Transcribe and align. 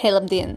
Hei, 0.00 0.14
labdien! 0.14 0.54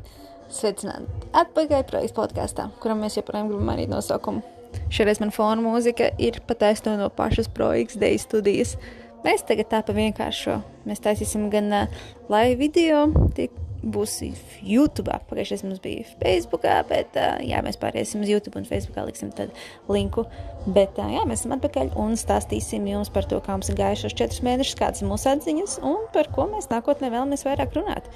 Sveicināti 0.55 1.25
atpakaļ 1.35 1.81
projekta 1.89 2.15
podkāstā, 2.15 2.63
kuram 2.79 3.01
mēs 3.03 3.17
joprojām 3.17 3.49
gribam 3.49 3.65
mainīt 3.67 3.89
nosaukumu. 3.91 4.39
Šoreiz 4.87 5.19
man 5.19 5.33
fona 5.35 5.59
mūzika 5.59 6.13
ir 6.15 6.37
pataisno 6.47 6.93
no 6.95 7.09
pašas 7.11 7.49
projekta 7.51 7.99
Dei 8.05 8.21
studijas. 8.23 8.77
Mēs 9.25 9.43
tagad 9.49 9.67
tā 9.73 9.81
pa 9.83 9.95
vienkāršo. 9.97 10.55
Mēs 10.87 11.03
taisīsim 11.03 11.49
gan 11.51 11.67
live 12.31 12.55
video, 12.61 13.01
tie 13.35 13.49
būs 13.83 14.13
YouTube. 14.63 15.11
Pagājušajā 15.27 15.67
mums 15.67 15.81
bija 15.83 16.05
Facebook, 16.21 16.63
bet 16.87 17.19
jā, 17.43 17.59
mēs 17.65 17.79
pāriesim 17.81 18.23
uz 18.23 18.31
YouTube 18.31 18.61
un 18.61 18.69
Facebook 18.69 19.09
liksim 19.09 19.33
tad 19.35 19.51
linku. 19.91 20.23
Bet 20.71 20.95
jā, 20.95 21.25
mēs 21.27 21.43
esam 21.43 21.57
atpakaļ 21.57 21.91
un 21.99 22.15
stāstīsim 22.19 22.87
jums 22.87 23.11
par 23.11 23.27
to, 23.27 23.41
kā 23.43 23.57
mums 23.57 23.67
ir 23.73 23.75
gājušos 23.81 24.15
četrus 24.15 24.39
mēnešus, 24.47 24.79
kādas 24.79 25.03
ir 25.03 25.11
mūsu 25.11 25.33
atziņas 25.35 25.81
un 25.83 26.07
par 26.15 26.31
ko 26.31 26.47
mēs 26.55 26.71
nākotnē 26.71 27.11
vēlamies 27.11 27.43
vairāk 27.49 27.75
runāt. 27.75 28.07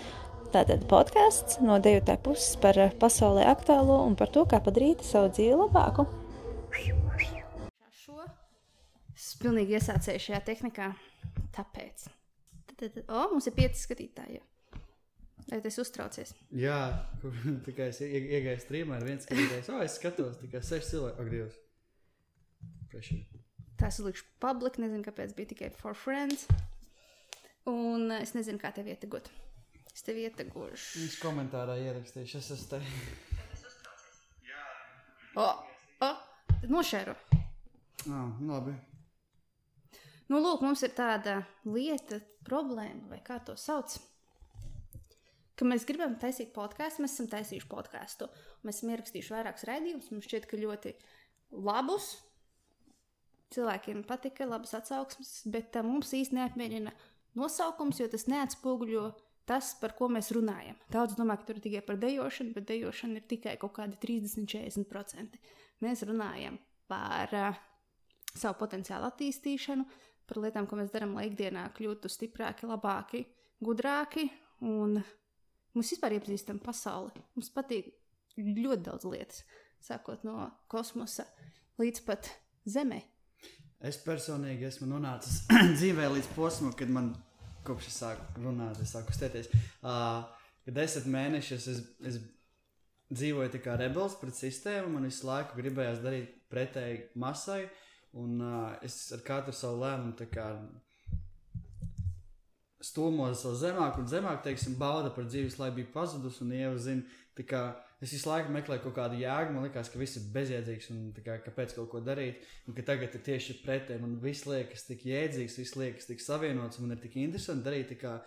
Tātad 0.48 0.86
podkāsts 0.88 1.58
no 1.60 1.76
dejotāja 1.84 2.22
puses 2.24 2.56
par 2.64 2.78
pasaulē 3.02 3.44
aktuālo 3.52 3.98
un 4.08 4.14
par 4.16 4.30
to, 4.32 4.46
kā 4.48 4.62
padarīt 4.64 5.04
savu 5.04 5.28
dzīvi 5.36 5.58
labāku. 5.60 6.06
Šo 7.92 8.16
es 9.12 9.26
pilnīgi 9.42 9.76
iesācēju 9.76 10.24
šajā 10.24 10.40
tehnikā. 10.48 10.94
Tāpēc. 11.58 12.06
Tad, 12.70 12.78
tad, 12.80 13.00
o, 13.10 13.26
mums 13.34 13.50
ir 13.50 13.56
pieci 13.58 13.82
skatītāji. 13.82 14.40
Vai 15.48 15.60
tas 15.64 15.80
uztraucies? 15.84 16.32
Jā, 16.56 16.78
tikai 17.68 17.90
es 17.92 18.00
iegāju 18.06 18.62
strīmā 18.64 19.02
ar 19.02 19.08
viens 19.08 19.28
skatītājs. 19.28 19.72
O, 19.74 19.82
es 19.84 19.98
skatos, 20.00 20.40
tikai 20.44 20.62
seši 20.64 20.94
cilvēki. 20.94 21.24
Ak, 21.24 21.34
Dievs. 21.34 21.60
Pressure. 22.94 23.44
Tas 23.78 24.00
likšu 24.02 24.24
public, 24.44 24.80
nezinu, 24.80 25.04
kāpēc 25.06 25.36
bija 25.36 25.52
tikai 25.52 25.74
for 25.76 25.98
friends. 25.98 26.48
Un 27.68 28.16
es 28.16 28.32
nezinu, 28.38 28.64
kā 28.64 28.72
tev 28.72 28.88
ietegot. 28.88 29.28
Es 29.98 30.04
tev 30.06 30.20
ietegošu. 30.22 31.00
Viņš 31.02 31.14
komentārā 31.24 31.74
ierakstīšu, 31.82 32.38
es 32.38 32.52
esmu 32.54 32.68
te. 32.70 32.82
O, 35.42 35.46
o, 36.06 36.10
nošēru. 36.70 37.16
Ah, 38.06 38.30
labi. 38.46 38.76
Nu, 40.30 40.38
lūk, 40.38 40.62
mums 40.62 40.86
ir 40.86 40.94
tāda 40.94 41.40
lieta, 41.66 42.22
problēma, 42.46 43.10
vai 43.10 43.24
kā 43.26 43.40
to 43.42 43.58
sauc. 43.58 43.98
Ka 45.58 45.66
mēs 45.66 45.90
gribam 45.90 46.14
taisīt 46.22 46.54
podkāstu, 46.54 47.02
mēs 47.02 47.18
esam 47.18 47.34
taisījuši 47.34 47.74
podkāstu. 47.74 48.30
Mēs 48.70 48.78
esam 48.84 48.94
ierakstījuši 48.94 49.34
vairākus 49.34 49.66
raidījumus. 49.66 50.14
Mums 50.14 50.30
šķiet, 50.30 50.46
ka 50.46 50.62
ļoti 50.62 50.94
labus. 51.58 52.12
Cilvēkiem 53.56 54.06
patika, 54.06 54.46
labas 54.46 54.78
atsauksmes, 54.78 55.40
bet 55.50 55.74
uh, 55.74 55.90
mums 55.90 56.14
īstenībā 56.14 56.52
neapmierina 56.52 56.94
nosaukums, 57.40 58.04
jo 58.04 58.14
tas 58.14 58.30
neatspoguļo 58.30 59.08
tas, 59.48 59.72
par 59.80 59.96
ko 59.98 60.10
mēs 60.12 60.32
runājam. 60.36 60.78
Daudz 60.92 61.16
domā, 61.18 61.38
ka 61.40 61.48
tur 61.48 61.60
ir 61.60 61.66
tikai 61.66 61.84
par 61.88 62.00
dejošanu, 62.02 62.54
bet 62.56 62.68
dejošana 62.70 63.22
ir 63.22 63.28
tikai 63.32 63.56
kaut 63.62 63.76
kādi 63.80 64.00
30-40%. 64.04 65.40
Mēs 65.86 66.04
runājam 66.10 66.58
par 66.90 67.34
uh, 67.38 67.60
savu 68.36 68.58
potenciālu 68.62 69.08
attīstīšanu, 69.10 69.86
par 70.28 70.42
lietām, 70.44 70.68
ko 70.68 70.80
mēs 70.80 70.92
darām, 70.94 71.16
lai 71.18 71.28
ikdienā 71.30 71.68
kļūtu 71.78 72.12
stiprāki, 72.12 72.68
labāki, 72.70 73.24
gudrāki. 73.64 74.28
Un 74.68 74.98
mums 74.98 75.94
vispār 75.94 76.18
iepazīstam 76.18 76.60
pasauli. 76.64 77.24
Mums 77.38 77.52
patīk 77.54 77.92
ļoti 78.38 78.84
daudz 78.90 79.08
lietas, 79.10 79.44
sākot 79.84 80.26
no 80.28 80.50
kosmosa 80.72 81.28
līdz 81.82 82.04
pat 82.08 82.32
Zemē. 82.68 83.00
Es 83.88 84.00
personīgi 84.02 84.66
esmu 84.68 84.90
nonācis 84.90 85.44
dzīvē 85.78 86.10
līdz 86.16 86.32
posmam, 86.36 86.74
kad 86.76 86.90
man 86.92 87.14
kopš 87.68 87.92
es 87.92 88.00
sāku 88.02 88.44
runāt, 88.44 88.80
es 88.82 88.94
sāku 88.96 89.12
kustēties. 89.12 89.52
Uh, 89.82 90.24
desmit 90.66 91.12
mēnešus 91.14 91.68
es, 91.74 91.84
es 92.08 92.20
dzīvoju 93.14 93.54
tā 93.54 93.62
kā 93.64 93.78
rebels 93.80 94.18
pret 94.20 94.36
sistēmu, 94.36 94.96
man 94.96 95.08
visu 95.08 95.28
laiku 95.28 95.60
gribējās 95.60 96.02
darīt 96.04 96.34
pretēji 96.52 97.06
masai, 97.20 97.66
un 98.18 98.42
uh, 98.42 98.76
es 98.84 99.00
ar 99.16 99.24
katru 99.28 99.56
savu 99.56 99.84
lēmumu 99.84 100.28
kā 100.32 100.50
stūmos 102.84 103.44
vēl 103.46 103.56
zemāk 103.62 104.00
un 104.02 104.10
zemāk, 104.10 104.44
teiksim, 104.46 104.78
bauda 104.80 105.12
par 105.14 105.28
dzīves, 105.30 105.58
lai 105.62 105.72
bija 105.76 105.90
pazudus 105.94 106.42
un 106.46 106.54
ievazina. 106.56 107.06
Es 107.98 108.12
visu 108.14 108.30
laiku 108.30 108.52
meklēju 108.54 108.84
kaut 108.84 108.94
kādu 108.94 109.18
jēgu, 109.18 109.54
man 109.56 109.64
liekas, 109.66 109.90
ka 109.90 109.98
viss 109.98 110.20
ir 110.20 110.26
bezjēdzīgs 110.36 110.92
un 110.94 110.98
kā, 111.16 111.40
kāpēc 111.42 111.72
kaut 111.80 111.88
ko 111.90 112.02
darīt. 112.06 112.44
Un 112.70 112.76
ka 112.78 112.84
tagad 112.86 113.16
ir 113.18 113.24
tieši 113.26 113.56
pretēji. 113.64 114.02
Man 114.04 114.20
viss 114.22 114.46
liekas 114.46 114.86
tik 114.86 115.06
jēdzīgs, 115.10 115.56
viss 115.58 115.78
liekas 115.80 116.06
tik 116.06 116.22
savienots, 116.22 116.78
man 116.84 116.94
ir 116.94 117.00
tik 117.02 117.16
interesanti 117.18 117.66
darīt. 117.66 117.96
Kā 117.98 118.20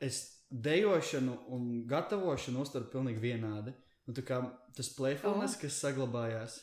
es 0.00 0.22
dejošanu 0.48 1.34
un 1.52 1.66
gatavošanu 1.90 2.64
uztveru 2.64 2.88
pilnīgi 2.94 3.20
vienādi. 3.20 3.74
Un 4.08 4.16
kā 4.26 4.38
tas 4.76 4.88
playfulness, 4.96 5.58
kas 5.60 5.76
saglabājās, 5.84 6.56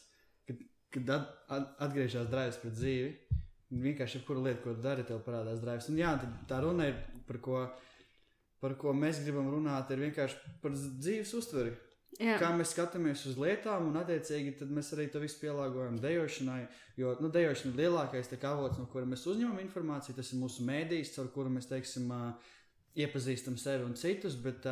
kad, 0.50 0.64
kad 0.96 1.12
at, 1.16 1.30
at, 1.48 1.68
atgriežas 1.86 2.32
drives 2.32 2.58
pret 2.64 2.74
dzīvi. 2.74 3.38
Vienkārši 3.70 4.18
jebkura 4.18 4.48
lieta, 4.48 4.64
ko 4.64 4.74
dari, 4.82 5.06
tev 5.06 5.22
parādās 5.28 5.62
drives. 5.62 5.92
Un 5.94 6.02
jā, 6.02 6.16
tā 6.50 6.58
runa 6.66 6.90
ir 6.90 6.98
par 7.30 7.38
ko, 7.46 7.62
par 8.66 8.74
ko 8.82 8.96
mēs 8.98 9.22
gribam 9.22 9.52
runāt, 9.54 9.94
ir 9.94 10.02
vienkārši 10.08 10.58
par 10.64 10.74
dzīves 10.74 11.36
uztveri. 11.38 11.76
Jā. 12.18 12.36
Kā 12.42 12.50
mēs 12.58 12.74
skatāmies 12.74 13.22
uz 13.30 13.38
lietām, 13.40 13.92
un 13.92 14.00
attiecīgi 14.02 14.66
mēs 14.74 14.90
arī 14.96 15.06
to 15.14 15.22
visu 15.22 15.38
pielāgojam 15.40 16.00
dejošanai. 16.02 16.64
Jo 17.00 17.14
nu, 17.24 17.30
dejošana 17.32 17.72
ir 17.72 17.84
lielākais 17.84 18.32
avots, 18.40 18.80
no 18.80 18.88
kura 18.92 19.08
mēs 19.08 19.28
uzņemam 19.30 19.62
informāciju. 19.62 20.18
Tas 20.18 20.34
ir 20.34 20.42
mūsu 20.42 20.66
mēdījis, 20.68 21.14
caur 21.16 21.30
kuru 21.36 21.54
mēs 21.54 21.70
teiksim, 21.70 22.10
iepazīstam 23.00 23.56
sevi 23.62 23.86
un 23.86 23.96
citus, 23.96 24.36
bet 24.36 24.66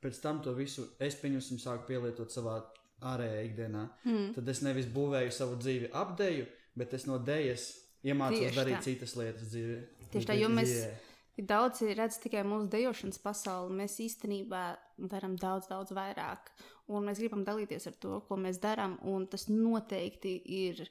pēc 0.00 0.20
tam 0.22 0.40
to 0.44 0.54
visu 0.56 0.86
es 1.02 1.18
pieņemsim, 1.20 1.58
sāku 1.60 1.90
pielietot 1.90 2.32
savā 2.32 2.60
ārējā 3.04 3.42
ikdienā. 3.50 3.88
Mm. 4.06 4.30
Tad 4.38 4.48
es 4.48 4.62
nevis 4.64 4.88
būvēju 4.92 5.34
savu 5.34 5.58
dzīvi 5.60 5.90
ap 5.92 6.14
deju, 6.18 6.46
bet 6.78 6.94
es 6.96 7.04
no 7.10 7.18
dejas 7.18 7.68
iemācos 8.06 8.40
Tieši 8.40 8.56
darīt 8.56 8.78
tā. 8.78 8.86
citas 8.86 9.16
lietas 9.18 9.50
dzīvē. 9.52 9.76
Tieši 10.14 10.30
tā, 10.30 10.38
jo 10.38 10.48
mēs. 10.52 10.72
Dzīvē. 10.72 11.05
Daudzi 11.36 11.92
redz 11.92 12.16
tikai 12.22 12.46
mūsu 12.48 12.70
dejošanas 12.72 13.18
pasauli. 13.20 13.74
Mēs 13.82 13.98
īstenībā 14.00 14.62
darām 15.12 15.34
daudz, 15.36 15.68
daudz 15.68 15.92
vairāk 15.92 16.48
un 16.92 17.06
mēs 17.08 17.20
gribam 17.22 17.42
dalīties 17.46 17.88
ar 17.90 17.98
to, 18.02 18.20
ko 18.28 18.38
mēs 18.40 18.60
darām, 18.62 18.96
un 19.06 19.26
tas 19.30 19.48
noteikti 19.50 20.36
ir 20.58 20.84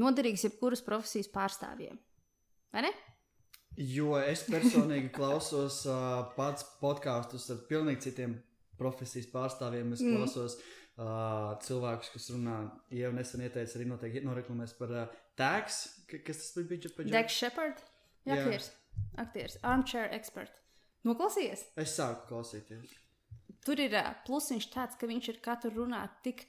noderīgs 0.00 0.46
jebkuras 0.48 0.84
profesijas 0.84 1.30
pārstāvjiem. 1.32 1.98
Vai 2.74 2.86
ne? 2.88 2.92
Jo 3.74 4.14
es 4.20 4.44
personīgi 4.46 5.10
klausos 5.14 5.80
uh, 5.88 6.28
pats 6.36 6.66
podkāstus 6.80 7.48
ar 7.50 7.64
pilnīgi 7.70 8.08
citiem 8.08 8.36
profesijas 8.78 9.26
pārstāvjiem. 9.32 9.94
Es 9.96 10.04
mm. 10.04 10.18
klausos 10.18 10.58
uh, 10.60 11.54
cilvēkus, 11.64 12.12
kas 12.14 12.30
runā, 12.34 12.60
jau 12.94 13.10
nesen 13.16 13.42
ieteica 13.46 13.78
arī 13.78 13.88
noteikti 13.90 14.22
noreklamēs 14.26 14.76
par 14.78 14.94
uh, 14.94 15.18
tēks, 15.38 15.80
kas 16.14 16.44
tas 16.44 16.70
bija 16.70 17.10
Dex 17.10 17.40
Shepard. 17.40 17.82
Jā, 18.24 18.38
aktieris, 18.38 18.70
aktieris, 19.20 19.58
armchair 19.62 20.12
expert. 20.16 20.52
Noklausījies? 21.04 21.66
Es 21.80 21.96
sāku 21.98 22.28
klausīties. 22.30 22.92
Tur 23.64 23.80
ir 23.80 23.96
plusiņš 24.26 24.68
tāds, 24.72 24.98
ka 25.00 25.08
viņš 25.08 25.32
ir 25.32 25.40
katru 25.44 25.72
runā 25.72 26.02
tik 26.24 26.44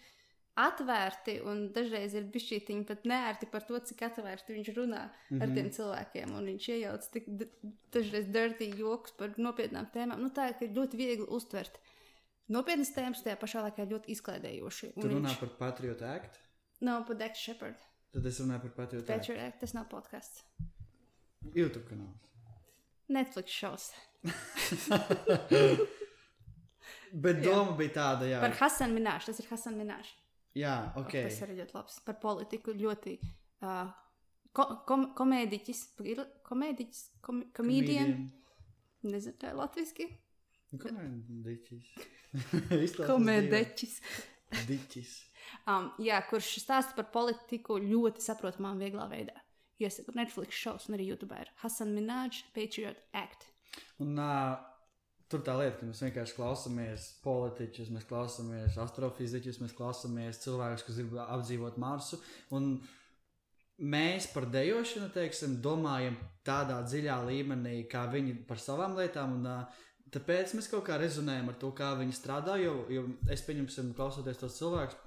atvērti 0.56 1.36
un 1.44 1.66
dažreiz 1.76 2.14
ir 2.16 2.28
bišķītiņi 2.32 2.86
pat 2.88 3.04
nērti 3.08 3.48
par 3.52 3.66
to, 3.68 3.80
cik 3.90 4.06
atvērti 4.08 4.56
viņš 4.56 4.70
runā 4.78 5.02
mm 5.04 5.12
-hmm. 5.12 5.42
ar 5.42 5.48
mhm. 5.48 5.56
tiem 5.56 5.72
cilvēkiem. 5.78 6.36
Un 6.36 6.46
viņš 6.52 6.68
iejauc 6.76 7.10
tik 7.12 7.28
dažreiz 7.92 8.30
dirty 8.32 8.70
joks 8.80 9.12
par 9.20 9.36
nopietnām 9.38 9.90
tēmām. 9.92 10.22
Nu, 10.24 10.30
tā 10.30 10.54
ir 10.54 10.72
ļoti 10.72 10.98
viegli 10.98 11.28
uztvert. 11.28 11.80
Nopietnas 12.48 12.94
tēmas 12.94 13.24
tajā 13.26 13.36
pašā 13.42 13.66
laikā 13.66 13.90
ļoti 13.90 14.12
izklaidējoši. 14.16 14.94
Tu 15.02 15.08
runā 15.08 15.30
viņš... 15.30 15.40
par 15.40 15.50
Patriot 15.60 16.02
Act? 16.02 16.40
Nav 16.82 17.08
par 17.08 17.18
Dex 17.18 17.40
Shepard. 17.40 17.80
Tad 18.14 18.26
es 18.26 18.40
runāju 18.40 18.62
par 18.68 18.72
Patriot 18.80 19.10
Act. 19.10 19.20
Patriot 19.20 19.42
Act, 19.48 19.60
tas 19.60 19.74
nav 19.74 19.90
podkāsts. 19.90 20.44
YouTube 21.56 21.88
kanāls. 21.90 22.35
Netflix 23.12 23.52
šovs. 23.54 23.92
Bet 27.16 27.42
doma 27.44 27.72
jā. 27.72 27.76
bija 27.80 27.94
tāda, 27.96 28.28
jā. 28.28 28.40
Par 28.44 28.56
Hasanu 28.60 28.98
Minēšu. 28.98 29.30
Tas 29.30 29.42
ir 29.42 29.48
Hasans 29.52 29.78
Minēš. 29.80 30.10
Jā, 30.56 30.76
ok. 31.00 31.14
Tas 31.28 31.38
ir 31.46 31.54
ļoti 31.60 31.76
labs. 31.78 32.00
Par 32.08 32.18
politiku 32.24 32.74
ļoti. 32.76 33.16
Uh, 33.64 33.88
ko, 34.56 34.68
kom, 34.88 35.10
komēdiķis, 35.18 35.82
komēdiķis, 36.48 37.02
kom, 37.26 37.44
komēdien. 37.56 38.18
Nezinu, 39.06 39.38
kā 39.40 39.54
ir 39.54 39.60
latviski. 39.60 40.10
Komēdiķis. 40.82 41.90
komēdiķis. 43.12 43.98
Diķis. 44.66 45.16
um, 45.72 45.90
jā, 46.04 46.20
kurš 46.30 46.56
stāsta 46.64 46.96
par 46.98 47.10
politiku 47.14 47.78
ļoti 47.82 48.24
saprotamā 48.24 48.74
un 48.76 48.82
vieglā 48.82 49.08
veidā. 49.12 49.45
Iesaku 49.82 50.16
Netflix 50.16 50.56
šovs 50.56 50.88
un 50.90 50.96
arī 50.98 51.10
YouTube 51.12 51.36
ir 51.40 51.52
Hasan 51.64 51.92
Minēš, 51.98 52.46
Patriot 52.56 53.02
Act. 53.16 53.50
Un 54.00 54.16
uh, 54.16 54.56
Tur 55.26 55.42
tā 55.42 55.56
lieta, 55.58 55.80
ka 55.80 55.88
mēs 55.90 56.04
vienkārši 56.04 56.36
klausāmies 56.38 57.06
politiķus, 57.24 57.90
mēs 57.96 58.04
klausāmies 58.06 58.76
astrofiziķus, 58.78 59.58
mēs 59.64 59.74
klausāmies 59.74 60.38
cilvēkus, 60.44 60.84
kas 60.86 61.00
grib 61.00 61.16
apdzīvot 61.24 61.80
Marsu. 61.82 62.20
Un 62.54 62.76
mēs 63.82 64.28
par 64.36 64.46
dejošanu 64.54 65.10
teiksim, 65.16 65.58
domājam 65.66 66.20
tādā 66.46 66.78
dziļā 66.86 67.18
līmenī, 67.26 67.80
kā 67.90 68.06
viņi 68.14 68.38
par 68.46 68.62
savām 68.62 68.94
lietām. 69.00 69.40
Un, 69.40 69.50
uh, 69.50 69.82
tāpēc 70.14 70.54
mēs 70.60 70.70
kaut 70.70 70.86
kā 70.92 71.00
rezonējam 71.02 71.50
ar 71.50 71.58
to, 71.64 71.74
kā 71.74 71.90
viņi 71.98 72.20
strādā. 72.20 72.60
Jo, 72.62 72.78
jo 72.94 73.08
es 73.34 73.42
pieņemsim, 73.50 73.96
klausoties 73.98 74.44
tos 74.44 74.62
cilvēkus, 74.62 75.02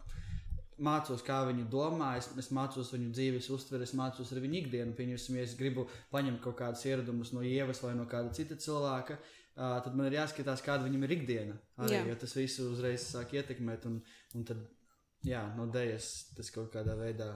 mācos, 0.84 1.22
kā 1.26 1.40
viņi 1.48 1.66
domā, 1.72 2.12
es, 2.20 2.28
es 2.38 2.50
mācos 2.54 2.92
viņu 2.94 3.10
dzīves 3.16 3.48
uztveri, 3.54 3.86
es 3.88 3.94
mācos 3.98 4.30
arī 4.32 4.44
viņu 4.46 4.58
ikdienu. 4.62 4.94
Pieņemsim, 4.98 5.36
ja 5.38 5.46
es 5.46 5.56
gribu 5.58 5.86
paņemt 6.14 6.40
kaut 6.44 6.58
kādus 6.60 6.84
ieradumus 6.88 7.32
no 7.34 7.42
ievas 7.46 7.82
vai 7.84 7.94
no 7.98 8.06
kāda 8.10 8.32
cita 8.36 8.58
cilvēka. 8.58 9.18
Uh, 9.58 9.80
tad 9.82 9.94
man 9.98 10.06
ir 10.06 10.20
jāskatās, 10.20 10.62
kāda 10.62 10.86
viņam 10.86 11.04
ir 11.08 11.14
ikdiena. 11.16 11.54
Arī, 11.82 11.96
Jā. 11.96 12.02
jo 12.12 12.16
tas 12.22 12.34
visu 12.38 12.68
uzreiz 12.70 13.08
sāk 13.10 13.32
ietekmēt. 13.34 13.88
Un, 13.90 13.96
un 14.38 14.44
tad, 14.46 14.60
jā, 15.26 15.40
no 15.58 15.66
dēļas 15.74 16.10
tas 16.36 16.52
kaut 16.54 16.70
kādā 16.76 16.94
veidā 17.00 17.32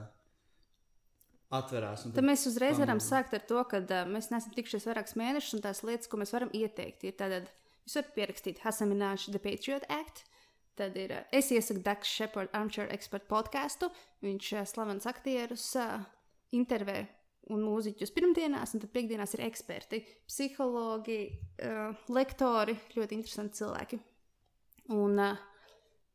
atverās. 1.53 2.05
un 2.07 2.15
Tad 2.15 2.25
mēs 2.25 2.45
uzreiz 2.49 2.79
varam 2.79 3.01
pamana. 3.01 3.09
sākt 3.09 3.35
ar 3.35 3.43
to, 3.49 3.59
ka 3.69 3.81
uh, 3.83 4.05
mēs 4.09 4.31
neesam 4.31 4.55
tikušies 4.55 4.87
vairākus 4.89 5.17
mēnešus, 5.19 5.57
un 5.57 5.65
tās 5.67 5.83
lietas, 5.83 6.07
ko 6.07 6.21
mēs 6.21 6.31
varam 6.33 6.53
ieteikt, 6.55 7.03
ir 7.09 7.17
tātad, 7.19 7.51
jūs 7.83 7.99
varat 7.99 8.15
pierakstīt 8.15 8.63
Hasamināšu 8.63 9.35
The 9.35 9.43
Patriot 9.43 9.85
Act. 9.91 10.23
Tad 10.79 10.95
ir, 10.97 11.11
uh, 11.13 11.25
es 11.31 11.51
iesaku 11.53 11.83
Dags 11.85 12.09
Shepard 12.09 12.49
Armchair 12.57 12.89
Expert 12.95 13.27
podkāstu. 13.29 13.91
Viņš 14.25 14.47
uh, 14.57 14.63
slavens 14.69 15.05
aktierus 15.09 15.67
uh, 15.77 15.99
intervē 16.57 17.03
un 17.53 17.59
mūziķus 17.67 18.13
pirmdienās, 18.15 18.71
un 18.73 18.79
tad 18.81 18.93
piekdienās 18.95 19.33
ir 19.35 19.41
eksperti, 19.43 19.97
psihologi, 20.31 21.17
lektori, 22.15 22.71
ļoti 22.95 23.17
interesanti 23.17 23.59
cilvēki. 23.59 23.97
Un 24.95 25.19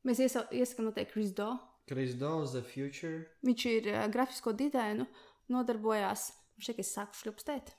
mēs 0.08 0.22
iesa- 0.24 0.46
iesakām 0.56 0.88
noteikti 0.88 1.12
Chris 1.12 1.34
Do. 1.36 1.50
Chris 1.88 2.14
Dawes, 2.16 2.54
The 2.56 2.62
Future. 2.64 3.26
Viņš 3.44 3.66
ir 3.74 3.90
grafisko 4.14 4.54
dizainu, 4.56 5.04
nodarbojās. 5.52 6.30
Šeit 6.64 6.80
es 6.80 6.94
sāku 6.96 7.20
šļupstēt. 7.20 7.74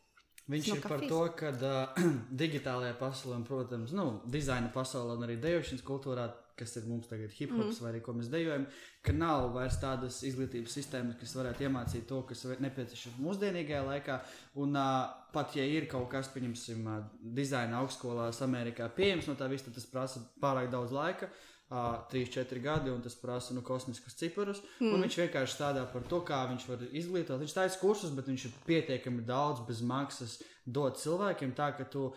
Viņš 0.50 0.70
No 0.72 0.76
ir 0.78 0.86
par 0.86 1.02
to, 1.10 1.24
ka 1.38 1.50
uh, 1.54 2.06
digitālajā 2.42 2.96
pasaulē, 3.02 3.36
un, 3.38 3.44
protams, 3.46 3.92
nu, 3.98 4.06
dizaina 4.30 4.70
pasaulē 4.74 5.18
un 5.18 5.26
arī 5.28 5.36
dejošanas 5.42 5.84
kultūrā, 5.86 6.30
kas 6.60 6.76
ir 6.80 6.88
mums 6.90 7.10
tagad 7.10 7.34
hip 7.36 7.54
hops 7.56 7.80
mm. 7.80 7.84
vai 7.84 7.92
arī 7.94 8.02
ko 8.06 8.16
mēs 8.18 8.32
dejojam, 8.32 8.66
ka 9.06 9.16
nav 9.16 9.50
vairs 9.56 9.80
tādas 9.82 10.22
izglītības 10.28 10.76
sistēmas, 10.80 11.18
kas 11.20 11.36
varētu 11.40 11.68
iemācīt 11.68 12.08
to, 12.10 12.22
kas 12.30 12.46
nepieciešams 12.62 13.22
mūsdienīgajā 13.24 13.84
laikā. 13.88 14.18
Un 14.64 14.76
uh, 14.80 15.06
pat 15.34 15.56
ja 15.58 15.68
ir 15.68 15.88
kaut 15.92 16.10
kas, 16.12 16.32
pieņemsim, 16.36 16.90
uh, 16.90 17.06
dizaina 17.40 17.80
augstskolās 17.84 18.44
Amerikā 18.46 18.90
pieejams 18.96 19.30
no 19.32 19.38
tā 19.40 19.48
visa, 19.52 19.70
tad 19.70 19.80
tas 19.80 19.88
prasa 19.90 20.26
pārāk 20.44 20.72
daudz 20.74 20.96
laika. 20.96 21.32
Uh, 21.70 22.00
3, 22.10 22.26
4 22.34 22.60
gadi, 22.66 22.90
un 22.90 23.02
tas 23.06 23.14
prasa 23.14 23.54
nu, 23.54 23.62
kosmiskus 23.62 24.16
ciparus. 24.18 24.64
Mm. 24.82 25.04
Viņš 25.04 25.18
vienkārši 25.20 25.54
strādā 25.54 25.84
par 25.92 26.02
to, 26.10 26.24
kā 26.26 26.40
viņš 26.50 26.66
var 26.66 26.82
izglītot. 26.90 27.38
Viņš 27.38 27.54
taisa 27.54 27.78
kursus, 27.78 28.16
bet 28.18 28.32
viņš 28.32 28.48
ir 28.50 28.56
pietiekami 28.66 29.22
daudz 29.28 29.62
bez 29.68 29.84
maksas 29.86 30.40
dot 30.66 30.98
cilvēkiem, 30.98 31.54
tā 31.54 31.70
ka 31.78 31.86
tu 31.86 32.08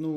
nu, 0.00 0.14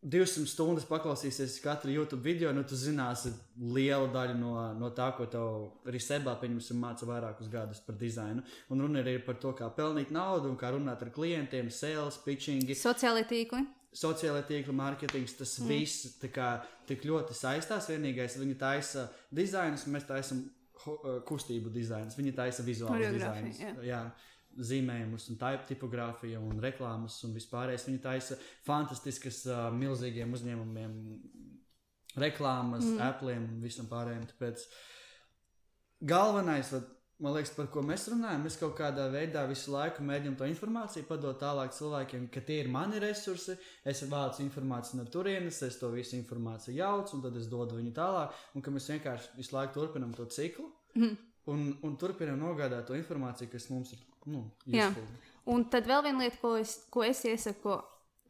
200 0.00 0.48
stundas 0.48 0.86
paklausīsies 0.88 1.58
katru 1.60 1.92
YouTube 1.92 2.24
video, 2.24 2.52
nu 2.56 2.62
tu 2.64 2.76
zināsi 2.78 3.34
lielu 3.60 4.06
daļu 4.14 4.36
no, 4.38 4.52
no 4.80 4.88
tā, 4.96 5.10
ko 5.16 5.26
tev 5.28 5.88
arī 5.90 6.00
sebā, 6.00 6.38
māca 6.80 7.08
vairākus 7.08 7.50
gadus 7.52 7.82
par 7.84 7.98
dizainu. 8.00 8.40
Un 8.72 8.80
runa 8.80 9.02
ir 9.02 9.10
arī 9.10 9.24
par 9.26 9.36
to, 9.42 9.52
kā 9.52 9.68
pelnīt 9.76 10.10
naudu 10.10 10.48
un 10.48 10.56
kā 10.56 10.72
runāt 10.72 11.04
ar 11.04 11.12
klientiem, 11.12 11.68
sales, 11.68 12.16
pitchingi, 12.24 12.78
Sociālai 12.80 13.26
tīkli. 13.28 13.60
sociālajā 13.92 14.46
tīkla 14.48 14.72
mārketings, 14.80 15.36
tas 15.36 15.58
mm. 15.60 15.68
viss 15.68 16.16
kā, 16.32 16.48
tik 16.88 17.04
ļoti 17.04 17.36
saistās. 17.36 17.90
Vienīgais, 17.92 18.38
viņi 18.40 18.56
taisa 18.56 19.10
dizainus, 19.30 19.84
mēs 19.84 20.08
taisam 20.08 20.46
ho- 20.86 21.00
uh, 21.04 21.20
kustību 21.28 21.68
dizainus. 21.74 22.16
Viņi 22.16 22.32
taisa 22.40 22.64
Choreogrāfiju, 22.64 23.52
dizainus. 23.52 23.84
Jā. 23.84 24.04
Zīmējumus, 24.60 25.28
un 25.32 25.38
tā 25.40 25.54
tipogrāfija, 25.68 26.40
un 26.42 26.60
reklāmas, 26.62 27.18
un 27.26 27.34
vispārējais. 27.36 27.86
Viņi 27.88 28.02
taisa 28.04 28.38
fantastiskas, 28.66 29.42
uh, 29.48 29.68
milzīgiem 29.74 30.32
uzņēmumiem, 30.36 30.94
reklāmas, 32.20 32.86
mm. 32.86 33.02
Apple 33.04 33.36
un 33.38 33.50
visam 33.62 33.88
pārējiem. 33.90 34.24
Tāpēc 34.32 34.64
galvenais, 36.10 36.72
man 37.20 37.36
liekas, 37.36 37.52
par 37.56 37.70
ko 37.72 37.84
mēs 37.86 38.08
runājam, 38.10 38.44
mēs 38.46 38.58
kaut 38.60 38.74
kādā 38.78 39.06
veidā 39.12 39.44
visu 39.48 39.74
laiku 39.74 40.04
mēģinām 40.06 40.36
to 40.40 40.48
informāciju 40.50 41.08
padot 41.08 41.38
tālāk 41.40 41.74
cilvēkiem, 41.76 42.28
ka 42.34 42.42
tie 42.46 42.60
ir 42.64 42.70
mani 42.72 43.00
resursi, 43.02 43.56
es 43.84 44.02
vācu 44.10 44.44
informāciju 44.46 45.00
no 45.00 45.08
turienes, 45.12 45.62
es 45.66 45.78
to 45.80 45.92
visu 45.94 46.16
informāciju 46.18 46.78
jaucu, 46.80 47.16
un 47.16 47.24
tad 47.26 47.40
es 47.40 47.50
dodu 47.52 47.78
viņu 47.78 47.94
tālāk, 47.96 48.36
un 48.54 48.64
ka 48.64 48.74
mēs 48.74 48.90
vienkārši 48.94 49.36
visu 49.38 49.56
laiku 49.56 49.78
turpinām 49.78 50.14
to 50.16 50.28
ciklu. 50.30 50.70
Mhm. 50.96 51.18
Un, 51.48 51.70
un 51.86 51.94
turpinām 51.96 52.36
nogādāt 52.38 52.84
to 52.90 52.94
informāciju, 52.98 53.48
kas 53.50 53.70
mums 53.72 53.94
ir 53.96 54.02
nu, 54.28 54.44
Jā. 54.68 54.90
Un 55.48 55.64
tad 55.72 55.88
vēl 55.88 56.04
viena 56.04 56.26
lieta, 56.26 56.36
ko 56.42 56.52
es, 56.60 56.74
ko 56.92 57.04
es 57.06 57.22
iesaku, 57.24 57.62
ko 57.64 57.78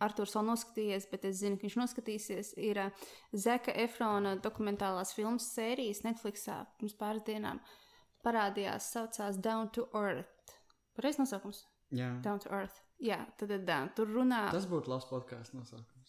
Arthurs 0.00 0.32
vēl 0.36 0.46
noskatījies, 0.48 1.08
bet 1.10 1.26
es 1.28 1.40
zinu, 1.42 1.58
ka 1.58 1.66
viņš 1.66 1.76
noskatīsies, 1.76 2.52
ir 2.62 2.80
uh, 2.80 3.08
Zeka 3.36 3.74
Efrona 3.82 4.36
dokumentālās 4.40 5.12
filmas 5.16 5.50
sērijas 5.52 6.04
Netflixā 6.06 6.62
pirms 6.78 6.96
pāris 7.00 7.26
dienām. 7.26 7.60
Parādījās, 8.24 8.90
saucās 8.94 9.40
Down 9.40 9.68
to 9.76 9.86
Earth. 9.96 10.56
Pareiz 10.96 11.20
nosaukums? 11.20 11.64
Jā. 11.92 12.14
Down 12.24 12.40
to 12.40 12.52
Earth. 12.52 12.80
Jā, 13.00 13.22
tad, 13.40 13.52
tad 13.52 13.74
uh, 13.74 13.92
tur 13.96 14.12
runā. 14.12 14.46
Tas 14.54 14.68
būtu 14.70 14.92
labs 14.92 15.08
podkāsts 15.10 15.56
nosaukums. 15.56 15.99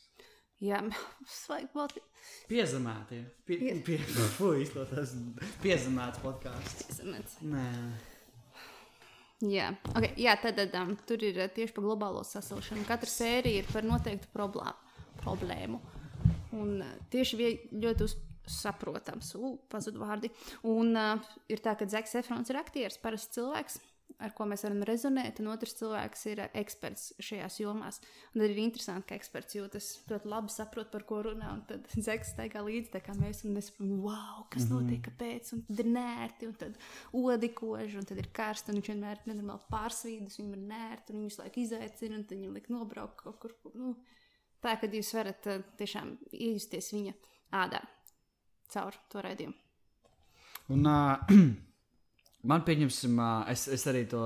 Jā, 0.61 0.77
svaigi 1.41 1.69
būt. 1.73 1.97
Piezemētie. 2.51 3.23
Pie, 3.47 3.57
pie, 3.85 3.97
tas 4.93 5.15
piezemēts 5.63 6.21
podkāsts. 6.21 7.01
Nē. 7.41 7.67
Jā, 9.41 9.71
okay, 9.95 10.11
jā 10.21 10.35
tad, 10.37 10.59
tad 10.59 10.75
um, 10.77 10.91
tur 11.09 11.23
ir 11.25 11.39
uh, 11.41 11.49
tieši 11.49 11.73
par 11.73 11.87
globālo 11.87 12.21
sasilšanu. 12.27 12.85
Katra 12.85 13.09
sērija 13.09 13.63
ir 13.63 13.71
par 13.71 13.87
noteiktu 13.87 14.29
problēmu. 14.35 14.99
problēmu. 15.23 15.79
Un 16.53 16.75
uh, 16.83 16.91
tieši 17.13 17.39
vie, 17.39 17.49
ļoti 17.81 18.05
uz, 18.05 18.13
saprotams, 18.45 19.33
uh, 19.39 19.55
pazudu 19.71 20.03
vārdi. 20.03 20.29
Un 20.69 20.93
uh, 20.93 21.31
ir 21.49 21.63
tā, 21.65 21.73
ka 21.79 21.89
Zeks 21.89 22.19
Efrons 22.21 22.53
ir 22.53 22.61
aktieris, 22.61 23.01
parasts 23.01 23.33
cilvēks, 23.33 23.79
ar 24.19 24.33
ko 24.35 24.45
mēs 24.49 24.63
varam 24.65 24.81
rezonēt, 24.87 25.39
un 25.41 25.49
otrs 25.51 25.75
cilvēks 25.79 26.25
ir 26.31 26.41
eksperts 26.47 27.11
šajās 27.23 27.59
jomās. 27.61 27.99
Un 28.33 28.41
tad 28.41 28.53
ir 28.53 28.61
interesanti, 28.63 29.07
ka 29.09 29.17
eksperts 29.19 29.57
jūtas 29.57 29.89
ļoti 30.09 30.31
labi, 30.31 30.53
saprot, 30.53 30.89
par 30.93 31.05
ko 31.07 31.21
runā. 31.27 31.51
Un 31.55 31.63
tad 31.69 31.87
Zeks 32.07 32.33
staigā 32.35 32.63
līdzi, 32.65 32.91
tā 32.95 33.01
kā 33.05 33.15
mēs 33.17 33.43
nesaprotam, 33.47 33.93
wow, 34.03 34.43
kas 34.53 34.67
notiek, 34.71 35.03
kāpēc, 35.07 35.53
un 35.55 35.63
tad 35.69 35.83
ir 35.85 35.91
nērti, 35.95 36.51
un 36.51 36.57
tad 36.65 36.77
odi 37.21 37.51
koži, 37.57 37.99
un 38.01 38.09
tad 38.09 38.21
ir 38.21 38.31
karsti, 38.35 38.73
un 38.73 38.81
viņš 38.81 38.91
vienmēr 38.93 39.21
ir 39.21 39.31
nenormāli 39.31 39.67
pārsvīdus, 39.71 40.39
viņam 40.41 40.57
ir 40.57 40.67
nērti, 40.73 41.15
un 41.15 41.25
viņš 41.25 41.39
laiku 41.41 41.63
izaicina, 41.63 42.19
un 42.19 42.27
tad 42.27 42.37
viņam 42.37 42.59
liek 42.59 42.69
nobraukt 42.73 43.23
kaut 43.23 43.41
kur. 43.43 43.57
Nu, 43.77 43.95
tā, 44.63 44.75
ka 44.81 44.91
jūs 44.91 45.15
varat 45.17 45.51
uh, 45.51 45.65
tiešām 45.79 46.15
iejusties 46.35 46.93
viņa 46.95 47.17
ādā 47.63 47.81
caur 48.71 48.95
to 49.11 49.23
raidījumu. 49.23 49.57
Un, 50.71 50.87
uh, 50.87 51.19
man, 52.47 52.63
pieņemsim, 52.65 53.19
uh, 53.19 53.45
es, 53.51 53.67
es 53.71 53.85
arī 53.89 54.05
to 54.09 54.21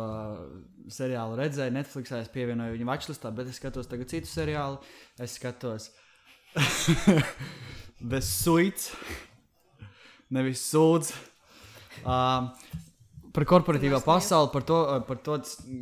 seriālu 0.91 1.37
redzēju, 1.39 1.73
Netflixā 1.75 2.21
es 2.23 2.31
pievienoju 2.33 2.77
viņu 2.77 2.89
watchlistā, 2.89 3.31
bet 3.35 3.51
es 3.51 3.59
skatos 3.59 3.89
tagad 3.91 4.11
citu 4.11 4.29
seriālu. 4.29 4.79
Es 5.21 5.37
skatos 5.39 5.91
The 8.09 8.21
Suits, 8.21 8.91
nevis 10.31 10.63
Sūds. 10.69 11.13
Um, 12.03 12.51
par 13.35 13.45
korporatīvo 13.47 13.99
pasauli, 14.05 14.51
par 14.53 14.65
to, 14.67 14.81
uh, 14.83 14.99
par 15.07 15.19
to, 15.23 15.39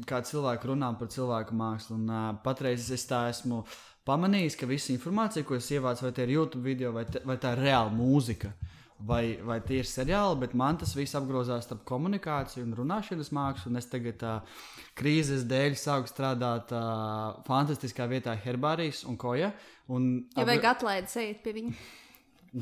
kā 0.09 0.21
cilvēki 0.25 0.69
runā 0.71 0.91
par 0.99 1.09
cilvēku 1.13 1.57
mākslu. 1.57 1.97
Un, 1.99 2.09
uh, 2.09 2.29
patreiz 2.45 2.89
es 2.93 3.05
tā 3.09 3.27
esmu 3.31 3.63
pamanījis, 4.07 4.57
ka 4.59 4.69
visa 4.69 4.93
informācija, 4.93 5.45
ko 5.47 5.57
es 5.59 5.69
ievācu, 5.73 6.07
vai 6.07 6.13
tie 6.15 6.27
ir 6.27 6.35
YouTube 6.37 6.65
video, 6.65 6.93
vai, 6.95 7.05
te, 7.09 7.21
vai 7.27 7.37
tā 7.41 7.53
ir 7.55 7.63
reāla 7.67 7.93
mūzika, 7.93 8.53
vai, 9.07 9.37
vai 9.43 9.59
tie 9.65 9.81
ir 9.81 9.87
seriāli, 9.89 10.39
bet 10.43 10.53
man 10.57 10.77
tas 10.81 10.93
viss 10.97 11.15
apgrozās 11.17 11.65
starp 11.67 11.83
komunikāciju 11.89 12.63
un 12.65 12.75
runāšanas 12.77 13.31
mākslu. 13.35 13.71
Un 13.71 13.81
es 13.81 13.89
tagad 13.91 14.23
uh, 14.27 14.61
krīzes 14.99 15.45
dēļ 15.49 15.75
sāku 15.79 16.11
strādāt 16.11 16.71
uh, 16.75 17.41
fantastiskā 17.47 18.07
vietā, 18.11 18.35
Herbārijas 18.45 19.03
un 19.09 19.17
Koja. 19.19 19.51
Un 19.91 20.07
Ja 20.37 20.47
vajag 20.47 20.69
atlaidi, 20.75 21.11
ejiet 21.23 21.41
pie 21.43 21.55
viņa. 21.57 21.73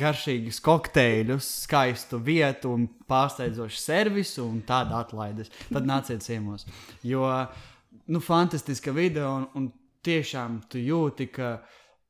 garšīgus 0.01 0.61
kokteļus, 0.63 1.49
skaistu 1.65 2.21
vietu 2.23 2.71
un 2.71 2.87
pārsteidzošu 3.11 3.81
servisu 3.81 4.45
un 4.47 4.61
tādu 4.67 4.95
atlaides. 4.95 5.51
Tad 5.67 5.85
nāciet 5.89 6.23
ciemos. 6.23 6.65
Jo, 7.03 7.27
nu, 8.07 8.23
fantastiska 8.23 8.93
video 8.95 9.35
un, 9.41 9.47
un 9.59 9.69
tiešām 10.01 10.61
tu 10.71 10.79
jūti, 10.81 11.27
ka, 11.35 11.59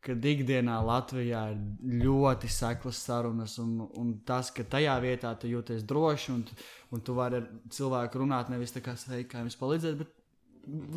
ka 0.02 0.16
ikdienā 0.16 0.80
Latvijā 0.82 1.44
ir 1.54 2.00
ļoti 2.02 2.50
seklas 2.50 3.02
sarunas 3.06 3.58
un, 3.62 3.76
un 4.02 4.16
tas, 4.26 4.50
ka 4.54 4.66
tajā 4.66 4.96
vietā 5.04 5.36
tu 5.38 5.52
jūties 5.52 5.86
droši 5.88 6.32
un, 6.34 6.42
un 6.92 7.04
tu 7.06 7.16
vari 7.18 7.42
ar 7.42 7.48
cilvēku 7.70 8.24
runāt 8.24 8.50
nevis 8.50 8.74
tā 8.74 8.82
kā 8.82 8.96
sveiki, 8.98 9.30
kā 9.32 9.44
jums 9.44 9.60
palīdzēt, 9.62 10.02
bet 10.02 10.18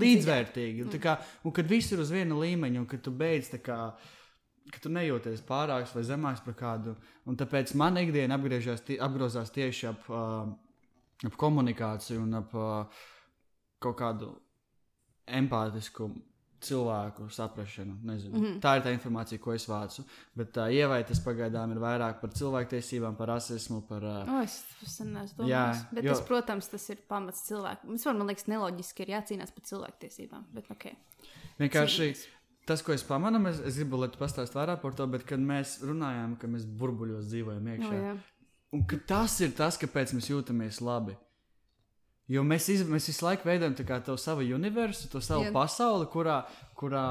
līdzvērtīgi. 0.01 0.85
Un, 0.87 0.99
kā, 1.01 1.19
un 1.45 1.55
kad 1.57 1.69
viss 1.69 1.93
ir 1.93 2.01
uz 2.01 2.13
viena 2.13 2.37
līmeņa 2.41 2.81
un 2.81 2.89
kad 2.89 3.05
tu 3.05 3.13
beidz 3.15 3.53
tā 3.53 3.61
kā 3.65 3.79
ka 4.73 4.81
tu 4.81 4.93
nejūties 4.93 5.43
pārāks 5.45 5.93
vai 5.93 6.05
zemāks 6.09 6.41
par 6.45 6.57
kādu. 6.57 6.95
Un 7.29 7.37
tāpēc 7.37 7.75
man 7.77 8.01
ikdiena 8.01 8.39
apgrozās 8.39 9.53
tieši 9.53 9.91
ap, 9.91 10.07
ap 11.29 11.37
komunikāciju 11.41 12.23
un 12.25 12.39
ap 12.41 12.55
kaut 13.85 13.99
kādu 14.01 14.31
empātisku 15.29 16.09
cilvēku 16.65 17.27
saprāšanu. 17.33 17.95
Mm. 18.03 18.19
-hmm. 18.33 18.59
Tā 18.65 18.77
ir 18.79 18.83
tā 18.87 18.93
informācija, 18.95 19.41
ko 19.41 19.53
es 19.55 19.67
vācu. 19.69 20.05
Bet 20.35 20.53
tā 20.57 20.67
ievai 20.73 21.03
tas 21.07 21.21
pagaidām 21.21 21.73
ir 21.73 21.79
vairāk 21.83 22.21
par 22.21 22.31
cilvēktiesībām, 22.31 23.17
par 23.17 23.29
rasismu, 23.29 23.81
par. 23.89 24.03
Uh, 24.03 24.39
O, 24.39 24.43
es 24.43 24.65
Jā, 25.01 25.35
domājis. 25.37 25.85
Bet, 25.93 26.05
jo- 26.05 26.13
tas, 26.13 26.23
protams, 26.27 26.69
tas 26.69 26.91
ir 26.91 26.97
pamats 27.09 27.47
cilvēkam. 27.49 27.91
Vispār 27.91 28.17
man 28.17 28.27
liekas, 28.27 28.47
neloģiski 28.47 29.01
ir 29.03 29.09
jācīnās 29.17 29.53
par 29.55 29.65
cilvēktiesībām. 29.71 30.45
Bet, 30.53 30.71
ok. 30.71 30.85
vienkārši 31.61 32.13
Cīnīties. 32.13 32.27
tas, 32.67 32.83
ko 32.83 32.93
es 32.93 33.03
pamanu, 33.03 33.49
es, 33.49 33.61
es 33.61 33.77
gribu, 33.77 33.97
lai 33.97 34.09
tu 34.09 34.19
pastāstītu 34.19 34.59
vairāk 34.59 34.81
par 34.81 34.93
to, 34.93 35.07
bet 35.07 35.25
kad 35.25 35.39
mēs 35.39 35.81
runājām, 35.83 36.39
ka 36.39 36.47
mēs 36.47 36.65
burbuļos 36.65 37.29
dzīvojam 37.31 37.67
iekšā. 37.77 37.93
jā. 37.93 38.17
Un 38.73 38.85
tas 39.07 39.41
ir 39.41 39.53
tas, 39.55 39.79
kāpēc 39.79 40.15
mēs 40.17 40.31
jūtamies 40.33 40.81
labi. 40.81 41.17
Jo 42.33 42.41
mēs, 42.47 42.71
iz, 42.73 42.85
mēs 42.89 43.11
visu 43.11 43.27
laiku 43.27 43.49
veidojam 43.49 43.75
to 44.05 44.17
savu 44.17 44.47
universu, 44.57 45.11
to 45.13 45.21
savu 45.21 45.45
Jā. 45.45 45.53
pasauli, 45.53 46.07
kurā, 46.09 46.39
kurā, 46.79 47.09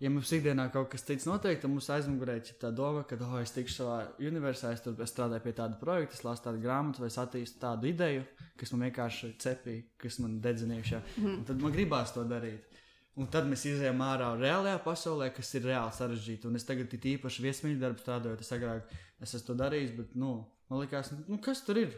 ja 0.00 0.10
mums 0.12 0.30
ikdienā 0.32 0.70
kaut 0.72 0.88
kas 0.94 1.04
cits 1.04 1.26
notiek, 1.28 1.60
tad 1.60 1.68
mums 1.68 1.90
aizmugurē 1.92 2.38
ir 2.40 2.54
tā 2.60 2.70
doma, 2.72 3.02
ka, 3.04 3.18
oh, 3.20 3.36
es 3.42 3.52
tikšu 3.52 3.76
savā 3.82 3.98
universā, 4.16 4.72
es 4.72 4.80
tur 4.84 4.96
es 5.04 5.12
strādāju 5.12 5.44
pie 5.44 5.52
tāda 5.60 5.76
projekta, 5.80 6.16
es 6.16 6.24
lasu 6.24 6.46
tādu 6.48 6.62
grāmatu, 6.64 7.04
vai 7.04 7.12
es 7.12 7.20
attīstu 7.20 7.60
tādu 7.66 7.90
ideju, 7.92 8.24
kas 8.56 8.72
man 8.72 8.86
vienkārši 8.88 9.34
cepīja, 9.44 9.84
kas 10.00 10.18
man 10.24 10.40
dedzina 10.40 10.80
iekšā. 10.80 11.02
Mm. 11.20 11.44
Tad 11.52 11.60
man 11.60 11.76
gribās 11.76 12.16
to 12.16 12.24
darīt. 12.24 12.72
Un 13.16 13.28
tad 13.32 13.48
mēs 13.48 13.62
izējām 13.68 14.00
ārā 14.04 14.32
reālajā 14.40 14.80
pasaulē, 14.84 15.30
kas 15.36 15.52
ir 15.56 15.68
reāli 15.70 15.92
sarežģīta. 15.96 16.48
Un 16.48 16.56
es 16.58 16.66
tagad 16.68 16.92
īpaši 16.92 17.44
viesmīļu 17.44 17.80
darbu 17.80 18.02
strādāju, 18.04 18.40
es 18.44 18.52
agrāk 18.52 18.92
es 19.24 19.32
esmu 19.32 19.46
to 19.46 19.56
darījis, 19.62 19.94
bet, 19.96 20.10
nu, 20.20 20.34
man 20.68 20.82
liekas, 20.82 21.14
nu, 21.24 21.40
kas 21.44 21.64
tur 21.64 21.80
ir? 21.80 21.96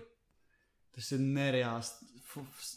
Tas 0.95 1.11
ir 1.15 1.23
nereāls 1.23 1.91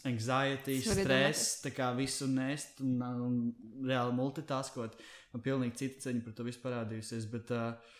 anxiety, 0.08 0.78
stress, 0.84 1.58
tā 1.64 1.72
kā 1.74 1.90
visu 1.96 2.28
nest 2.30 2.80
un, 2.84 3.00
un 3.02 3.40
reāli 3.88 4.14
multitaskot. 4.16 4.96
Man 5.32 5.44
pilnīgi 5.44 5.84
cita 5.84 6.06
ceņa 6.08 6.24
par 6.26 6.36
to 6.36 6.46
visu 6.46 6.62
parādījusies. 6.64 7.28
Bet, 7.32 7.52
uh, 7.56 7.98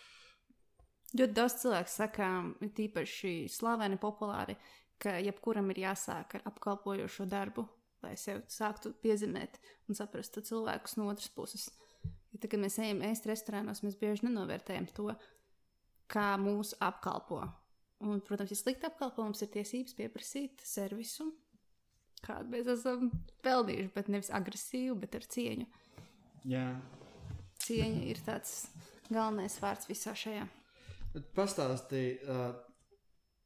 Ļoti 1.13 1.37
daudz 1.37 1.59
cilvēku 1.61 1.93
saka, 1.93 2.27
tīpaši 2.73 3.35
slaveni, 3.53 3.99
populāri, 4.01 4.55
ka 5.03 5.19
jebkuram 5.21 5.69
ir 5.75 5.83
jāsāk 5.83 6.39
ar 6.39 6.47
apkalpojošo 6.49 7.27
darbu, 7.29 7.67
lai 8.01 8.15
sev 8.17 8.41
sāktu 8.51 8.95
piezīmēt 9.03 9.59
un 9.91 9.99
saprastu 9.99 10.41
cilvēkus 10.47 10.97
no 10.97 11.11
otras 11.13 11.29
puses. 11.35 11.69
Ja 12.33 12.41
tā, 12.41 12.49
kad 12.49 12.63
mēs 12.63 12.79
ejam 12.81 13.03
ēst 13.05 13.29
restorānos, 13.29 13.83
mēs 13.85 13.99
bieži 14.01 14.25
nenovērtējam 14.25 14.89
to, 14.97 15.11
kā 16.13 16.31
mūs 16.41 16.73
apkalpo. 16.81 17.43
Un, 18.03 18.23
protams, 18.25 18.55
ja 18.55 18.59
slikti 18.59 18.89
apkalpo, 18.89 19.27
mums 19.27 19.45
ir 19.45 19.53
tiesības 19.53 19.95
pieprasīt 19.99 20.65
servisu, 20.67 21.29
kādu 22.27 22.55
mēs 22.55 22.71
esam 22.73 23.11
pelnījuši, 23.45 23.93
bet 23.95 24.11
nevis 24.13 24.33
agresīvu, 24.35 24.97
bet 25.03 25.17
ar 25.19 25.29
cieņu. 25.35 25.69
jā, 26.49 26.67
Cieņa 27.63 28.03
ir 28.11 28.19
tāds 28.27 28.67
galvenais 29.07 29.59
vārds 29.63 29.87
visā 29.91 30.15
šajā. 30.19 30.47
Pastāstīja, 31.37 32.15
uh, 32.25 32.55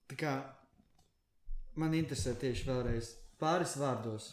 tā 0.08 0.18
kā 0.20 0.34
man 1.76 1.96
interesē 1.98 2.36
tieši 2.38 2.68
vēlreiz 2.70 3.10
pāris 3.40 3.74
vārdos 3.80 4.30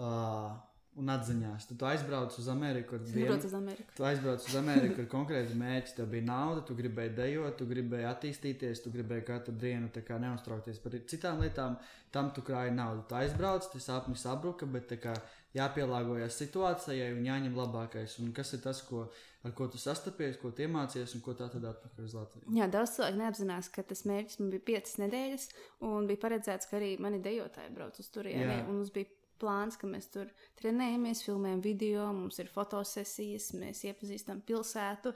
uh, 0.00 0.56
un 1.00 1.08
atziņās. 1.08 1.66
Tad 1.70 1.78
tu 1.80 1.86
aizbrauc 1.88 2.34
uz 2.36 2.48
Ameriku 2.52 2.98
ar 2.98 3.04
braucu 3.06 3.48
uz 3.48 3.54
Ameriku. 3.56 3.94
Tu 3.96 4.04
aizbrauc 4.04 4.44
uz 4.48 4.56
Ameriku 4.60 5.00
ar 5.00 5.08
konkrētu 5.16 5.56
mērķi, 5.56 5.94
tev 5.96 6.10
bija 6.12 6.26
nauda, 6.26 6.64
tu 6.68 6.76
gribēji 6.76 7.14
dejot, 7.16 7.56
tu 7.56 7.68
gribēji 7.70 8.08
attīstīties, 8.10 8.82
tu 8.84 8.92
gribēji 8.92 9.24
katru 9.30 9.56
dienu 9.56 9.88
kā 9.92 10.18
neuztraukties 10.20 10.82
par 10.84 10.98
citām 11.08 11.40
lietām. 11.44 11.78
Tam 12.12 12.28
tu 12.36 12.44
krāji 12.44 12.74
naudu. 12.76 13.06
Tu 13.08 13.16
aizbrauc, 13.16 13.64
tas 13.72 13.86
sapnis 13.88 14.26
sabruka, 14.26 14.66
bet 14.68 14.92
kā 15.00 15.14
jāpielāgojas 15.56 16.36
situācijai 16.42 17.14
un 17.14 17.24
jāņem 17.24 17.56
labākais. 17.56 18.18
Un 18.20 18.34
kas 18.36 18.52
ir 18.52 18.60
tas, 18.60 18.82
ko, 18.84 19.06
ar 19.48 19.54
ko 19.56 19.70
tu 19.72 19.80
sastapies, 19.80 20.36
ko 20.42 20.52
iemācies 20.52 21.16
un 21.16 21.24
ko 21.24 21.32
tā 21.38 21.48
tad 21.52 21.64
atpakaļ 21.70 22.10
uz 22.10 22.18
Latviju? 22.18 22.52
Jā, 22.58 22.68
daudz 22.72 22.98
cilvēku 22.98 23.22
neapzinās, 23.22 23.72
ka 23.72 23.84
tas 23.88 24.04
mērķis 24.08 24.42
man 24.42 24.52
bija 24.52 24.66
piecas 24.68 25.00
nedēļas, 25.00 25.48
un 25.88 26.12
bija 26.12 26.24
paredzēts, 26.26 26.68
ka 26.68 26.76
arī 26.82 26.94
mani 27.00 27.24
dejotāji 27.24 27.72
brauc 27.72 27.96
uz 27.96 28.12
turieni. 28.12 28.60
Mums 28.68 28.92
bija 28.92 29.08
plāns, 29.42 29.76
ka 29.78 29.90
mēs 29.90 30.08
tur 30.14 30.30
trenējamies, 30.60 31.24
filmējam 31.26 31.64
video, 31.64 32.06
mums 32.16 32.38
ir 32.42 32.50
fotosesijas, 32.52 33.50
mēs 33.58 33.84
iepazīstam 33.90 34.40
pilsētu. 34.46 35.12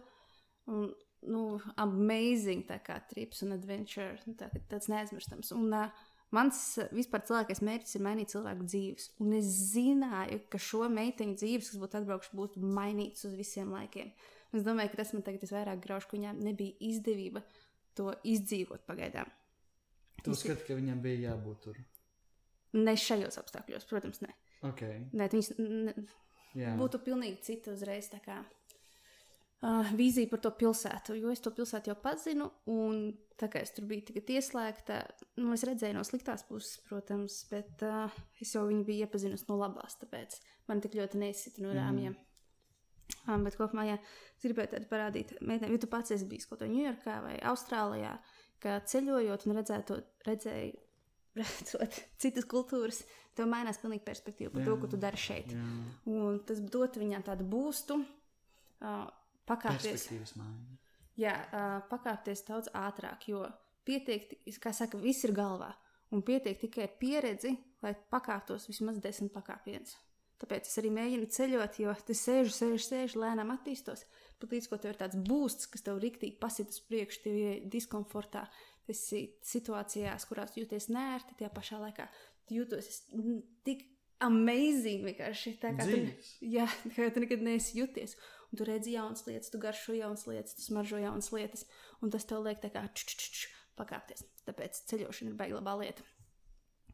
Un, 0.74 0.90
nu, 1.30 1.46
amazing 1.80 2.66
tā 2.68 2.80
kā 2.84 2.98
trips 3.10 3.46
un 3.46 3.54
adventure, 3.56 4.18
nu, 4.26 4.34
tā, 4.38 4.50
tāds 4.70 4.90
neaizmirstams. 4.92 5.54
Un, 5.56 5.70
uh, 5.72 6.04
Mans 6.34 6.58
vispār 6.90 7.22
cilvēkais 7.22 7.60
mērķis 7.62 7.96
ir 7.96 8.02
mainīt 8.02 8.32
cilvēku 8.32 8.66
dzīves. 8.66 9.10
Un 9.22 9.34
es 9.38 9.46
zināju, 9.70 10.40
ka 10.50 10.58
šo 10.58 10.88
meiteņu 10.90 11.36
dzīves, 11.38 11.70
kas 11.70 11.80
būtu 11.82 12.00
atbraukuši, 12.00 12.32
būtu 12.40 12.62
mainītas 12.66 13.28
uz 13.28 13.36
visiem 13.38 13.70
laikiem. 13.74 14.10
Un 14.50 14.58
es 14.60 14.66
domāju, 14.66 14.90
ka 14.92 15.00
tas 15.00 15.14
man 15.14 15.22
tagad 15.26 15.46
visvairāk 15.46 15.84
grauž, 15.84 16.08
ka 16.08 16.18
viņām 16.18 16.40
nebija 16.42 16.74
izdevība 16.90 17.44
to 17.96 18.10
izdzīvot 18.26 18.82
pagaidām. 18.88 19.30
Tu 20.24 20.34
uzskati, 20.34 20.66
ka 20.66 20.76
viņam 20.78 20.98
bija 21.04 21.30
jābūt 21.30 21.62
tur. 21.62 21.78
Ne 22.76 22.96
šajos 23.00 23.38
apstākļos, 23.40 23.88
protams, 23.90 24.20
ne. 24.24 24.34
Okay. 24.66 25.02
Nē, 25.16 25.28
viņas 25.32 25.52
ne, 25.60 25.94
Jā, 26.56 26.72
būtu 26.78 27.00
pilnīgi 27.04 27.42
cita 27.44 27.74
uzreiz 27.74 28.08
kā 28.24 28.40
uh, 29.66 29.92
vīzija 29.96 30.30
par 30.32 30.42
to 30.44 30.52
pilsētu. 30.58 31.16
Jo 31.20 31.32
es 31.32 31.42
to 31.44 31.52
pilsētu 31.54 31.92
jau 31.92 31.96
pazinu, 32.02 32.48
un 32.72 33.10
tā 33.40 33.48
kā 33.52 33.62
es 33.64 33.74
tur 33.76 33.88
biju 33.88 34.06
tagad 34.08 34.32
ieslēgta, 34.36 35.00
nu, 35.40 35.52
es 35.56 35.64
redzēju 35.68 35.98
no 35.98 36.04
sliktās 36.06 36.46
puses, 36.48 36.78
protams, 36.88 37.42
bet 37.50 37.84
uh, 37.86 38.14
es 38.40 38.54
jau 38.56 38.66
viņu 38.68 38.86
biju 38.88 39.06
iepazinusi 39.06 39.48
no 39.50 39.58
labās, 39.60 39.98
tāpēc 40.00 40.38
man 40.70 40.80
tik 40.84 40.96
ļoti 40.98 41.20
neizsita 41.20 41.64
no 41.64 41.74
rāmjiem. 41.76 42.16
Mm. 42.16 42.22
Um, 43.26 43.44
bet 43.46 43.54
kopumā, 43.58 43.84
ja 43.86 44.00
es 44.00 44.42
gribēju 44.42 44.72
tādu 44.72 44.88
parādīt, 44.90 45.36
meitenēm, 45.38 45.76
jo 45.76 45.84
tu 45.84 45.90
pats 45.90 46.14
esi 46.14 46.26
bijis 46.26 46.48
kaut 46.48 46.62
kur 46.62 46.70
Ņujorkā 46.70 47.20
vai 47.22 47.36
Austrālijā, 47.52 48.16
ka 48.62 48.80
ceļojot 48.90 49.46
un 49.46 49.54
redzēto, 49.60 49.98
redzēju, 50.26 50.85
redzot 51.36 52.00
citas 52.22 52.44
kultūras, 52.48 53.02
tev 53.36 53.48
mainās 53.52 53.78
pilnīgi 53.82 54.04
perspektīva 54.06 54.52
par 54.54 54.64
to, 54.64 54.74
Jā. 54.76 54.80
ko 54.82 54.90
tu 54.92 54.96
dari 55.00 55.20
šeit. 55.20 55.52
jā. 55.52 55.64
Un 56.12 56.40
tas 56.48 56.60
dod 56.60 56.96
viņam 57.00 57.24
tādu 57.26 57.44
būstu, 57.52 57.98
uh, 58.00 59.06
pakāpties, 59.48 60.06
jā, 61.20 61.34
uh, 61.52 61.80
pakāpties 61.90 62.44
daudz 62.48 62.68
ātrāk, 62.74 63.28
jo 63.28 63.44
pietiek, 63.86 64.28
ti- 64.30 64.56
kā 64.60 64.72
saka, 64.74 64.98
viss 64.98 65.24
ir 65.24 65.32
galvā. 65.36 65.72
Un 66.14 66.22
pietiek 66.22 66.58
tikai 66.60 66.86
pieredzi, 67.00 67.56
lai 67.82 67.94
pakāptos 68.12 68.68
vismaz 68.70 68.98
desmit 69.02 69.32
pakāpienus. 69.34 69.96
Tāpēc 70.38 70.68
es 70.68 70.76
arī 70.78 70.90
mēģinu 70.92 71.26
ceļot, 71.32 71.78
jo 71.80 71.94
tas 72.06 72.20
sēžu, 72.28 72.52
sēžu, 72.52 72.82
sēžu, 72.84 73.20
lēnām 73.22 73.50
attīstos. 73.54 74.02
Pat 74.38 74.50
līdz 74.52 74.68
ko 74.68 74.76
tev 74.76 74.92
ir 74.92 74.98
tāds 75.00 75.16
būsts, 75.16 75.66
kas 75.72 75.80
tev 75.82 75.98
riktīgi 76.02 76.36
pasit 76.38 76.68
uz 76.68 76.78
priekšu, 76.84 77.22
tev 77.24 77.38
ir 77.40 77.62
diskomfortā. 77.72 78.42
Tas 78.86 79.00
situācijās, 79.50 80.24
kurās 80.30 80.54
jūties 80.58 80.88
nērti, 80.94 81.34
tajā 81.40 81.50
pašā 81.54 81.80
laikā 81.82 82.06
tu 82.46 82.54
jūtos 82.60 82.86
tik 83.66 83.82
amazing 84.22 85.02
vienkārši. 85.08 85.56
Tā 85.62 85.72
kā 85.76 85.86
tu, 85.88 85.96
Dzīves. 85.98 86.28
jā, 86.54 86.66
tā 86.86 86.92
kā 87.00 87.08
tu 87.16 87.22
nekad 87.24 87.42
neesi 87.44 87.80
jūties. 87.80 88.14
Un 88.52 88.60
tu 88.60 88.66
redzi 88.68 88.94
jaunas 88.94 89.26
lietas, 89.26 89.50
tu 89.50 89.58
garšo 89.58 89.96
jaunas 89.98 90.22
lietas, 90.30 90.54
tu 90.54 90.62
smaržo 90.62 91.00
jaunas 91.02 91.32
lietas. 91.34 91.66
Un 92.00 92.14
tas 92.14 92.24
tev 92.28 92.44
liek 92.46 92.62
tā 92.62 92.70
kā 92.70 92.84
ču, 92.94 93.08
ču, 93.10 93.32
ču, 93.34 93.50
pakāpties. 93.76 94.22
Tāpēc 94.46 94.78
ceļošana 94.92 95.32
ir 95.34 95.40
baigta 95.40 95.58
labā 95.58 95.74
lieta. 95.82 96.06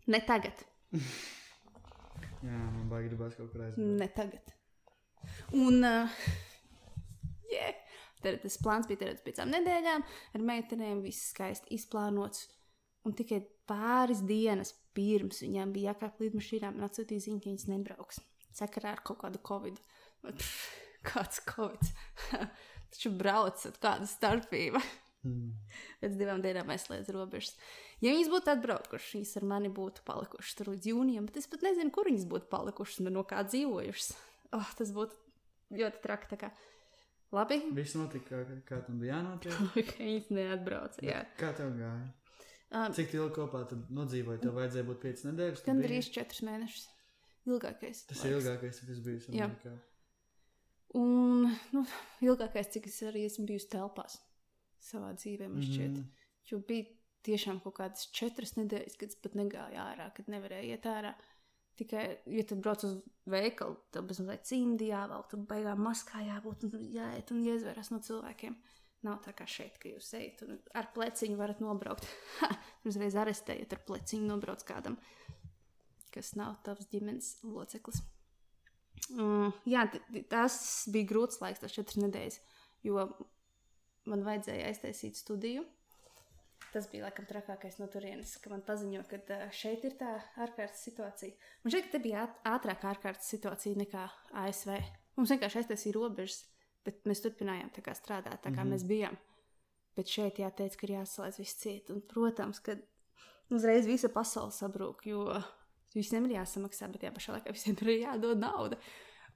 Ne 0.09 0.23
tagad, 0.27 0.65
Jā, 2.43 2.57
man 2.59 2.89
baigi 2.91 3.13
gribās 3.13 3.37
kaut 3.39 3.53
kur 3.53 3.63
aizbraukt. 3.69 3.99
ne 4.01 4.09
tagad. 4.17 4.49
Un, 5.55 5.77
uh, 5.87 6.17
tas 8.23 8.59
plāns 8.63 8.89
bija 8.91 9.05
terēts 9.05 9.25
piecām 9.27 9.51
nedēļām, 9.53 10.05
ar 10.37 10.47
meitenēm 10.53 11.03
viss 11.05 11.33
skaisti 11.33 11.75
izplānots. 11.77 12.47
Un 13.07 13.17
tikai 13.19 13.41
pāris 13.67 14.23
dienas 14.27 14.75
pirms 14.95 15.43
viņām 15.43 15.73
bija 15.75 15.93
jākāp 15.93 16.23
lidmašīnām, 16.23 16.79
un 16.79 16.87
atsūtīja 16.87 17.27
ziņu, 17.27 17.43
ka 17.43 17.51
viņas 17.51 17.69
nebrauks. 17.73 18.23
Sakarā 18.55 18.95
ar 18.95 19.03
kaut 19.07 19.23
kādu 19.25 19.41
covid. 19.43 19.81
Pff, 20.23 20.83
Kāds 21.07 21.43
covid? 21.47 21.89
Taču 22.93 23.13
braucat, 23.17 23.79
kāda 23.83 24.07
starpība. 24.09 24.83
Mm. 25.27 25.53
Pēc 26.03 26.17
divām 26.19 26.43
dienām 26.43 26.71
aizslēdz 26.75 27.13
robežas. 27.15 27.55
Ja 28.03 28.11
viņas 28.11 28.31
būtu 28.33 28.53
atbraukušas, 28.53 29.13
viņas 29.17 29.37
ar 29.39 29.47
mani 29.53 29.71
būtu 29.73 30.03
palikušas 30.07 30.59
tur 30.59 30.73
līdz 30.73 30.91
jūnijam, 30.91 31.29
bet 31.29 31.39
es 31.39 31.49
pat 31.51 31.63
nezinu, 31.67 31.93
kur 31.95 32.11
viņas 32.11 32.27
būtu 32.31 32.51
palikušas 32.51 33.03
un 33.03 33.13
no 33.15 33.23
kā 33.27 33.45
dzīvojušas. 33.47 34.09
Oh, 34.59 34.73
tas 34.79 34.91
būtu 34.95 35.79
ļoti 35.79 36.03
traki. 36.05 36.51
Labi, 37.33 37.59
Viss 37.73 37.97
notika, 37.97 38.43
kā, 38.45 38.57
kā 38.69 38.81
tam 38.87 38.99
bija 39.01 39.17
jānotiek. 39.17 39.61
ka 39.89 39.95
viņas 40.01 40.27
neatbrauca. 40.37 41.05
Jā. 41.07 41.23
Kā 41.39 41.53
tev 41.57 41.71
gāja? 41.79 42.11
Um, 42.73 42.93
Cik 42.97 43.15
ilgi 43.17 43.35
kopā 43.37 43.63
nodzīvoja? 43.93 44.41
Tev 44.43 44.57
vajadzēja 44.57 44.89
būt 44.89 45.01
5 45.05 45.25
nedēļas. 45.31 45.65
Gan 45.67 45.81
drīz 45.85 46.11
četrus 46.13 46.43
mēnešus. 46.49 46.87
Ilgākais. 47.49 48.05
Tas 48.09 48.21
laiks. 48.21 48.29
ir 48.29 48.37
ilgākais, 48.39 48.83
kas 48.87 49.01
bijis 49.05 49.29
Jā. 49.33 49.49
Amerikā. 49.49 49.73
Un 51.01 51.49
nu, 51.73 51.83
ilgākais, 52.25 52.69
cik 52.75 52.89
es 52.91 52.99
arī 53.09 53.25
esmu 53.29 53.47
bijusi 53.49 53.71
telpās 53.73 54.19
savā 54.83 55.13
dzīvē, 55.17 55.49
man 55.49 55.65
šķiet. 55.65 55.97
Mhm. 55.97 56.29
Jo 56.51 56.61
bija 56.69 56.89
tiešām 57.27 57.63
kaut 57.65 57.79
kādas 57.79 58.09
četras 58.15 58.57
nedēļas, 58.59 58.99
kad 59.01 59.15
es 59.15 59.21
pat 59.25 59.37
negāju 59.39 59.81
ārā, 59.81 60.09
kad 60.17 60.29
nevarēju 60.33 60.77
iet 60.77 60.89
ārā. 60.91 61.15
Tikai, 61.83 62.05
ja 62.31 62.45
tu 62.47 62.55
brauc 62.63 62.85
uz 62.87 62.99
veikalu, 63.27 63.75
tad 63.91 64.07
bez 64.07 64.21
mazliet 64.23 64.45
cimdi 64.47 64.93
jāvelk, 64.93 65.33
tad 65.33 65.43
beigām 65.51 65.83
maskā 65.83 66.23
jābūt 66.23 66.69
un 66.69 66.85
jāiet 66.95 67.33
un 67.35 67.43
iezveras 67.43 67.91
no 67.91 67.99
cilvēkiem. 68.05 68.55
Nav 69.03 69.19
tā 69.25 69.33
kā 69.35 69.49
šeit, 69.51 69.81
ka 69.83 69.91
jūs 69.91 70.13
ejat 70.15 70.45
un 70.47 70.61
ar 70.79 70.93
pleciņu 70.95 71.39
varat 71.41 71.59
nobraukt. 71.65 72.07
Uzreiz 72.89 73.17
arestējat 73.19 73.75
ar 73.75 73.83
pleciņu, 73.89 74.29
nobrauc 74.29 74.63
kādam, 74.69 74.95
kas 76.15 76.37
nav 76.39 76.61
tavs 76.67 76.87
ģimenes 76.93 77.35
loceklis. 77.43 77.99
Uh, 79.19 79.51
jā, 79.67 79.89
tas 80.31 80.57
bija 80.95 81.11
grūts 81.11 81.43
laiks, 81.43 81.65
tas 81.65 81.75
četras 81.75 81.99
nedēļas, 81.99 82.39
jo 82.87 83.09
man 84.07 84.23
vajadzēja 84.27 84.71
aiztaisīt 84.71 85.19
studiju. 85.19 85.67
Tas 86.73 86.87
bija 86.89 87.05
laikam 87.05 87.27
trakākais 87.29 87.75
no 87.77 87.87
turienes, 87.93 88.31
ka 88.41 88.49
man 88.49 88.63
paziņo, 88.65 89.03
ka 89.11 89.39
šeit 89.53 89.83
ir 89.85 89.93
tā 90.01 90.15
ārkārtas 90.41 90.81
situācija. 90.87 91.35
Man 91.67 91.75
te 91.93 91.99
bija 92.01 92.23
ātrāka 92.49 92.89
ārkārtas 92.95 93.29
situācija 93.29 93.77
nekā 93.77 94.07
ASV. 94.41 94.79
Mums 95.19 95.35
vienkārši 95.35 95.59
aiztaisīja 95.61 95.99
robežas, 95.99 96.39
bet 96.87 97.03
mēs 97.05 97.21
turpinājām 97.27 97.69
tā 97.77 97.93
strādāt, 97.93 98.41
tā 98.41 98.49
kā 98.49 98.55
mm 98.55 98.63
-hmm. 98.63 98.73
mēs 98.73 98.87
bijām. 98.89 99.19
Bet 99.97 100.09
šeit 100.09 100.39
jāteic, 100.41 100.77
ka 100.77 100.87
ir 100.87 100.95
jāsalaiž 100.95 101.39
viss 101.39 101.61
ciet. 101.61 101.91
Un, 101.91 102.01
protams, 102.01 102.61
ka 102.61 102.77
uzreiz 103.51 103.87
visa 103.87 104.09
pasaule 104.09 104.51
sabrūk, 104.51 105.05
jo 105.07 105.43
visiem 105.95 106.25
ir 106.25 106.39
jāsamaksā, 106.39 106.89
bet 106.89 107.01
tajā 107.01 107.13
pašā 107.13 107.33
laikā 107.33 107.53
visiem 107.53 107.77
ir 107.83 107.89
jādod 107.89 108.39
nauda. 108.39 108.79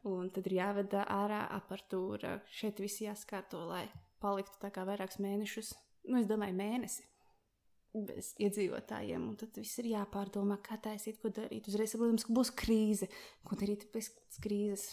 Un 0.05 0.31
tad 0.31 0.47
ir 0.47 0.53
jāveda 0.53 1.05
ārā 1.05 1.49
aparatūra. 1.51 2.41
Šeit 2.49 2.81
viss 2.81 3.01
jāskārto, 3.01 3.67
lai 3.69 3.91
paliktu 4.21 4.57
tā 4.61 4.71
kā 4.71 4.87
vairākus 4.87 5.19
mēnešus. 5.19 5.75
Nu, 6.05 6.19
es 6.19 6.27
domāju, 6.27 6.55
mēnesi 6.55 7.03
bez 7.95 8.33
iedzīvotājiem. 8.43 9.29
Un 9.31 9.37
tad 9.41 9.57
viss 9.59 9.81
ir 9.83 9.91
jāpārdomā, 9.93 10.59
kā 10.65 10.79
taisīt, 10.83 11.21
ko 11.23 11.33
darīt. 11.35 11.69
Uzreiz 11.71 11.95
saprotam, 11.95 12.19
ka 12.21 12.37
būs 12.37 12.53
krīze. 12.57 13.09
Ko 13.47 13.59
darīt 13.59 13.89
pēc 13.95 14.11
krīzes? 14.45 14.91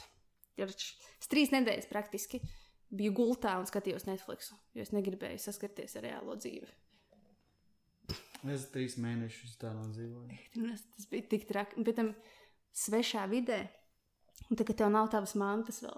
Es 0.59 1.31
trīs 1.31 1.51
nedēļas 1.53 1.89
praktiski 1.89 2.39
biju 2.93 3.13
gultā 3.17 3.55
un 3.57 3.65
skatījos 3.65 4.05
Netflix, 4.05 4.51
jo 4.77 4.83
es 4.85 4.91
negribēju 4.93 5.41
saskarties 5.41 5.97
ar 5.97 6.05
reālo 6.05 6.35
dzīvi. 6.37 6.69
Es 8.53 8.67
trīs 8.73 8.97
mēnešus 8.99 9.55
tā 9.61 9.71
nodzīvoju. 9.73 10.37
Tas 10.97 11.07
bija 11.09 11.25
tik 11.31 11.47
traki. 11.49 11.83
Pēc 11.87 11.97
tam 11.97 12.11
svešā 12.75 13.23
vidē, 13.31 13.61
un 14.49 14.59
tagad 14.59 14.81
tev 14.81 14.91
nav 14.93 15.07
tavas 15.13 15.33
mantas 15.39 15.79
vēl. 15.85 15.95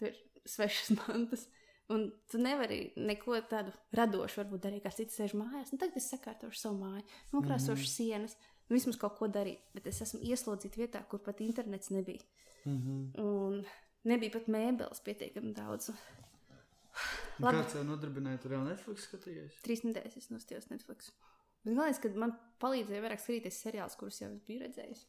Tur 0.00 0.10
ir 0.10 0.18
svešas 0.48 0.94
mantas. 1.02 1.46
Un 1.94 2.08
tu 2.30 2.38
nevari 2.42 2.80
neko 2.98 3.38
tādu 3.46 3.70
radošu, 3.94 4.40
varbūt 4.40 4.64
darīt, 4.64 4.82
kā 4.82 4.90
cits 4.90 5.20
sēž 5.20 5.36
mājās. 5.38 5.70
Nu, 5.70 5.78
tagad 5.78 6.00
es 6.00 6.08
sakārtošu 6.10 6.58
savu 6.58 6.80
māju, 6.80 7.04
nokrāsošu 7.30 7.84
mm 7.84 7.92
sienas, 7.92 8.34
vismaz 8.72 8.98
kaut 8.98 9.14
ko 9.20 9.28
darīt. 9.30 9.62
Bet 9.74 9.86
es 9.86 10.02
esmu 10.02 10.18
ieslodzīta 10.26 10.80
vietā, 10.82 11.02
kur 11.06 11.22
pat 11.22 11.40
internets 11.44 11.92
nebija. 11.94 12.24
Mm 12.64 12.78
-hmm. 12.78 13.20
Un 13.22 13.64
nebija 14.04 14.34
pat 14.34 14.48
mēbeles 14.48 15.02
pietiekami 15.04 15.54
daudz. 15.54 15.92
Labi. 17.38 17.58
Kāds 17.58 17.72
tev 17.72 17.84
nodarbināja, 17.84 18.40
tur 18.42 18.52
jau 18.56 18.64
Netflix 18.64 19.06
skatījies? 19.06 19.60
Trīs 19.62 19.84
nedēļas 19.84 20.16
es 20.16 20.30
nostājos 20.32 20.70
Netflix. 20.70 21.12
Bet 21.64 21.74
galvenais, 21.74 21.98
ka 21.98 22.08
man 22.08 22.32
palīdzēja 22.62 23.02
vairāk 23.04 23.20
skatīties 23.20 23.62
seriālus, 23.62 23.96
kurus 24.00 24.20
jau 24.20 24.30
biju 24.46 24.62
redzējis. 24.64 25.06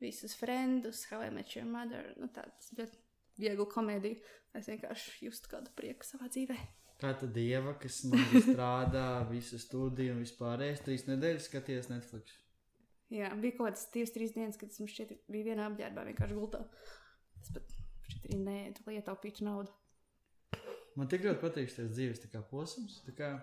Visus 0.00 0.34
frendus, 0.34 1.04
How 1.10 1.22
I 1.22 1.30
Met 1.30 1.56
Your 1.56 1.68
Mother, 1.68 2.14
nu 2.16 2.26
tāds 2.34 2.72
ļoti 2.78 2.98
vieglu 3.40 3.66
komēdiju. 3.70 4.20
Es 4.58 4.68
vienkārši 4.68 5.26
justu 5.28 5.48
kādu 5.52 5.72
prieku 5.76 6.04
savā 6.04 6.28
dzīvē. 6.32 6.58
Tā 7.02 7.14
tad 7.18 7.32
dieva, 7.34 7.72
kas 7.82 8.02
man 8.06 8.22
strādā, 8.44 9.06
visu 9.30 9.58
studiju 9.58 10.14
un 10.14 10.20
vispārējais, 10.22 10.84
trīs 10.86 11.06
nedēļas 11.08 11.48
skaties 11.48 11.88
Netflix. 11.90 12.36
Jā, 13.12 13.32
bija 13.36 13.56
kaut 13.56 13.72
kādas 13.72 13.88
divas, 13.92 14.12
trīs 14.14 14.36
dienas, 14.36 14.58
kad 14.60 14.70
es 14.70 14.92
šķiet, 14.92 15.16
biju 15.32 15.48
vienā 15.50 15.66
apģērbā 15.68 16.04
vienkārši 16.12 16.36
gultā. 16.38 16.62
Tas 17.40 17.50
pat 17.56 17.74
šķiet 18.06 18.28
arī 18.28 18.38
nē, 18.44 18.58
lai 18.86 18.94
ietaupītu 19.00 19.48
naudu. 19.48 19.74
Man 20.96 21.10
tik 21.10 21.26
ļoti 21.26 21.40
patīk 21.42 21.72
šis 21.72 21.90
dzīves 21.92 22.22
kā 22.32 22.44
posms. 22.52 23.00
Kā 23.16 23.34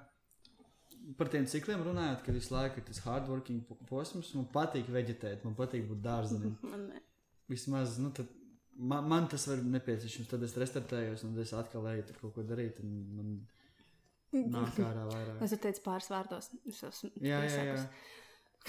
par 1.19 1.29
tiem 1.33 1.45
cikliem 1.49 1.83
runājot, 1.85 2.23
ka 2.25 2.35
visu 2.35 2.53
laiku 2.53 2.81
ir 2.81 2.87
tas 2.87 3.01
hardworking 3.05 3.65
posms. 3.89 4.31
Man 4.37 4.49
patīk 4.53 4.89
veģetēt, 4.93 5.45
man 5.45 5.57
patīk 5.57 5.87
būt 5.89 6.03
dārzenim. 6.05 6.57
Vismaz, 7.51 7.97
nu, 8.01 8.13
tad 8.13 8.29
man, 8.79 9.07
man 9.09 9.27
tas 9.31 9.47
var 9.49 9.61
nepieciešams. 9.75 10.29
Tad 10.31 10.43
es 10.47 10.55
restartējos, 10.59 11.25
un 11.27 11.39
es 11.43 11.53
atkal 11.57 11.87
eju 11.93 12.05
tur 12.09 12.21
kaut 12.23 12.35
ko 12.37 12.45
darīt. 12.47 12.79
Man 12.83 13.39
nāk 14.33 14.79
ārā 14.85 15.05
vairāk. 15.09 15.43
Es 15.45 15.55
teicu 15.57 15.83
pāris 15.85 16.09
vārdos. 16.11 16.51
Es 16.69 16.81
esmu 16.87 17.11
jā, 17.25 17.41
jā, 17.47 17.65
jā. 17.71 17.83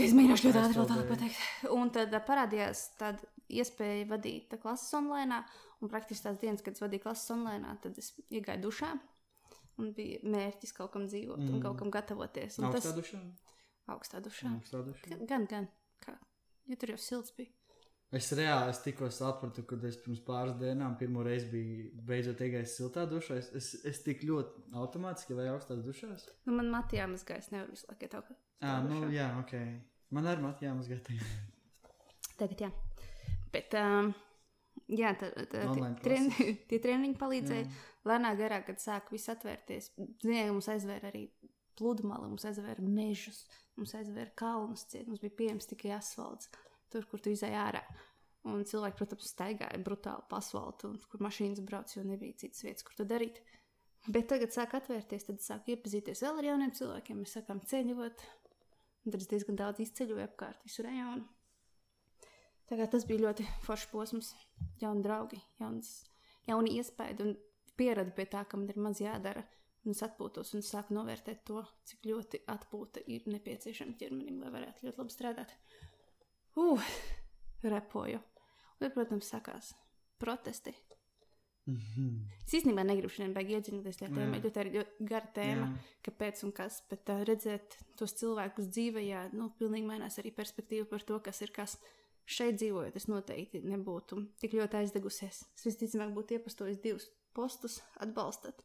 Es 0.01 0.15
mēģināšu 0.17 0.49
ļoti 0.49 0.61
ātri 0.61 0.87
tādu 0.93 1.07
pateikt. 1.09 1.41
Un 1.75 1.91
tad 1.95 2.15
parādījās 2.27 2.85
tāda 3.01 3.27
iespēja 3.51 4.07
vadīt 4.11 4.55
klases 4.63 4.95
online. 4.97 5.43
Un 5.81 5.91
praktiski 5.93 6.27
tās 6.27 6.39
dienas, 6.41 6.63
kad 6.65 6.77
es 6.77 6.83
vadīju 6.83 7.07
klases 7.07 7.33
online, 7.35 7.75
tad 7.83 7.99
es 8.01 8.13
iegāju 8.29 8.67
dušā. 8.67 8.91
Un 9.81 9.95
bija 9.97 10.21
mērķis 10.29 10.75
kaut 10.77 10.93
kam 10.93 11.07
dzīvot 11.09 11.41
mm. 11.41 11.55
un 11.57 11.63
kaut 11.65 11.79
kam 11.81 11.93
gatavoties. 11.93 12.59
Un 12.61 12.69
augstā 12.69 12.91
tas... 12.91 12.99
dušā? 12.99 13.21
Augstā 13.91 14.21
dušā. 14.23 14.53
Augstā 14.59 14.83
dušā. 14.85 15.23
Gan, 15.29 15.47
gan. 15.51 15.71
Kā? 16.05 16.19
Jo 16.69 16.77
tur 16.81 16.93
jau 16.95 17.01
silts 17.01 17.33
bija. 17.37 17.53
Es 18.11 18.27
reāli 18.35 18.73
es 18.73 18.81
tikko 18.83 19.07
sapratu, 19.15 19.63
kad 19.71 19.85
es 19.87 19.95
pirms 20.03 20.19
pāris 20.27 20.57
dienām 20.59 20.97
pirmo 20.99 21.23
reizi 21.23 21.47
biju 21.53 21.91
beidzot 22.09 22.41
iegājis 22.43 22.73
siltā 22.81 23.05
dušā. 23.07 23.37
Es, 23.39 23.51
es, 23.55 23.69
es 23.87 24.01
tik 24.03 24.25
ļoti 24.27 24.65
automātiski 24.81 25.37
vai 25.39 25.45
augstās 25.53 25.85
dušās. 25.85 26.25
Nu, 26.49 26.57
man 26.57 26.73
matījā 26.73 27.07
mazgā, 27.13 27.37
es 27.39 27.53
nevaru 27.55 27.77
visu 27.77 27.87
laiku 27.87 28.09
ietaukt. 28.09 28.33
Ah, 28.67 28.81
nu, 28.83 29.05
jā, 29.15 29.29
ok. 29.39 29.55
Man 30.17 30.27
arī 30.27 30.43
matījā 30.43 30.73
mazgā 30.75 30.99
tagad. 31.07 31.37
Tagad, 32.41 32.65
jā. 32.65 32.71
Bet, 33.55 33.77
um, 33.79 34.11
jā, 34.91 35.13
tā, 35.21 35.29
tā, 35.53 35.63
tie, 35.77 35.91
treni, 36.03 36.55
tie 36.73 36.81
treniņi 36.83 37.15
palīdzēja. 37.21 37.69
Jā. 37.69 37.85
Lēnā 38.11 38.33
garā, 38.41 38.59
kad 38.67 38.83
sāk 38.83 39.13
viss 39.15 39.31
atvērties, 39.31 39.93
zināja, 40.25 40.49
mums 40.51 40.67
aizvēra 40.73 41.13
arī 41.13 41.29
pludmali, 41.79 42.27
mums 42.33 42.49
aizvēra 42.49 42.83
mežus, 42.83 43.45
mums 43.79 43.95
aizvēra 43.95 44.35
kalnus 44.41 44.83
ciet, 44.91 45.07
mums 45.07 45.23
bija 45.23 45.37
pieejams 45.39 45.71
tikai 45.71 45.95
asfalts 45.95 46.51
tur, 46.93 47.07
kur 47.11 47.23
tu 47.23 47.33
izēji 47.33 47.59
ārā. 47.61 47.83
Un 48.49 48.63
cilvēki, 48.65 48.97
protams, 48.97 49.31
staigāja 49.35 49.81
brutāli 49.85 50.25
pa 50.31 50.39
asfaltam, 50.41 50.95
kur 51.13 51.25
mašīnas 51.25 51.61
brauc, 51.65 51.93
jo 51.93 52.05
nebija 52.07 52.39
citas 52.41 52.65
vietas, 52.65 52.87
kur 52.87 52.97
to 52.97 53.05
darīt. 53.09 53.43
Bet 54.09 54.31
tagad 54.33 54.55
sāk 54.55 54.73
atvērties, 54.79 55.27
tad 55.29 55.43
sāk 55.45 55.69
iepazīties 55.75 56.23
vēl 56.25 56.41
ar 56.41 56.49
jauniem 56.49 56.73
cilvēkiem. 56.77 57.21
Mēs 57.21 57.37
sākām 57.37 57.61
ceļot, 57.69 58.25
un 59.05 59.13
tad 59.13 59.21
es 59.21 59.29
diezgan 59.29 59.61
daudz 59.61 59.83
izceļoju 59.85 60.25
apkārt 60.25 60.65
visu 60.65 60.87
rajonu. 60.87 61.29
Tagad 62.71 62.93
tas 62.95 63.05
bija 63.05 63.27
ļoti 63.27 63.45
foršs 63.67 63.91
posms, 63.91 64.33
jauni 64.81 65.05
draugi, 65.05 65.41
jauns, 65.61 65.89
jauni 66.47 66.77
iespējas 66.79 67.21
un 67.25 67.35
pieredze 67.77 68.15
pie 68.17 68.29
tā, 68.31 68.45
ka 68.47 68.61
man 68.61 68.71
ir 68.71 68.81
maz 68.81 69.03
jādara. 69.03 69.43
Un 69.85 69.95
es 69.95 70.03
atpūtos 70.05 70.53
un 70.57 70.65
sāku 70.65 70.93
novērtēt 70.93 71.41
to, 71.49 71.63
cik 71.89 72.05
ļoti 72.09 72.43
atpūta 72.53 73.01
ir 73.09 73.25
nepieciešama 73.33 73.97
ķermenim, 74.01 74.43
lai 74.45 74.53
varētu 74.53 74.87
ļoti 74.87 75.01
labi 75.01 75.15
strādāt 75.15 75.55
uh, 76.57 76.93
repoju. 77.63 78.21
Un, 78.81 78.91
protams, 78.95 79.29
sakās 79.29 79.75
protesti. 80.21 80.75
Mm 81.67 81.77
-hmm. 81.77 82.21
Es 82.47 82.55
īstenībā 82.55 82.85
negribu 82.85 83.13
šodien 83.13 83.35
iedziļināties 83.37 83.99
tajā 84.01 84.11
tēmā, 84.15 84.41
jo 84.45 84.51
tā 84.51 84.67
ir 84.67 84.87
gara 85.01 85.27
tēma, 85.35 85.67
Jā. 85.67 85.79
kāpēc 86.09 86.45
un 86.45 86.53
kas. 86.53 86.83
Bet 86.91 87.09
uh, 87.09 87.23
redzēt 87.23 87.77
tos 87.97 88.13
cilvēkus 88.13 88.67
dzīvē, 88.75 89.33
nu, 89.33 89.51
pilnīgi 89.59 89.87
mainās 89.87 90.19
arī 90.19 90.33
perspektīva 90.35 90.85
par 90.85 91.03
to, 91.03 91.21
kas 91.21 91.43
ir 91.43 91.51
kas. 91.51 91.79
Šeit 92.25 92.55
dzīvojot, 92.55 92.97
es 92.97 93.09
noteikti 93.09 93.61
nebūtu 93.61 94.27
tik 94.41 94.53
ļoti 94.53 94.77
aizdegusies. 94.77 95.45
Es 95.57 95.65
visticamāk 95.67 96.13
būtu 96.15 96.35
iepastojis 96.35 96.79
divus 96.79 97.11
postus, 97.35 97.83
atbalstot. 97.97 98.63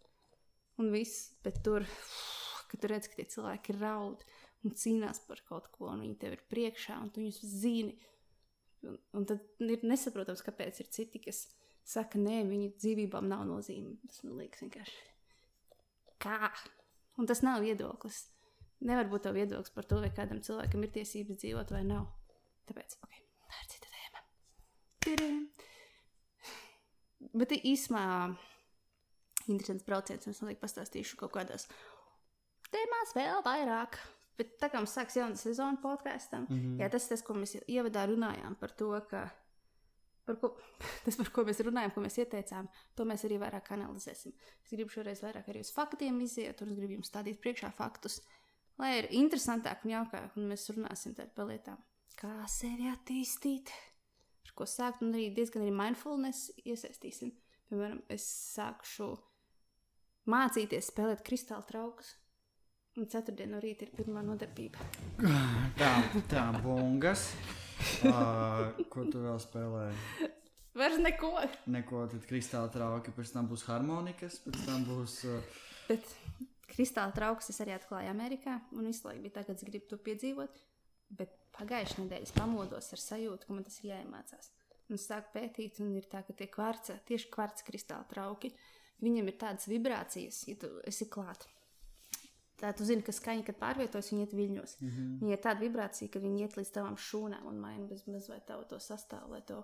Un 0.77 0.91
viss, 0.91 1.31
bet 1.43 1.63
tur, 1.63 1.85
kad 2.69 2.81
tu 2.81 2.87
redz, 2.87 3.07
ka 3.07 3.15
tie 3.15 3.25
cilvēki 3.25 3.77
raud, 3.79 4.23
un 4.65 4.73
cīnās 4.75 5.21
par 5.27 5.41
kaut 5.47 5.69
ko, 5.73 5.89
un 5.93 6.03
viņi 6.05 6.17
tev 6.21 6.35
ir 6.37 6.43
priekšā, 6.51 6.97
un 7.01 7.11
tu 7.13 7.23
viņus 7.23 7.41
zini. 7.61 7.95
Un, 8.85 8.97
un 9.17 9.25
tad 9.29 9.41
ir 9.65 9.85
nesaprotams, 9.87 10.43
kāpēc 10.45 10.81
ir 10.81 10.89
citi, 10.93 11.21
kas 11.23 11.45
saka, 11.85 12.19
nē, 12.21 12.41
viņu 12.49 12.71
dzīvībām 12.77 13.29
nav 13.29 13.45
nozīme. 13.49 13.95
Tas 14.09 14.23
man 14.25 14.39
liekas 14.41 14.65
vienkārši. 14.65 15.03
Kā? 16.21 16.49
Un 17.21 17.29
tas 17.29 17.41
nav 17.45 17.63
viedoklis. 17.65 18.25
Nevar 18.85 19.07
būt 19.09 19.25
tev 19.25 19.37
viedoklis 19.37 19.73
par 19.73 19.87
to, 19.89 20.01
vai 20.03 20.11
kādam 20.13 20.41
cilvēkam 20.45 20.83
ir 20.85 20.93
tiesības 20.97 21.39
dzīvot 21.41 21.71
vai 21.73 21.85
nav. 21.87 22.09
Tāpēc, 22.69 22.97
ok, 23.05 23.21
tā 23.45 23.61
ir 23.61 23.71
cita 23.71 23.93
tēma. 23.93 24.25
Tiriem. 25.05 25.39
Bet 27.35 27.55
īsumā 27.55 28.05
interesants 29.47 29.85
brauciens. 29.87 30.27
Es 30.27 30.41
noteikti 30.41 30.63
pastāstīšu 30.63 31.19
kaut 31.21 31.33
kādās 31.37 31.69
tēmās 32.73 33.15
vēl 33.17 33.41
vairāk. 33.45 33.99
Bet 34.35 34.57
tā 34.59 34.69
kā 34.71 34.81
mums 34.81 34.93
sāksies 34.97 35.21
jauna 35.21 35.39
sezona 35.39 35.79
podkāstam, 35.81 36.45
mm 36.49 36.55
-hmm. 36.55 36.77
jā, 36.81 36.89
tas 36.91 37.05
ir 37.05 37.09
tas, 37.09 37.23
ko 37.23 37.33
mēs 37.33 37.55
ievadā 37.67 38.05
runājām 38.09 38.55
par 38.59 38.71
to, 38.71 38.91
ka 39.09 39.29
par 40.25 40.39
ko, 40.39 40.57
tas, 41.05 41.15
par 41.15 41.29
ko 41.31 41.43
mēs 41.43 41.61
runājam, 41.65 41.93
ko 41.93 42.01
mēs 42.01 42.17
ieteicām, 42.17 42.67
to 42.95 43.05
mēs 43.05 43.25
arī 43.25 43.39
vairāk 43.39 43.71
analizēsim. 43.71 44.33
Es 44.63 44.71
gribu 44.71 44.89
šoreiz 44.89 45.21
vairāk 45.23 45.49
arī 45.49 45.59
uz 45.59 45.71
faktiem 45.71 46.21
iziet, 46.21 46.61
un 46.61 46.69
es 46.69 46.77
gribu 46.77 46.93
jums 46.93 47.11
stādīt 47.11 47.41
priekšā 47.43 47.71
faktus, 47.71 48.21
lai 48.77 48.97
ir 48.99 49.07
interesantāk 49.11 49.85
un 49.85 49.91
jaukāk, 49.91 50.37
un 50.37 50.49
mēs 50.49 50.69
runāsim 50.69 51.15
par 51.15 51.45
lietām, 51.45 51.77
kā 52.19 52.47
sevi 52.47 52.89
attīstīt, 52.91 53.71
ko 54.55 54.65
sākt, 54.69 55.03
un 55.03 55.13
arī 55.13 55.29
diezgan 55.35 55.65
arī 55.65 55.73
mindfulness 55.75 56.51
iesaistīsim. 56.63 57.33
Piemēram, 57.69 58.01
es 58.13 58.25
sākšu 58.55 59.09
mācīties 60.31 60.91
spēlēt 60.91 61.25
kristāla 61.25 61.65
traukus. 61.67 62.13
Un 62.95 63.09
ceturtdien 63.11 63.51
no 63.51 63.59
rīta 63.59 63.83
ir 63.83 63.91
pirmā 63.91 64.21
nodarbība. 64.23 64.79
Tā, 65.79 65.91
tā 66.31 66.45
bungas. 66.63 67.27
Uh, 68.07 68.71
ko 68.91 69.03
tu 69.11 69.19
vēl 69.25 69.39
spēlēji? 69.43 70.29
Vairs 70.79 71.01
neko. 71.03 71.31
Neko, 71.71 72.05
tad 72.11 72.23
kristāla 72.29 72.71
trauki, 72.71 73.11
pēc 73.15 73.33
tam 73.35 73.49
būs 73.51 73.65
harmonikas, 73.67 74.39
pēc 74.45 74.61
tam 74.63 74.85
būs. 74.87 75.17
Uh, 75.27 75.65
Bet 75.89 76.13
kristāla 76.71 77.13
trauks 77.15 77.51
es 77.51 77.59
arī 77.63 77.75
atklāju 77.75 78.11
Amerikā, 78.11 78.57
un 78.75 78.87
visu 78.89 79.09
laiku 79.09 79.25
bija 79.25 79.37
tā, 79.37 79.45
ka 79.47 79.55
es 79.55 79.65
gribu 79.67 79.91
to 79.91 79.99
piedzīvot. 80.05 80.61
Bet 81.19 81.35
pagājušajā 81.55 82.05
nedēļā 82.05 82.27
es 82.27 82.33
pamodos 82.35 82.91
ar 82.95 83.03
sajūtu, 83.03 83.47
ka 83.47 83.57
man 83.57 83.67
tas 83.67 83.77
ir 83.81 83.91
jāiemācās. 83.91 84.51
Un 84.89 84.97
es 84.97 85.07
sāku 85.09 85.35
pētīt, 85.35 85.79
un 85.83 85.93
ir 85.99 86.07
tā, 86.09 86.23
ka 86.25 86.35
tie 86.37 86.47
kvarca, 86.51 86.97
tieši 87.09 87.29
kvarca 87.33 87.67
kristāla 87.67 88.07
trauki, 88.09 88.51
viņiem 89.03 89.31
ir 89.31 89.37
tādas 89.41 89.69
vibrācijas, 89.69 90.45
ja 90.49 90.57
tu 90.61 90.71
esi 90.87 91.07
klāt. 91.11 91.47
Tā 92.61 92.71
tu 92.71 92.85
zini, 92.87 93.03
ka 93.03 93.11
skaņa, 93.11 93.43
kad 93.49 93.57
pārvietojas, 93.59 94.11
viņi 94.13 94.23
iet 94.23 94.33
viļņos. 94.37 94.75
Mm 94.79 94.89
-hmm. 94.89 95.15
Viņai 95.21 95.33
ir 95.35 95.41
tāda 95.43 95.59
vibrācija, 95.59 96.11
ka 96.11 96.19
viņi 96.23 96.41
iet 96.45 96.53
līdz 96.57 96.71
tavām 96.77 96.95
šūnām 96.95 97.49
un 97.49 97.57
maina 97.59 97.87
bez 97.89 98.05
mazliet 98.07 98.45
tavu 98.47 98.63
to 98.69 98.79
sastāvu, 98.79 99.31
lai, 99.35 99.41
to, 99.41 99.57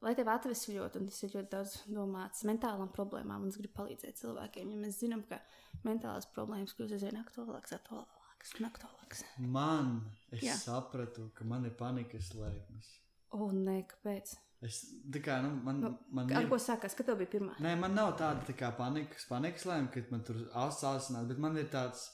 lai 0.00 0.14
tevi 0.14 0.30
atvesļot. 0.30 0.96
Un 1.00 1.08
tas 1.10 1.22
ir 1.22 1.30
ļoti 1.34 1.50
daudz 1.50 1.74
domāts 1.88 2.44
mentālām 2.46 2.92
problēmām, 2.94 3.42
un 3.42 3.48
es 3.48 3.58
gribu 3.58 3.74
palīdzēt 3.82 4.20
cilvēkiem. 4.22 4.70
Ja 4.70 4.76
mēs 4.76 5.00
zinām, 5.02 5.24
ka 5.28 5.40
mentālās 5.84 6.26
problēmas 6.36 6.74
kļūst 6.78 6.92
aizvien 6.92 7.18
aktuālākas, 7.24 7.72
aktuālākas 7.80 8.54
un 8.60 8.66
aktuālākas. 8.70 9.24
man, 9.38 9.90
es 10.30 10.42
Jā. 10.42 10.54
Sapratu, 10.54 11.30
ka 11.34 11.44
man 11.44 11.64
ir 11.64 11.74
panikas 11.74 12.30
lēkmes. 12.34 12.86
O, 13.30 13.50
nē, 13.50 13.84
kāpēc? 13.90 14.36
Es, 14.62 14.94
kā, 15.24 15.40
nu, 15.42 15.50
man, 15.64 15.80
Nu, 15.80 15.98
man 16.12 16.32
Ar 16.32 16.42
ir- 16.42 16.48
ko 16.48 16.56
sākās? 16.56 16.94
Kad 16.94 17.06
tev 17.06 17.16
bija 17.18 17.30
pirmā? 17.32 17.54
Nē, 17.58 17.78
man 17.80 17.94
nav 17.94 18.16
tāda 18.18 18.44
tā 18.46 18.76
panikas, 18.76 19.26
panikas 19.28 19.64
lēma, 19.64 19.90
kad 19.92 20.10
man 20.10 20.22
tur 20.22 20.36
asāsinās, 20.54 21.26
bet 21.28 21.38
man 21.38 21.56
ir 21.56 21.64
tāds 21.64 22.10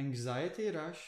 anxiety 0.00 0.70
rush 0.74 1.02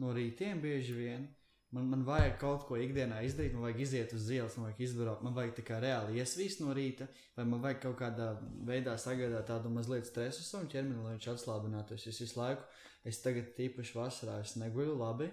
no 0.00 0.12
rītiem 0.16 0.60
bieži 0.62 0.96
vien. 0.96 1.28
Man, 1.72 1.86
man 1.88 2.02
vajag 2.04 2.34
kaut 2.40 2.66
ko 2.68 2.76
ikdienā 2.76 3.22
izdarīt, 3.24 3.54
man 3.56 3.64
vajag 3.64 3.78
iziet 3.80 4.10
uz 4.12 4.26
ielas, 4.28 4.58
man 4.58 4.66
vajag 4.68 4.82
izdarīt, 4.84 5.22
man 5.24 5.36
vajag 5.38 5.54
tā 5.56 5.62
kā 5.70 5.78
reāli 5.80 6.18
iesvīst 6.20 6.60
no 6.60 6.74
rīta, 6.76 7.06
vai 7.36 7.46
man 7.48 7.62
vajag 7.64 7.78
kaut 7.86 7.96
kādā 8.02 8.26
veidā 8.68 8.98
sagādāt 9.00 9.48
tādu 9.48 9.72
mazliet 9.72 10.04
stresu 10.08 10.44
savam 10.44 10.68
ķermenim, 10.68 11.00
lai 11.06 11.14
viņš 11.16 11.30
atslābinātos. 11.32 12.04
Es 12.10 12.20
visu 12.20 12.36
laiku, 12.36 12.66
es 13.08 13.22
tagad 13.24 13.54
tīpaši 13.56 13.96
vasarā, 13.96 14.36
es 14.44 14.52
neguļu 14.60 14.98
labi. 15.00 15.30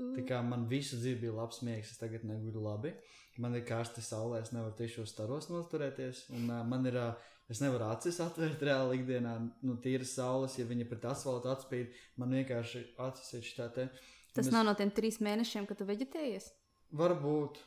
Tā 0.00 0.22
kā 0.28 0.38
man 0.46 0.68
visu 0.70 0.96
dzīvi 0.96 1.26
bija 1.26 1.34
labs 1.36 1.58
miegs, 1.66 1.90
es 1.92 1.98
tagad 2.00 2.22
neguļu 2.24 2.62
labi. 2.64 2.94
Man 3.42 3.56
ir 3.56 3.66
karsta 3.68 4.02
saulē, 4.04 4.40
es 4.44 4.54
nevaru 4.54 4.72
tieši 4.78 5.02
uz 5.02 5.10
staros 5.12 5.50
noturēties. 5.50 6.22
Un, 6.36 6.46
uh, 6.48 6.62
man 6.66 6.86
ir, 6.88 6.96
uh, 6.96 7.30
es 7.50 7.60
nevaru 7.60 7.88
acis 7.90 8.20
atvērt 8.22 8.60
reāli 8.62 9.00
ikdienā, 9.00 9.34
nu, 9.66 9.76
tīras 9.82 10.12
saules, 10.14 10.56
ja 10.58 10.64
viņa 10.68 10.86
pret 10.88 11.04
asfaltu 11.10 11.50
atspīd. 11.50 11.90
Man 12.16 12.30
vienkārši 12.36 12.84
acis 12.98 13.32
ir 13.34 13.42
šitā 13.42 13.72
te. 13.74 13.88
Tas 14.32 14.46
es- 14.46 14.52
nav 14.52 14.64
no 14.64 14.74
tiem 14.78 14.90
trīs 14.94 15.18
mēnešiem, 15.20 15.66
kad 15.66 15.78
tu 15.78 15.84
veģetējies. 15.84 16.50
Varbūt, 16.94 17.58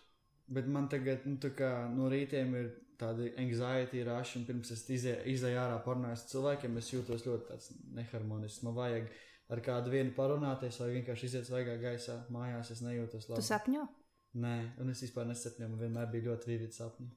bet 0.50 0.68
man 0.68 0.88
tagad, 0.92 1.26
nu, 1.26 1.38
tā 1.38 1.52
kā 1.56 1.70
no 1.94 2.10
rītiem 2.12 2.56
ir 2.60 2.72
tāda 3.00 3.30
anxiety 3.40 4.04
rush, 4.08 4.36
un 4.38 4.46
pirms 4.46 4.72
es 4.72 4.84
izē- 4.90 5.22
izēju 5.28 5.60
ārā 5.60 5.78
parunājot 5.84 6.24
ar 6.24 6.30
cilvēkiem, 6.34 6.78
es 6.78 6.92
jūtos 6.92 7.26
ļoti 7.28 7.48
tāds 7.50 7.72
neharmonisks. 7.94 8.64
Man 8.64 8.76
vajag 8.76 9.10
ar 9.50 9.60
kādu 9.62 9.90
vienu 9.92 10.14
parunāties, 10.16 10.80
vai 10.80 10.90
vienkārši 11.02 11.24
iziet 11.30 11.46
svaigā 11.50 11.76
gaisā. 11.82 12.22
Mājās 12.32 12.72
es 12.72 12.82
nejūtos 12.82 13.26
Tu 13.28 13.34
labi. 13.34 13.42
sapņo? 13.50 13.88
Nē, 14.36 14.80
un 14.80 14.90
es 14.90 15.02
vispār 15.04 15.28
nesapņoju, 15.30 15.70
man 15.70 15.80
vienmēr 15.80 16.12
bija 16.12 16.32
ļoti 16.32 16.48
vīrīgi 16.52 16.74
sapņi. 16.74 17.10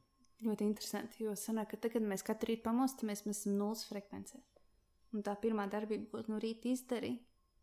Ļoti 0.44 0.66
interesanti, 0.68 1.25
jo 1.25 1.33
sanāk, 1.38 1.70
ka 1.72 1.87
tagad 1.87 2.05
mēs 2.05 2.25
katru 2.27 2.53
rītu 2.53 2.66
pamostamies, 2.66 3.25
mēs 3.25 3.40
esam 3.40 3.57
nulles 3.57 3.87
frekvencē. 3.88 4.42
Un 5.16 5.25
tā 5.25 5.33
pirmā 5.40 5.64
darbība, 5.72 6.11
ko 6.11 6.20
no 6.29 6.40
rīta 6.42 6.68
izdari, 6.68 7.14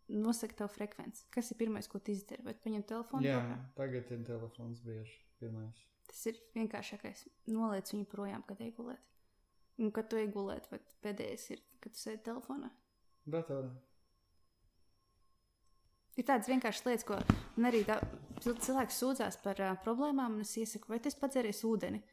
nosaka 0.09 0.63
tavu 0.63 0.73
frekvenci. 0.73 1.27
Kas 1.33 1.51
ir 1.51 1.59
pirmais, 1.59 1.88
ko 1.88 2.01
tu 2.01 2.13
izdari? 2.15 2.43
Vai 2.45 2.55
paņem 2.57 2.86
telefonu? 2.89 3.27
Jā, 3.27 3.39
rokā? 3.39 3.57
tagad 3.77 4.12
ir 4.15 4.23
telefons 4.27 4.81
bieži 4.86 5.19
pirmais. 5.39 5.83
Tas 6.09 6.25
ir 6.31 6.39
vienkāršākais. 6.57 7.27
Noliec 7.53 7.93
viņu 7.93 8.09
projām, 8.09 8.43
kad 8.47 8.62
ej 8.62 8.73
gulēt. 8.77 9.12
Un 9.81 9.93
kad 9.93 10.09
tu 10.09 10.19
ej 10.19 10.27
gulēt, 10.33 10.67
vai 10.71 10.81
pēdējais 11.05 11.49
ir, 11.55 11.63
kad 11.81 11.95
tu 11.95 12.01
sēdi 12.01 12.25
telefonā. 12.25 12.69
Datorā. 13.29 13.71
Ir 16.13 16.25
tādas 16.27 16.49
vienkāršas 16.51 16.86
lietas, 16.86 17.05
ko 17.07 17.17
arī 17.65 17.81
cilvēks 18.45 18.99
sūdzās 19.01 19.39
par 19.41 19.62
uh, 19.63 19.71
problēmām, 19.81 20.36
un 20.38 20.45
es 20.45 20.51
iesaku, 20.62 20.91
vai 20.93 20.99
tas 21.01 21.17
padzēries 21.17 21.63
ūdeni. 21.65 22.03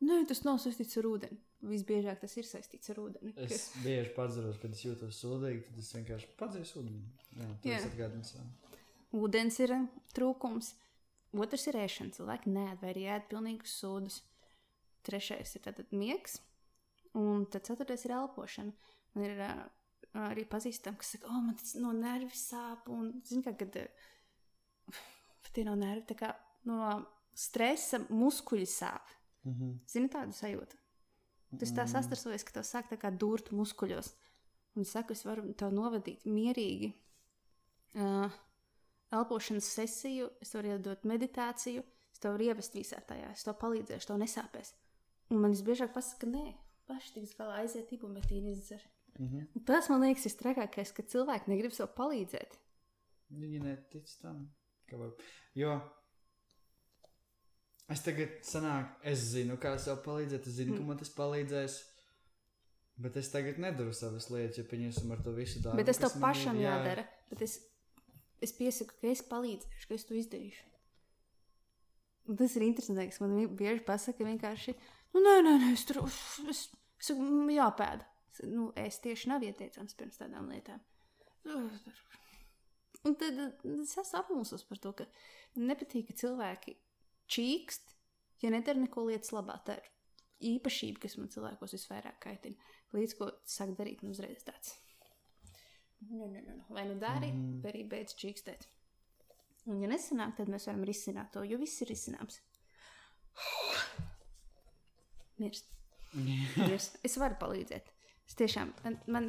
Nē, 0.00 0.22
tas 0.28 0.40
nav 0.46 0.56
saistīts 0.62 0.96
ar 0.96 1.04
ūdeni. 1.10 1.36
Visbiežāk 1.68 2.20
tas 2.22 2.32
ir 2.40 2.46
saistīts 2.48 2.88
ar 2.94 2.96
ūdeni. 3.02 3.34
ka- 3.36 3.42
Es 3.44 3.66
bieži 3.84 4.14
padzeros, 4.16 4.56
kad 4.62 4.72
es 4.72 4.80
jūtos 4.86 5.18
sūdīgi, 5.20 5.64
tad 5.66 5.78
es 5.82 5.90
vienkārši 5.92 6.30
padzēru 6.40 6.80
ūdeni. 6.80 7.02
Jā, 7.36 7.48
tas 7.82 7.90
atgādina 7.90 8.24
sev. 8.24 8.40
Ūdens 9.12 9.58
ir 9.60 9.74
uh, 9.76 9.84
trūkums. 10.16 10.72
Otrs 11.36 11.66
ir 11.68 11.74
ēšana. 11.82 12.14
Cilvēki 12.16 12.48
neēd 12.54 12.80
vai 12.80 12.94
arī 12.94 13.04
ēd 13.12 13.28
pilnīgus 13.28 13.74
sūdus. 13.82 14.22
Trešais 15.06 15.52
ir 15.56 15.62
tātad 15.68 15.92
miegs. 15.92 16.38
Un 17.14 17.44
tad 17.50 17.64
ceturtais 17.68 18.04
ir 18.06 18.12
elpošana. 18.16 18.72
Man 19.14 19.24
ir 19.26 19.36
uh, 19.44 19.62
arī 20.30 20.46
pazīstami, 20.48 20.96
kas 20.96 21.12
saka, 21.16 21.28
oh, 21.28 21.40
man 21.44 21.56
tas 21.60 21.74
no 21.76 21.92
nervi 21.92 22.32
sāp. 22.40 22.88
Un, 22.88 23.12
zini, 23.26 23.42
kā, 23.44 23.52
kad 23.58 23.76
uh, 23.76 24.94
tie 25.54 25.64
nav 25.68 25.76
nervi, 25.80 26.06
tā 26.08 26.16
kā 26.18 26.32
no 26.70 27.04
stresa 27.36 28.00
muskuļi 28.08 28.66
sāp. 28.70 29.16
Mhm. 29.44 29.78
Zini 29.88 30.08
tādu 30.12 30.32
sajūtu? 30.36 30.76
Tas 31.58 31.72
tā 31.74 31.82
sastarsojas, 31.88 32.44
ka 32.44 32.52
tev 32.52 32.62
sāk 32.68 32.88
tā 32.90 32.96
kā 33.00 33.10
durt 33.10 33.50
muskuļos. 33.50 34.12
Un 34.76 34.82
es 34.82 34.90
saku, 34.92 35.12
es 35.12 35.24
varu 35.24 35.52
tev 35.54 35.72
novadīt 35.74 36.22
mierīgi 36.24 36.92
uh, 37.96 38.30
elpošanas 39.12 39.64
sesiju, 39.74 40.28
es 40.40 40.54
varu 40.54 40.68
iedot 40.76 41.02
meditāciju, 41.10 41.82
es 42.12 42.18
tev 42.22 42.36
varu 42.36 42.44
ievest 42.44 42.74
visā 42.78 43.00
tajā, 43.02 43.32
es 43.34 43.42
tev 43.42 43.56
palīdzēšu, 43.58 44.06
tev 44.12 44.20
nesāpēs. 44.22 44.74
Un 45.30 45.40
man 45.42 45.50
visbiežāk 45.56 45.92
pasaka, 45.94 46.20
ka 46.20 46.30
nē, 46.30 46.54
paši 46.86 47.12
tiks 47.16 47.34
galā 47.38 47.58
aiziet 47.64 47.90
ibumetīni 47.96 48.52
izdzer. 48.54 48.82
Mhm. 49.18 49.48
Un 49.56 49.64
tas 49.66 49.88
man 49.90 50.00
liekas, 50.06 50.26
ir 50.26 50.38
trakākais, 50.38 50.92
ka 50.94 51.02
cilvēki 51.02 51.48
negrib 51.50 51.72
sev 51.74 51.88
palīdzēt. 51.96 52.54
Viņi 53.32 53.60
netic 53.62 54.06
tam. 54.22 54.50
var- 54.92 55.12
Jo 55.54 55.80
es 57.90 58.02
tagad 58.06 58.36
sanāku, 58.46 58.94
es 59.12 59.22
zinu, 59.32 59.56
kā 59.60 59.74
sev 59.82 60.00
palīdzēt, 60.04 60.46
es 60.46 60.58
zinu, 60.60 60.76
ka 60.78 60.84
man 60.86 60.98
tas 61.00 61.10
palīdzēs. 61.16 61.78
Bet 63.00 63.16
es 63.16 63.30
tagad 63.32 63.56
nedaru 63.62 63.92
savas 63.96 64.26
lietas, 64.30 64.58
ja 64.60 64.64
pieņemsim 64.68 65.12
ar 65.14 65.22
to 65.24 65.32
visu 65.32 65.62
darbu. 65.64 65.78
Bet 65.80 65.86
tas 65.88 65.96
tev 66.02 66.10
kas 66.10 66.16
ir 66.18 66.24
pašam 66.24 66.58
jā- 66.60 66.68
jādara. 66.74 67.04
Bet 67.30 67.42
es, 67.46 67.54
es 68.44 68.52
piesaku, 68.52 68.98
ka 69.00 69.08
es 69.08 69.22
palīdzēšu, 69.30 69.88
ka 69.88 69.94
es 69.96 70.04
to 70.04 70.18
izdarīšu. 70.20 70.66
Un 72.28 72.36
tas 72.36 72.54
ir 72.56 72.62
interesanti, 72.66 73.08
ka 73.16 73.24
man 73.26 73.56
bieži 73.56 73.80
pasaka, 73.86 74.26
vienkārši, 74.28 74.74
nu, 75.14 75.22
nē, 75.24 75.36
nē, 75.46 75.54
nē 75.64 75.72
es 75.72 75.84
tur 75.88 76.02
es, 76.06 76.68
es, 77.00 77.10
"Mm, 77.16 77.48
jāpēda. 77.56 78.04
Nu, 78.44 78.72
es 78.76 79.00
tieši 79.00 79.28
nav 79.32 79.42
ieteicams 79.42 79.94
pirms 79.96 80.16
tādām 80.20 80.46
lietām. 80.52 80.80
Un 83.04 83.14
tad 83.16 83.38
es 83.64 83.96
esmu 83.96 84.18
apmulsus 84.20 84.62
par 84.68 84.78
to, 84.78 84.92
ka 84.92 85.06
man 85.56 85.70
nepatīk, 85.72 86.06
ka 86.10 86.12
cilvēki 86.20 86.76
čīkst, 87.30 87.94
ja 88.44 88.52
nedara 88.52 88.80
neko 88.82 89.06
lietas 89.08 89.32
labā. 89.36 89.58
Tā 89.66 89.78
ir 89.78 89.88
īpašība, 90.54 91.02
kas 91.04 91.16
man 91.20 91.30
cilvēkos 91.32 91.76
visvairāk 91.76 92.20
kaitina. 92.24 92.70
Līdz 92.96 93.16
ko 93.18 93.30
sāk 93.48 93.76
darīt, 93.78 94.02
un 94.02 94.14
uzreiz 94.14 94.42
tāds. 94.46 94.74
Nu, 96.08 96.26
nu, 96.26 96.40
nu, 96.40 96.56
nu. 96.56 96.64
Vai 96.72 96.86
nu 96.88 96.96
dari, 96.98 97.28
mm. 97.32 97.60
vai 97.62 97.74
arī 97.74 97.84
beidz 97.88 98.16
čīkstēt. 98.18 98.66
Un, 99.68 99.82
ja 99.82 99.90
nesanāk, 99.90 100.38
tad 100.38 100.48
mēs 100.50 100.66
varam 100.70 100.86
risināt 100.88 101.34
to, 101.34 101.44
jo 101.44 101.58
viss 101.60 101.82
ir 101.84 101.90
risināms. 101.92 102.40
Mirst. 105.40 105.68
Mirst. 106.16 106.96
Es 107.06 107.18
varu 107.20 107.36
palīdzēt. 107.40 107.92
Es 108.26 108.38
tiešām, 108.38 108.72
man, 108.84 108.96
man 109.10 109.28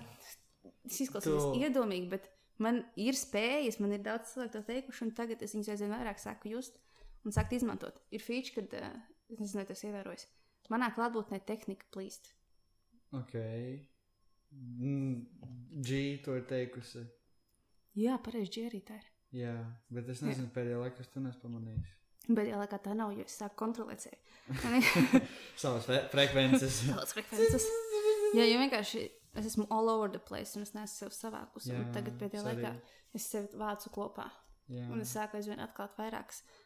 tas 0.63 1.01
izklausās 1.03 1.49
Tu- 1.51 1.65
iedomīgi, 1.65 2.07
bet 2.11 2.29
man 2.61 2.81
ir 2.99 3.17
spējas, 3.17 3.79
man 3.83 3.95
ir 3.97 4.03
daudz 4.05 4.31
cilvēku 4.33 4.55
to 4.55 4.63
teikuši, 4.69 5.05
un 5.07 5.13
tagad 5.17 5.43
es 5.43 5.55
viņus 5.55 5.73
aizvien 5.73 5.93
vairāk 5.93 6.21
sāku 6.21 6.53
just 6.55 6.79
un 7.25 7.35
sākt 7.35 7.55
izmantot. 7.57 7.97
Ir 8.11 8.23
feature, 8.23 8.61
kad, 8.61 8.75
uh, 8.81 9.31
es 9.33 9.39
nezinu, 9.39 9.65
tas 9.69 9.83
ievērojis. 9.87 10.27
Manā 10.71 10.91
klātbūtnē 10.95 11.41
tehnika 11.47 11.87
plīst. 11.91 12.31
Ok. 13.17 13.33
Mm, 14.51 15.25
G 15.83 16.01
to 16.23 16.35
ir 16.39 16.45
teikusi. 16.47 17.03
Jā, 17.99 18.17
pareizi, 18.23 18.51
Džērī, 18.55 18.79
tā 18.87 18.99
ir. 18.99 19.07
Jā, 19.35 19.55
bet 19.91 20.09
es 20.11 20.21
nezinu, 20.23 20.49
pēdējā 20.55 20.79
laikā 20.79 21.03
es 21.03 21.11
to 21.11 21.23
neesmu 21.23 21.41
pamanījis. 21.43 21.91
Bet 22.31 22.47
jā, 22.47 22.59
laikā 22.59 22.77
tā 22.83 22.93
nav, 22.95 23.11
jo 23.15 23.23
es 23.25 23.35
sāku 23.39 23.57
kontrolēt 23.59 24.03
sevi. 24.03 24.19
Savas 25.61 25.87
fre 25.87 26.01
frekvences. 26.11 26.81
daudz 26.91 27.15
frekvences. 27.15 27.67
Jā, 28.35 28.45
jo 28.47 28.59
vienkārši 28.61 29.03
es 29.39 29.47
esmu 29.53 29.67
all 29.71 29.91
over 29.91 30.11
the 30.11 30.19
place, 30.23 30.55
un 30.59 30.67
es 30.67 30.75
neesmu 30.75 30.93
sev 30.93 31.15
savākusi. 31.15 31.71
Un 31.73 31.85
Jā, 31.87 31.91
tagad 31.97 32.19
pēdējā 32.19 32.43
arī. 32.45 32.63
laikā 32.63 32.95
es 33.17 33.27
sevi 33.31 33.59
vācu 33.59 33.91
kopā. 33.95 34.27
Jā. 34.71 34.85
Un 34.91 35.03
es 35.03 35.11
sāku 35.15 35.39
aizvien 35.39 35.59
atklāt 35.63 35.97
vairākas 35.99 36.43
lietas. 36.43 36.60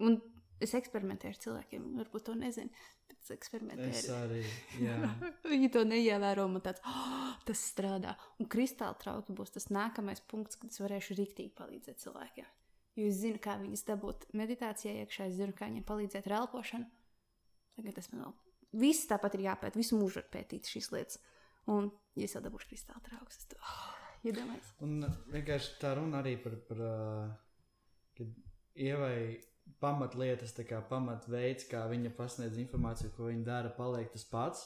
Un 0.00 0.20
Es 0.60 0.74
eksperimentēju 0.76 1.32
ar 1.32 1.38
cilvēkiem, 1.40 1.84
varbūt 1.96 2.26
to 2.28 2.34
nezinu. 2.36 2.68
Es 3.20 3.32
eksperimentēju. 3.32 3.92
Es 3.96 4.08
arī. 4.12 4.42
Viņi 5.52 5.70
to 5.72 5.82
neievēro. 5.88 6.46
Man 6.52 6.62
tāds, 6.64 6.82
oh, 6.88 7.32
tas 7.48 7.62
strādā. 7.72 8.14
Un 8.40 8.48
kristāla 8.52 8.96
trauki 9.00 9.34
būs 9.36 9.54
tas 9.56 9.70
nākamais 9.72 10.22
punkts, 10.30 10.60
kad 10.60 10.72
es 10.72 10.82
varēšu 10.82 11.16
rīktīgi 11.18 11.54
palīdzēt 11.56 12.04
cilvēkiem. 12.04 12.48
Jo 13.00 13.08
es 13.08 13.20
zinu, 13.22 13.40
kā 13.40 13.56
viņas 13.60 13.86
dabūt 13.88 14.28
meditācijā 14.36 14.94
iekšā, 15.02 15.30
es 15.30 15.38
zinu, 15.40 15.56
kā 15.56 15.70
viņiem 15.70 15.86
palīdzēt 15.88 16.28
ar 16.28 16.38
elpošanu. 16.42 16.88
Tagad 17.80 17.96
tas 17.96 18.10
man 18.12 18.24
vēl. 18.26 18.38
Viss 18.84 19.08
tāpat 19.10 19.36
ir 19.36 19.46
jāpēta, 19.48 19.80
visu 19.80 19.96
mūžu 19.98 20.20
var 20.20 20.28
pētīt 20.34 20.68
šīs 20.68 20.90
lietas. 20.92 21.20
Un, 21.72 21.88
ja 22.18 22.28
es 22.28 22.36
jau 22.36 22.42
dabūšu 22.44 22.68
kristāla 22.72 23.00
trauks, 23.06 23.44
tad 23.44 23.60
oh, 23.60 23.84
iedomājieties. 24.28 24.74
Un 24.84 25.06
vienkārši 25.32 25.78
tā 25.80 25.94
runa 25.96 26.20
arī 26.20 26.36
par, 26.42 26.56
par 26.68 26.82
uh, 26.84 27.38
kad 28.20 28.34
ievai 28.78 29.40
pamatlietas, 29.80 30.54
kā 30.66 30.80
pamatveids, 30.90 31.66
kā 31.70 31.84
viņa 31.90 32.12
pasniedz 32.16 32.58
informāciju, 32.60 33.14
ko 33.16 33.30
viņa 33.30 33.46
dara, 33.46 33.72
paliek 33.76 34.10
tas 34.12 34.26
pats. 34.28 34.64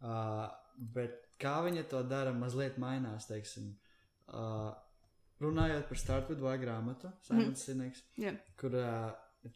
Uh, 0.00 0.46
bet 0.94 1.22
kā 1.40 1.58
viņa 1.66 1.86
to 1.90 2.02
dara, 2.06 2.34
mazliet 2.36 2.78
mainās, 2.80 3.28
teiksim. 3.30 3.72
Uh, 4.26 4.72
runājot 5.40 5.88
par 5.88 6.34
vai 6.40 6.56
grāmatu, 6.58 7.12
Simons 7.22 7.48
mm. 7.48 7.62
Sineks, 7.62 8.02
Yeah. 8.16 8.36
kur 8.58 8.74
uh, 8.74 9.12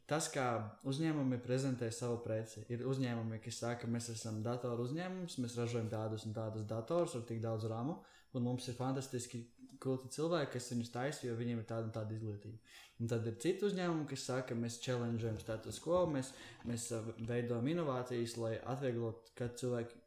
tas, 0.07 0.29
kā 0.33 0.47
uzņēmumi 0.87 1.41
prezentē 1.43 1.91
savu 1.93 2.21
preci, 2.25 2.65
ir 2.69 2.85
uzņēmumi, 2.87 3.41
kas 3.45 3.63
saka, 3.65 3.87
mēs 3.87 4.11
esam 4.15 4.43
datoru 4.43 4.85
uzņēmums, 4.89 5.39
mēs 5.43 5.57
ražojam 5.59 5.89
tādus 5.91 6.27
un 6.27 6.37
tādus 6.37 6.67
datorus 6.69 7.17
ar 7.17 7.25
tik 7.29 7.41
daudz 7.43 7.67
ramu, 7.71 8.01
un 8.35 8.45
mums 8.45 8.69
ir 8.69 8.79
fantastiski 8.79 9.43
kulti 9.83 10.11
cilvēki, 10.15 10.53
kas 10.55 10.71
viņus 10.75 10.93
taisa, 10.95 11.27
jo 11.27 11.37
viņiem 11.39 11.63
ir 11.63 11.69
tāda 11.69 11.89
un 11.89 11.95
tāda 11.95 12.17
izglītība. 12.17 12.59
Un 13.01 13.09
tad 13.09 13.25
ir 13.29 13.39
citi 13.41 13.65
uzņēmumi, 13.69 14.09
kas 14.11 14.27
saka, 14.29 14.57
mēs 14.59 14.81
challengeam 14.85 15.39
status 15.41 15.81
quo, 15.81 16.03
mēs, 16.11 16.35
mēs 16.69 16.91
uh, 16.97 17.07
veidojam 17.29 17.71
inovācijas, 17.73 18.37
lai 18.41 18.59
atvieglotu 18.61 19.33
katru 19.39 19.63
cilvēku 19.63 20.03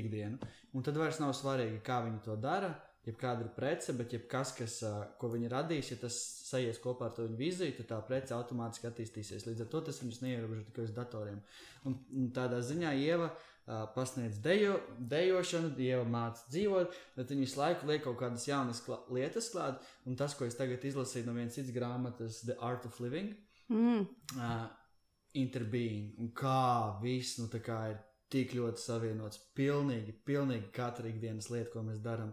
ikdienu. 0.00 0.40
Un 0.72 0.86
tad 0.86 0.96
vairs 0.96 1.20
nav 1.20 1.34
svarīgi, 1.36 1.82
kā 1.84 2.00
viņi 2.06 2.24
to 2.24 2.38
dara. 2.40 2.72
Jebkāda 3.02 3.42
ir 3.42 3.50
prece, 3.56 3.92
bet 3.98 4.12
jebkas, 4.14 4.54
kas, 4.56 4.78
uh, 4.86 4.98
ko 5.20 5.28
viņi 5.32 5.50
radīs, 5.52 5.90
ja 5.92 5.98
tas 6.00 6.16
sajies 6.46 6.78
kopā 6.80 7.10
ar 7.10 7.16
to 7.16 7.26
viņu 7.26 7.40
vīziju, 7.40 7.76
tad 7.80 7.90
tā 7.90 7.98
prece 8.06 8.36
automātiski 8.36 8.88
attīstīsies. 8.88 9.44
Līdz 9.48 9.64
ar 9.66 9.72
to 9.72 9.80
tas 9.88 9.98
viņus 10.04 10.22
neierobežo 10.22 10.68
tikai 10.68 10.86
uz 10.86 10.94
datoriem. 10.96 11.40
Un, 11.84 11.98
un 12.14 12.30
tādā 12.36 12.62
ziņā 12.64 12.94
ieva 13.02 13.26
uh, 13.28 13.48
pasniedz 13.66 14.40
dejo, 14.42 14.80
dejošanu, 14.98 15.70
ieva 15.78 16.04
māca 16.04 16.42
dzīvot, 16.50 16.96
bet 17.16 17.30
viņi 17.30 17.46
visu 17.46 17.60
laiku 17.60 17.86
liek 17.86 18.02
kaut 18.04 18.18
kādas 18.18 18.46
jaunas 18.48 18.82
klā, 18.82 18.98
lietas 19.14 19.50
klāt. 19.54 19.80
Un 20.06 20.16
tas, 20.18 20.34
ko 20.34 20.44
es 20.48 20.58
tagad 20.58 20.82
izlasīju 20.84 21.28
no 21.28 21.36
vienas 21.36 21.54
citas 21.54 21.74
grāmatas, 21.74 22.42
The 22.46 22.58
Art 22.60 22.86
of 22.86 23.00
Living, 23.00 23.34
Mm. 23.72 24.06
uh, 24.36 24.68
interbeing 25.32 26.18
un 26.18 26.32
kā 26.36 27.00
viss 27.00 27.38
nu, 27.38 27.46
kā 27.48 27.78
ir 27.92 28.00
tik 28.32 28.52
ļoti 28.56 28.80
savienots. 28.82 29.40
Pilnīgi, 29.56 30.12
pilnīgi 30.26 30.72
katra 30.74 31.08
ikdienas 31.08 31.48
lieta, 31.52 31.70
ko 31.72 31.84
mēs 31.86 32.02
darām. 32.04 32.32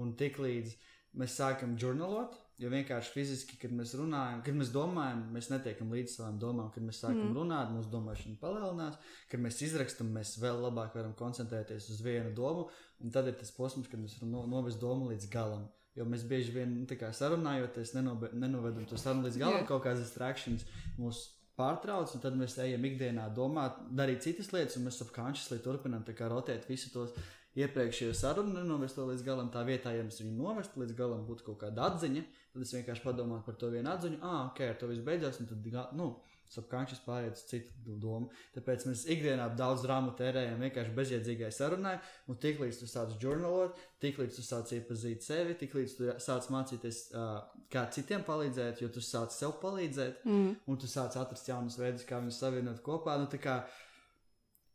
Un 0.00 0.14
tik 0.16 0.38
līdz 0.38 0.74
mēs 1.18 1.34
sākam 1.40 1.74
žurnālot, 1.80 2.36
jo 2.60 2.68
vienkārši 2.70 3.12
fiziski, 3.14 3.56
kad 3.60 3.72
mēs 3.74 3.94
runājam, 3.98 4.42
kad 4.44 4.56
mēs 4.56 4.70
domājam, 4.74 5.22
mēs 5.34 5.48
netiekam 5.50 5.90
līdz 5.94 6.18
savām 6.18 6.38
domām. 6.42 6.68
Kad 6.74 6.84
mēs 6.84 7.00
sākam 7.02 7.30
Mm. 7.30 7.36
runāt, 7.38 7.72
mūsu 7.72 7.90
domāšana 7.90 8.36
palielinās, 8.40 8.98
kad 9.30 9.40
mēs 9.40 9.62
izrakstam, 9.64 10.12
mēs 10.12 10.36
vēl 10.42 10.60
labāk 10.66 10.94
varam 10.94 11.14
koncentrēties 11.14 11.88
uz 11.90 12.00
vienu 12.04 12.34
domu. 12.34 12.68
Un 13.00 13.10
tad 13.10 13.26
ir 13.26 13.32
tas 13.40 13.50
posms, 13.50 13.88
kad 13.88 14.00
mēs 14.00 14.20
no, 14.22 14.46
novest 14.46 14.80
domu 14.80 15.08
līdz 15.10 15.30
galam. 15.30 15.68
Jo 15.96 16.04
mēs 16.04 16.22
bieži 16.28 16.52
vien 16.52 16.80
nu, 16.80 16.86
kā 16.86 17.10
sarunājoties, 17.10 17.94
nenobe- 17.96 18.32
nenovedam 18.32 18.86
to 18.86 18.96
sarunu 18.96 19.26
līdz 19.26 19.38
galam, 19.38 19.56
yeah. 19.64 19.66
kaut 19.66 19.82
kādas 19.84 20.04
distractions 20.04 20.64
mūs 20.98 21.24
pārtrauc, 21.58 22.14
un 22.14 22.20
tad 22.20 22.36
mēs 22.38 22.56
ejam 22.62 22.84
ikdienā 22.88 23.34
domāt, 23.34 23.80
darīt 23.92 24.22
citas 24.24 24.52
lietas, 24.52 24.76
un 24.78 24.86
mēs 24.86 25.00
subconsciously 25.02 25.58
turpinām 25.64 26.04
rotēt 26.04 26.68
visu 26.68 26.92
tos 26.94 27.10
iepriekšējo 27.58 28.14
sarunu, 28.14 28.54
nenovest 28.54 28.98
līdz 28.98 29.24
galam. 29.26 29.50
Tā 29.50 29.64
vietā, 29.66 29.94
ja 29.96 30.06
mēs 30.06 30.20
viņu 30.22 30.36
novestu 30.38 30.82
līdz 30.82 30.96
galam, 30.98 31.26
būtu 31.26 31.46
kaut 31.48 31.62
kāda 31.64 31.88
atziņa, 31.90 32.24
tad 32.54 32.66
es 32.66 32.74
vienkārši 32.76 33.06
padomātu 33.06 33.46
par 33.48 33.56
to 33.58 33.70
vienu 33.72 33.90
atziņu, 33.90 34.20
ah, 34.22 34.50
ok, 34.50 34.60
ar 34.68 34.76
to 34.78 34.90
viss 34.90 35.06
beidzās, 35.06 35.40
un 35.42 35.50
tad, 35.50 35.70
nu, 35.98 36.12
subconscious 36.50 37.02
pāriet 37.04 37.36
uz 37.38 37.44
citu 37.46 37.94
domu. 38.02 38.30
Tāpēc 38.56 38.86
mēs 38.88 39.04
ikdienā 39.14 39.44
daudz 39.58 39.84
drāmu 39.84 40.16
tērējam 40.18 40.62
vienkārši 40.64 40.94
bezjēdzīgai 40.96 41.50
sarunai, 41.54 41.92
un 42.26 42.38
tiklīdz 42.42 42.80
tu 42.80 42.88
sāc 42.90 43.14
žurnālot, 43.22 43.78
tiklīdz 44.02 44.40
tu 44.40 44.42
sāc 44.46 44.72
iepazīt 44.74 45.22
sevi, 45.22 45.54
tiklīdz 45.60 45.94
tu 45.98 46.08
sāc 46.22 46.48
mācīties, 46.50 46.98
uh, 47.14 47.36
kā 47.70 47.84
citiem 47.94 48.26
palīdzēt, 48.26 48.82
jo 48.82 48.90
tu 48.90 49.02
sāc 49.04 49.30
sev 49.36 49.54
palīdzēt, 49.62 50.26
Mm. 50.26 50.56
un 50.66 50.76
tu 50.76 50.90
sāc 50.90 51.14
atrast 51.16 51.48
jaunus 51.48 51.78
veidus, 51.78 52.06
kā 52.06 52.18
viņus 52.18 52.42
savienot 52.42 52.82
kopā. 52.82 53.14
Nu, 53.20 53.30
kā 53.38 53.60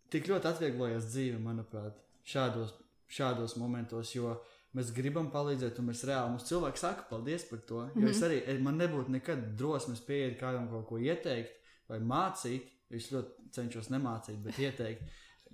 tik 0.09 0.31
ļoti 0.31 0.47
atvieglojas 0.53 1.11
dzīve, 1.11 1.43
manuprāt, 1.43 1.99
šādos, 2.25 2.73
šādos 3.11 3.55
momentos, 3.61 4.13
jo 4.15 4.33
mēs 4.75 4.91
gribam 4.95 5.29
palīdzēt, 5.33 5.79
un 5.79 5.89
mēs 5.91 6.03
reāli 6.07 6.33
mums 6.33 6.47
cilvēki 6.49 6.81
saka 6.81 7.05
paldies 7.09 7.45
par 7.49 7.61
to. 7.69 7.83
Jo 7.95 8.09
es 8.11 8.21
arī, 8.25 8.41
eh, 8.45 8.59
man 8.59 8.79
nebūtu 8.81 9.13
nekad 9.13 9.55
drosmes 9.57 10.01
pieiet 10.01 10.39
kādam 10.39 10.69
kaut 10.69 10.87
ko 10.89 10.97
ieteikt 10.97 11.53
vai 11.89 11.99
mācīt, 11.99 12.71
es 12.89 13.11
ļoti 13.13 13.51
cenšos 13.55 13.91
nemācīt, 13.93 14.41
bet 14.43 14.59
ieteikt. 14.59 15.01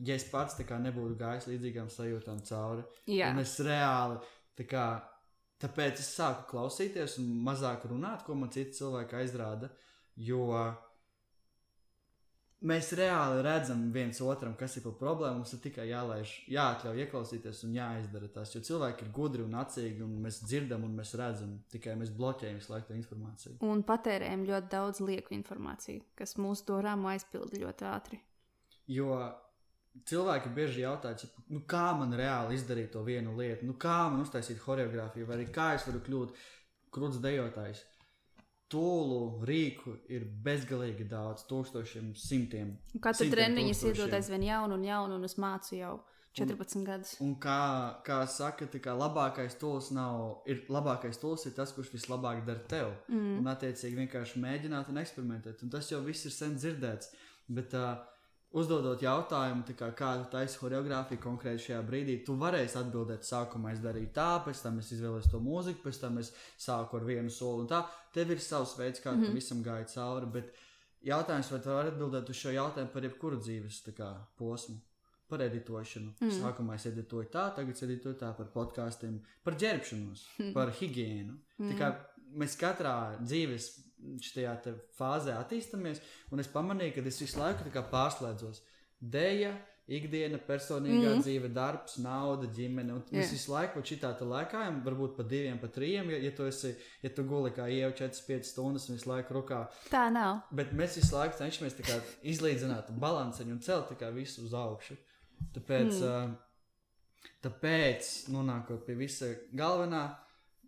Ja 0.01 0.15
es 0.15 0.23
pats 0.23 0.55
tā 0.55 0.65
kā 0.65 0.79
nebūtu 0.81 1.17
gājis 1.19 1.49
līdzīgām 1.51 1.89
sajūtām 1.91 2.39
cauri, 2.47 2.83
Un 3.31 3.39
es 3.43 3.57
reāli, 3.59 4.17
tā 4.57 4.65
kā, 4.65 4.85
tāpēc 5.61 5.99
es 5.99 6.15
sāku 6.15 6.47
klausīties 6.49 7.19
un 7.19 7.43
mazāk 7.45 7.85
runāt, 7.91 8.23
ko 8.25 8.33
man 8.33 8.49
citi 8.49 8.79
cilvēki 8.79 9.19
aizrāda. 9.19 9.69
Jo 10.15 10.47
mēs 12.67 12.91
reāli 12.97 13.41
redzam 13.45 13.83
viens 13.93 14.19
otram, 14.21 14.53
kas 14.59 14.77
ir 14.77 14.85
par 14.85 14.95
problēmu. 14.99 15.41
Mums 15.41 15.53
ir 15.55 15.61
tikai 15.63 15.87
jālaiž, 15.89 16.33
jāatļauj 16.53 17.03
ieklausīties 17.05 17.63
un 17.67 17.75
jāizdara 17.77 18.29
tas. 18.35 18.53
Jo 18.55 18.61
cilvēki 18.67 19.05
ir 19.07 19.13
gudri 19.15 19.45
un 19.45 19.57
acīgi, 19.61 20.03
un 20.05 20.17
mēs 20.25 20.41
dzirdam 20.45 20.85
un 20.87 20.95
mēs 20.99 21.13
redzam. 21.19 21.55
Tikai 21.73 21.95
mēs 21.99 22.13
bloķējam 22.17 22.59
visu 22.61 22.73
laiku 22.73 22.91
to 22.91 22.97
informāciju. 22.99 23.55
un 23.65 23.85
patērējam 23.87 24.47
ļoti 24.49 24.73
daudz 24.73 25.03
lieku 25.05 25.35
informāciju, 25.37 26.03
kas 26.19 26.37
mūsu 26.41 26.67
to 26.69 26.81
rāmu 26.85 27.11
aizpilda 27.13 27.63
ļoti 27.65 27.89
ātri. 27.91 28.21
Jo 28.91 29.17
cilvēki 30.07 30.51
bieži 30.55 30.85
jautā, 30.85 31.13
nu, 31.51 31.61
kā 31.67 31.91
man 31.97 32.13
reāli 32.17 32.55
izdarīt 32.57 32.93
to 32.93 33.03
vienu 33.07 33.35
lietu, 33.37 33.67
nu, 33.67 33.75
kā 33.79 34.03
man 34.11 34.23
uztaisīt 34.23 34.61
choreogrāfiju, 34.63 35.27
vai 35.27 35.43
kā 35.51 35.73
es 35.77 35.87
varu 35.87 36.03
kļūt 36.05 36.37
krūts 36.91 37.21
dejotājs. 37.23 37.83
Tūlu 38.71 39.43
rīku 39.47 39.97
ir 40.11 40.23
bezgalīgi 40.45 41.03
daudz, 41.11 41.43
tūkstošiem, 41.49 42.13
simtiem. 42.15 42.77
Un 42.95 43.03
Katru 43.03 43.27
treniņu 43.31 43.73
es 43.73 43.81
tūkstošiem. 43.81 43.97
iedod 43.97 44.15
aizvien 44.15 44.47
jaunu 44.47 44.77
un 44.79 44.85
jaunu, 44.87 45.17
un 45.19 45.27
es 45.27 45.35
mācu 45.35 45.75
jau 45.75 45.97
14 46.37 46.85
gadus. 46.87 47.15
Un 47.23 47.33
kā, 47.43 47.57
kā 48.07 48.21
saka, 48.31 48.69
kā 48.79 48.93
labākais 48.95 49.57
tūls 49.59 49.89
nav, 49.95 50.45
ir 50.47 50.63
labākais 50.71 51.19
tūls 51.19 51.43
ir 51.49 51.55
tas, 51.57 51.73
kurš 51.75 51.91
vislabāk 51.97 52.45
dara 52.47 52.63
tev. 52.71 52.93
Mm. 53.11 53.41
Un, 53.41 53.49
attiecīgi, 53.51 53.99
vienkārši 54.05 54.39
mēģināt 54.45 54.93
un 54.93 55.01
eksperimentēt. 55.03 55.65
Un 55.65 55.73
tas 55.73 55.91
jau 55.91 55.99
viss 56.05 56.29
ir 56.29 56.35
sen 56.35 56.55
dzirdēts. 56.55 57.11
Bet, 57.51 57.75
uh, 57.75 57.99
uzdodot 58.57 59.01
jautājumu, 59.03 59.63
tā 59.67 59.75
kā, 59.79 59.87
kādu 59.95 60.25
taisa 60.31 60.59
choreogrāfiju 60.59 61.21
konkrēti 61.23 61.69
šajā 61.69 61.79
brīdī, 61.87 62.17
tu 62.25 62.35
varēsi 62.39 62.77
atbildēt, 62.81 63.23
sākumā 63.27 63.71
es 63.75 63.79
darīju 63.83 64.11
tā, 64.15 64.27
pēc 64.45 64.63
tam 64.65 64.81
es 64.81 64.91
izvēlējos 64.91 65.31
to 65.31 65.39
mūziku, 65.43 65.83
pēc 65.85 66.01
tam 66.01 66.19
es 66.19 66.33
sāku 66.59 66.99
ar 66.99 67.07
vienu 67.07 67.31
soli. 67.31 67.63
un 67.63 67.71
Tā 67.71 67.85
tev 68.13 68.31
ir 68.35 68.43
savs 68.43 68.75
veids, 68.79 68.99
kā 68.99 69.13
mm. 69.13 69.23
-hmm. 69.23 69.33
visam 69.39 69.63
gāja 69.63 69.87
cauri. 69.93 70.25
Bet 70.25 70.53
jautājums, 71.01 71.51
vai 71.51 71.59
tu 71.59 71.69
vari 71.69 71.91
atbildēt 71.91 72.29
uz 72.29 72.35
šo 72.35 72.51
jautājumu 72.51 72.93
par 72.93 73.03
jebkuru 73.03 73.39
dzīves 73.39 73.83
kā, 73.97 74.15
posmu? 74.37 74.79
Par 75.29 75.41
editošanu. 75.41 76.13
Mm. 76.19 76.27
Mm. 76.27 76.41
Sākumā 76.41 76.75
es 76.75 76.85
editoju 76.85 77.29
tā, 77.31 77.55
tagad 77.55 77.69
es 77.69 77.83
editoju 77.83 78.15
tā 78.19 78.33
par 78.37 78.47
podkāstiem, 78.51 79.19
par 79.43 79.53
ģērbšanos, 79.53 80.25
Mm. 80.39 80.53
par 80.53 80.71
higiēnu. 80.71 81.37
Mm. 81.59 81.69
Tā 81.71 81.77
kā 81.79 81.95
mēs 82.35 82.57
katrā 82.59 83.17
dzīves 83.23 83.90
šajā 84.21 84.55
fāzē 84.97 85.35
attīstāmies, 85.39 86.01
un 86.31 86.43
es 86.43 86.49
pamanīju, 86.51 86.97
ka 86.97 87.07
es 87.09 87.21
visu 87.21 87.41
laiku 87.41 87.83
pārslēdzos. 87.91 88.63
Deja, 89.01 89.55
ikdiena, 89.91 90.39
personīgā 90.45 91.15
mm. 91.15 91.23
dzīve, 91.23 91.49
darbs, 91.53 91.97
nauda, 92.03 92.47
ģimene. 92.55 92.93
Un 92.95 93.01
mēs 93.09 93.31
Jā. 93.31 93.35
visu 93.35 93.53
laiku 93.53 93.83
šitā 93.85 94.11
te 94.17 94.27
laikājam, 94.27 94.79
varbūt 94.85 95.17
pa 95.17 95.25
diviem, 95.27 95.57
pa 95.61 95.71
trījiem, 95.73 96.13
ja, 96.13 96.19
ja 96.27 96.31
tu 96.37 96.45
esi, 96.47 96.73
ja 97.03 97.11
tu 97.15 97.25
guli 97.27 97.51
kā 97.55 97.67
jau 97.71 97.91
4-5 98.03 98.51
stundas 98.51 98.87
un 98.87 98.97
visu 98.97 99.09
laiku 99.11 99.35
rokā. 99.39 99.63
Tā 99.91 100.05
nav. 100.13 100.43
Bet 100.55 100.73
mēs 100.77 100.99
visu 101.01 101.17
laiku 101.17 101.39
cenšamies 101.41 101.77
izlīdzināt 102.33 102.93
balanceņu 103.01 103.57
un 103.57 103.61
celt 103.65 103.91
visu 104.15 104.45
uz 104.47 104.55
augšu. 104.57 104.97
Tāpēc, 105.57 105.91
mm. 105.97 106.07
uh, 106.07 107.29
tāpēc 107.43 108.11
nonākot 108.31 108.85
pie 108.85 108.95
visa 108.99 109.33
galvenā, 109.57 110.05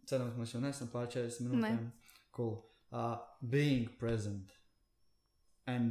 cerams, 0.10 0.36
mēs 0.40 0.56
jau 0.56 0.64
nesam 0.64 0.90
pār 0.92 1.08
40 1.14 1.48
minūtēm. 1.48 1.92
Cool. 2.34 2.58
Uh, 2.94 3.18
being 3.42 3.88
present. 3.98 4.52
Un 5.66 5.88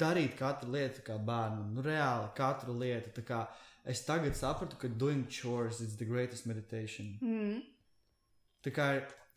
darīt 0.00 0.38
katru 0.38 0.70
lietu 0.72 1.02
kā 1.04 1.18
bērnam, 1.20 1.74
nu 1.76 1.82
reāli 1.84 2.30
katru 2.38 2.72
lietu. 2.80 3.10
Tā 3.18 3.24
kā 3.28 3.40
es 3.84 4.00
tagad 4.06 4.38
sapratu, 4.38 4.78
ka 4.80 4.88
doing 4.88 5.26
chores 5.28 5.82
is 5.84 5.98
the 6.00 6.08
greatest 6.08 6.46
meditation. 6.48 7.18
Mm. 7.20 7.60
Tā 8.64 8.72
kā 8.72 8.88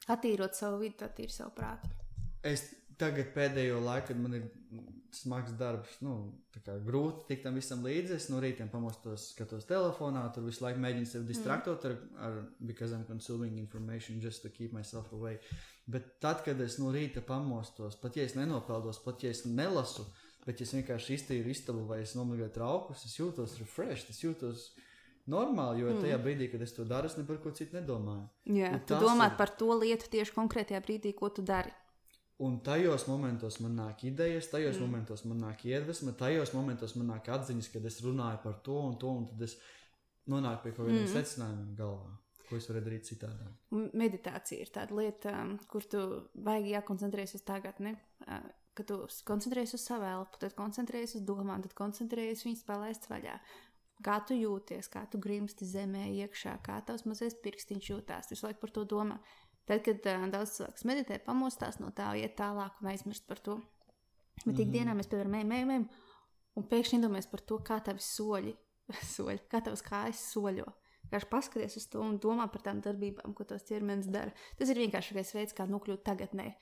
Attīrot 0.08 0.56
savu 0.56 0.80
vidi, 0.86 0.95
attīrot 1.04 1.36
savu 1.36 1.52
prātu. 1.58 1.91
es 2.47 2.63
tagad 2.97 3.33
pēdējo 3.36 3.79
laiku, 3.83 4.07
kad 4.12 4.19
man 4.19 4.33
ir 4.33 4.47
smags 5.17 5.53
darbs, 5.57 5.95
nu, 6.01 6.33
grūti 6.86 7.25
tikt 7.29 7.43
tam 7.47 7.55
visam 7.57 7.81
līdzi. 7.86 8.15
Es 8.17 8.27
no 8.29 8.41
rītiem 8.43 8.69
pamostos, 8.69 9.29
skatos 9.33 9.65
telefonā, 9.69 10.25
tur 10.36 10.43
visu 10.49 10.63
laiku 10.65 10.81
mēģinu 10.83 11.07
sevi 11.10 11.25
distraktot 11.31 11.86
ar, 11.89 11.95
ar 12.27 12.38
because 12.60 12.93
I'm 12.93 13.05
consuming 13.07 13.57
information 13.57 14.19
just 14.21 14.43
to 14.43 14.49
keep 14.49 14.73
myself 14.73 15.12
away. 15.13 15.39
Bet 15.88 16.19
tad, 16.19 16.43
kad 16.43 16.60
es 16.62 16.77
no 16.81 16.91
rīta 16.91 17.21
pamostos, 17.23 17.95
pat 18.01 18.17
ja 18.19 18.23
es 18.27 18.36
nenopeldos, 18.36 18.99
pat 19.05 19.23
ja 19.23 19.31
es 19.31 19.45
nelasu, 19.47 20.03
bet 20.45 20.60
ja 20.60 20.67
es 20.67 20.73
vienkārši 20.75 21.15
iztīru 21.15 21.49
istabu 21.53 21.86
vai 21.88 22.01
es 22.03 22.13
nomigāju 22.17 22.51
traukus, 22.60 23.05
es 23.07 23.15
jūtos 23.17 23.57
refreshed, 23.62 24.10
es 24.12 24.19
jūtos 24.25 24.67
normāli, 25.27 25.81
jo 25.86 25.95
tajā 26.01 26.19
brīdī, 26.23 26.51
kad 26.51 26.62
es 26.63 26.75
to 26.75 26.83
daru, 26.88 27.07
es 27.07 27.15
par 27.27 27.39
ko 27.43 27.51
citu 27.55 27.79
nedomāju. 27.79 28.27
Jā, 28.45 28.73
tu 28.86 28.95
domā 28.95 29.31
ir- 29.31 29.38
par 29.39 29.49
to 29.60 29.71
lietu 29.79 30.07
tieši 30.12 30.36
konkrētajā 30.36 30.83
brīdī, 30.86 31.15
ko 31.15 31.29
tu 31.29 31.41
dari. 31.41 31.71
Un 32.38 32.60
tajos 32.62 33.08
momentos 33.10 33.56
man 33.65 33.73
nāk 33.80 34.04
idejas, 34.06 34.52
tajos 34.52 34.78
mm. 34.78 34.84
momentos 34.86 35.23
man 35.26 35.39
nāk 35.41 35.63
iedvesma, 35.65 36.13
tajos 36.13 36.52
momentos 36.54 36.93
man 36.93 37.10
nāk 37.15 37.32
atziņas, 37.34 37.69
kad 37.73 37.88
es 37.89 37.97
runāju 38.06 38.43
par 38.43 38.60
to 38.65 38.76
un 38.78 38.93
to, 39.02 39.10
un 39.10 39.26
tad 39.32 39.41
es 39.47 39.56
nonāku 40.30 40.67
pie 40.67 40.73
kaut 40.76 40.86
kādiem 40.86 41.02
mm. 41.08 41.13
secinājumiem 41.15 41.71
galvā, 41.80 42.12
ko 42.45 42.60
es 42.60 42.69
varu 42.69 42.84
darīt 42.86 43.10
citādi. 43.10 43.50
Meditācija 43.97 44.62
ir 44.62 44.69
tāda 44.76 45.00
lieta, 45.00 45.34
um, 45.34 45.56
kur 45.71 45.88
tu 45.89 46.04
vajag 46.45 46.69
jākoncentrējas 46.76 47.39
uz 47.39 47.45
tagadni. 47.47 47.95
Kad 48.78 48.91
tu 48.91 49.00
koncentrējies 49.26 49.73
uz 49.73 49.88
savu 49.89 50.06
elpu, 50.06 50.38
tad 50.43 50.54
koncentrējies 50.60 51.17
uz 51.17 51.26
domām, 51.26 51.65
tad 51.65 51.73
koncentrējies 51.80 52.45
viņas 52.45 52.67
palaist 52.67 53.10
vaļā. 53.10 53.39
Kā 54.06 54.19
tu 54.30 54.38
jūties, 54.38 54.91
kā 54.93 55.08
tu 55.10 55.17
grimsti 55.17 55.65
zemē 55.65 56.06
iekšā, 56.21 56.60
kā 56.62 56.78
tavs 56.86 57.08
mazais 57.10 57.34
pirkstiņš 57.41 57.88
jūtās. 57.89 58.30
Visu 58.30 58.45
laiku 58.45 58.62
par 58.62 58.76
to 58.76 58.86
domā. 58.86 59.17
Tad, 59.67 59.84
kad 59.84 60.06
uh, 60.08 60.27
daudz 60.32 60.56
cilvēku 60.56 60.88
meditē, 60.88 61.19
pamostās 61.23 61.82
no 61.82 61.91
tā, 61.95 62.13
iet 62.15 62.38
tālāk 62.39 62.80
un 62.82 62.91
aizmirst 62.93 63.27
par 63.27 63.39
to. 63.43 63.58
Bet 63.58 64.45
mm 64.45 64.53
-hmm. 64.53 64.65
ikdienā 64.65 64.93
mēs 64.95 65.10
piemēram 65.12 65.36
ejam, 65.36 65.51
ejam, 65.51 65.69
ejam, 65.69 65.89
un 66.56 66.63
pēkšņi 66.63 66.99
iedomājamies 66.99 67.32
par 67.32 67.41
to, 67.41 67.58
kā 67.69 67.80
tavi 67.84 67.99
soļi, 67.99 68.53
soļi 69.15 69.39
kā 69.51 69.62
tavas 69.63 69.82
kājas 69.82 70.21
soļo. 70.34 70.67
Vienkārši 71.08 71.30
paskaties 71.32 71.77
uz 71.77 71.86
to 71.88 72.01
un 72.01 72.19
domā 72.19 72.47
par 72.51 72.62
tām 72.62 72.82
darbībām, 72.82 73.34
ko 73.34 73.43
tas 73.43 73.63
ķermenis 73.63 74.10
dara. 74.12 74.32
Tas 74.60 74.69
ir 74.69 74.77
vienkāršākais 74.77 75.34
veids, 75.34 75.53
kā 75.53 75.65
nokļūt 75.65 76.03
tagadnē. 76.03 76.56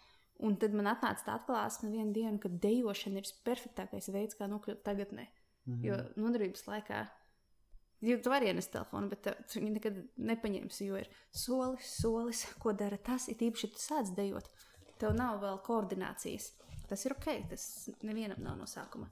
Un 0.45 0.57
tad 0.61 0.73
man 0.73 0.85
atnāca 0.91 1.25
tā 1.25 1.35
atklāsme 1.39 1.89
vienā 1.89 2.11
dienā, 2.13 2.39
ka 2.43 2.49
dejošana 2.49 3.21
ir 3.21 3.31
perfektākais 3.47 4.11
veids, 4.13 4.35
kā 4.35 4.49
nokļūt 4.51 4.83
tagadnē. 4.83 5.27
Mm 5.65 5.73
-hmm. 5.73 5.85
Jo 5.85 5.95
nodarbības 6.15 6.67
laikā, 6.67 7.07
jo 8.05 8.19
tu 8.23 8.31
vari 8.33 8.49
ienest 8.51 8.71
telefonu, 8.73 9.09
bet 9.11 9.25
tu 9.25 9.59
viņu 9.59 9.73
nekad 9.77 9.99
nepaņemsi, 10.31 10.87
jo 10.89 11.01
ir 11.01 11.09
solis, 11.31 11.91
solis, 12.01 12.45
ko 12.61 12.73
dara 12.77 12.97
tas. 12.97 13.27
Ir 13.31 13.41
īpaši, 13.49 13.67
ja 13.67 13.75
tu 13.75 13.83
sāc 13.83 14.13
dejot, 14.17 14.49
tev 15.01 15.15
nav 15.17 15.41
vēl 15.43 15.61
koordinācijas. 15.65 16.51
Tas 16.89 17.05
ir 17.07 17.15
ok, 17.17 17.29
tas 17.51 17.67
nevienam 18.05 18.41
nav 18.45 18.59
no 18.59 18.67
sākuma. 18.69 19.09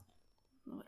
Nu. 0.70 0.82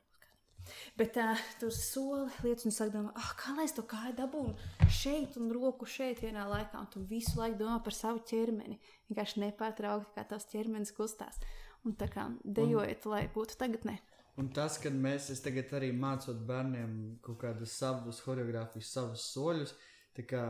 Bet 0.99 1.17
uh, 1.21 1.39
tur 1.61 1.71
soli 1.75 2.27
lietas, 2.43 2.67
un 2.67 2.75
sāk 2.75 2.91
domāt, 2.95 3.15
ah, 3.21 3.33
kā 3.39 3.55
lai 3.57 3.67
es 3.69 3.75
to 3.77 3.85
kāju 3.87 4.17
dabūnu 4.19 4.89
šeit 4.91 5.37
un 5.41 5.53
roku 5.55 5.87
šeit 5.91 6.23
vienā 6.25 6.47
laikā. 6.51 6.81
Un 6.81 6.91
tu 6.91 7.03
visu 7.07 7.39
laiku 7.39 7.61
domā 7.61 7.79
par 7.85 7.95
savu 7.95 8.23
ķermeni. 8.27 8.81
Vienkārši 9.11 9.45
nepārtraukti, 9.45 10.15
kā 10.17 10.27
tavs 10.27 10.49
ķermenis 10.51 10.95
kustās. 10.97 11.39
Un 11.87 11.95
tā 11.99 12.09
kā 12.11 12.27
dejojiet, 12.43 13.07
lai 13.07 13.27
būtu 13.35 13.59
tagadnē. 13.61 14.01
Un 14.37 14.51
tas, 14.53 14.77
kad 14.83 14.93
mēs 14.93 15.31
es 15.33 15.41
tagad 15.41 15.71
arī 15.79 15.93
mācot 15.97 16.43
bērniem 16.49 16.97
kaut 17.25 17.39
kādus 17.41 17.77
savus 17.81 18.21
choreogrāfijas, 18.25 18.91
savus 18.93 19.25
soļus, 19.33 19.73
tā 20.17 20.27
kā 20.29 20.43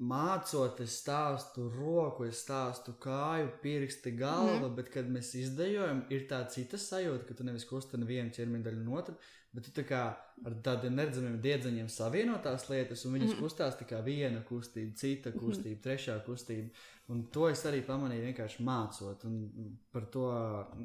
mācot, 0.00 0.80
es 0.80 0.94
stāstu 1.02 1.66
roku, 1.74 2.24
es 2.24 2.40
stāstu 2.46 2.94
kāju, 3.02 3.50
pirksti, 3.62 4.14
galva, 4.16 4.70
mm. 4.70 4.74
bet 4.78 4.88
kad 4.94 5.10
mēs 5.12 5.34
izdejojam, 5.42 6.06
ir 6.14 6.24
tā 6.30 6.40
cita 6.48 6.80
sajūta, 6.80 7.28
ka 7.28 7.36
tu 7.36 7.44
nevis 7.46 7.68
kustini 7.68 8.08
vienu 8.08 8.32
ķermeņa 8.32 8.68
daļu 8.70 8.84
no 8.86 8.96
otru, 9.02 9.18
bet 9.52 9.66
tu 9.68 9.72
tā 9.76 9.84
kā 9.88 10.02
ar 10.42 10.54
tādiem 10.64 10.94
neredzamiem 10.96 11.36
diedzeņiem 11.44 11.88
savienotās 11.92 12.64
lietas, 12.70 13.04
un 13.06 13.16
viņas 13.18 13.34
mm. 13.34 13.42
kustās 13.42 13.76
tā 13.78 13.86
kā 13.88 14.00
viena 14.04 14.40
kustība, 14.48 14.96
cita 14.98 15.32
kustība, 15.34 15.76
mm. 15.76 15.82
trešā 15.84 16.16
kustība. 16.26 16.72
Un 17.12 17.26
to 17.34 17.48
es 17.50 17.62
arī 17.68 17.82
pamanīju 17.84 18.28
vienkārši 18.30 18.64
mācot. 18.64 19.26
Un 19.28 19.76
par 19.92 20.08
to 20.14 20.26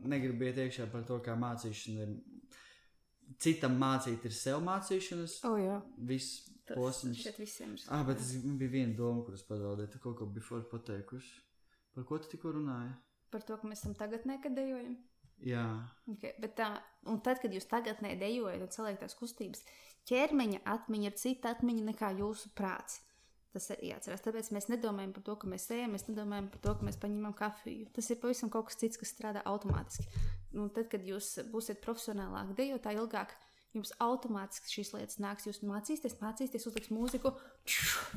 negribu 0.03 0.49
iet 0.49 0.59
iekšā 0.65 0.89
par 0.91 1.07
to, 1.07 1.21
kā 1.23 1.37
mācīšana 1.39 2.05
ir. 2.05 2.17
Citam 3.43 3.73
mācīt 3.75 4.23
ir 4.23 4.31
sev 4.31 4.61
mācīšanas. 4.63 5.39
O, 5.49 5.57
jā. 5.59 5.81
Viss 6.09 6.45
posms. 6.69 7.19
šeit 7.23 7.39
visiem 7.41 7.73
ir. 7.75 7.83
Ah, 7.91 8.05
bet 8.07 8.21
es, 8.23 8.37
bija 8.43 8.71
viena 8.71 8.95
doma, 8.95 9.25
kuras 9.27 9.43
pazaudēju. 9.47 9.91
Tu 9.93 9.99
kaut 10.03 10.15
ko 10.19 10.27
before 10.31 10.63
pateikusi. 10.71 11.43
Par 11.95 12.07
ko 12.07 12.19
tu 12.23 12.31
tikko 12.31 12.55
runāji? 12.55 12.93
Par 13.33 13.43
to, 13.43 13.57
ka 13.59 13.67
mēs 13.67 13.83
esam 13.83 13.95
tagadnē, 13.99 14.39
kad 14.43 14.55
dejojam. 14.55 14.95
Jā. 15.45 15.65
Okay, 16.09 16.33
bet 16.41 16.55
tā, 16.57 16.71
un 17.09 17.19
tad, 17.21 17.41
kad 17.43 17.53
jūs 17.53 17.67
tagadnē 17.69 18.15
dejojat 18.19 18.63
un 18.63 18.71
saliekat 18.73 19.05
tās 19.05 19.17
kustības, 19.19 19.61
ķermeņa 20.09 20.63
atmiņa 20.65 21.11
ir 21.11 21.19
cita 21.19 21.51
atmiņa 21.53 21.83
nekā 21.91 22.13
jūsu 22.21 22.53
prāts. 22.57 23.01
Tas 23.53 23.69
ir 23.73 23.83
jāatcerās. 23.89 24.21
Tāpēc 24.25 24.49
mēs 24.53 24.67
nedomājam 24.69 25.13
par 25.15 25.23
to, 25.25 25.35
ka 25.39 25.49
mēs 25.49 25.65
ejam, 25.73 25.93
mēs 25.95 26.05
nedomājam 26.09 26.49
par 26.53 26.61
to, 26.65 26.73
ka 26.77 26.85
mēs 26.85 26.99
paņemam 27.01 27.33
kafiju. 27.37 27.87
Tas 27.95 28.09
ir 28.11 28.19
pavisam 28.21 28.51
kaut 28.53 28.67
kas 28.69 28.77
cits, 28.81 28.99
kas 29.01 29.13
strādā 29.13 29.41
automātiski. 29.49 30.09
Un 30.57 30.69
tad, 30.75 30.89
kad 30.91 31.05
jūs 31.07 31.31
būsiet 31.53 31.81
profesionālāk 31.83 32.51
dejotāji 32.57 32.99
ilgāk, 33.01 33.33
jums 33.77 33.93
automātiski 34.03 34.73
šīs 34.73 34.93
lietas 34.95 35.19
nāks. 35.23 35.47
Jūs 35.47 35.61
mācīsieties, 35.67 36.17
mācīsieties, 36.21 36.67
uzliks 36.69 36.91
mūziku, 36.93 37.33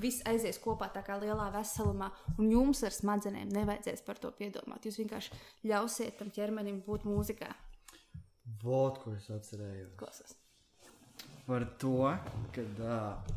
viss 0.03 0.25
aizies 0.29 0.61
kopā 0.63 0.91
tā 0.95 1.05
kā 1.07 1.19
lielā 1.21 1.51
veselumā, 1.55 2.11
un 2.39 2.51
jums 2.53 2.83
ar 2.87 2.97
smadzenēm 2.97 3.53
nevajadzēs 3.55 4.05
par 4.07 4.21
to 4.23 4.33
piedomāt. 4.37 4.89
Jūs 4.89 5.01
vienkārši 5.03 5.41
ļausiet 5.71 6.19
tam 6.21 6.33
ķermenim 6.35 6.83
būt 6.87 7.07
mūzikā. 7.09 7.51
Vot, 8.65 9.01
ko 9.03 9.15
es 9.17 9.29
atcerējos. 9.33 9.95
Klausos. 10.01 10.37
Par 11.47 11.65
to, 11.83 12.11
kad 12.55 12.83
uh, 12.85 13.37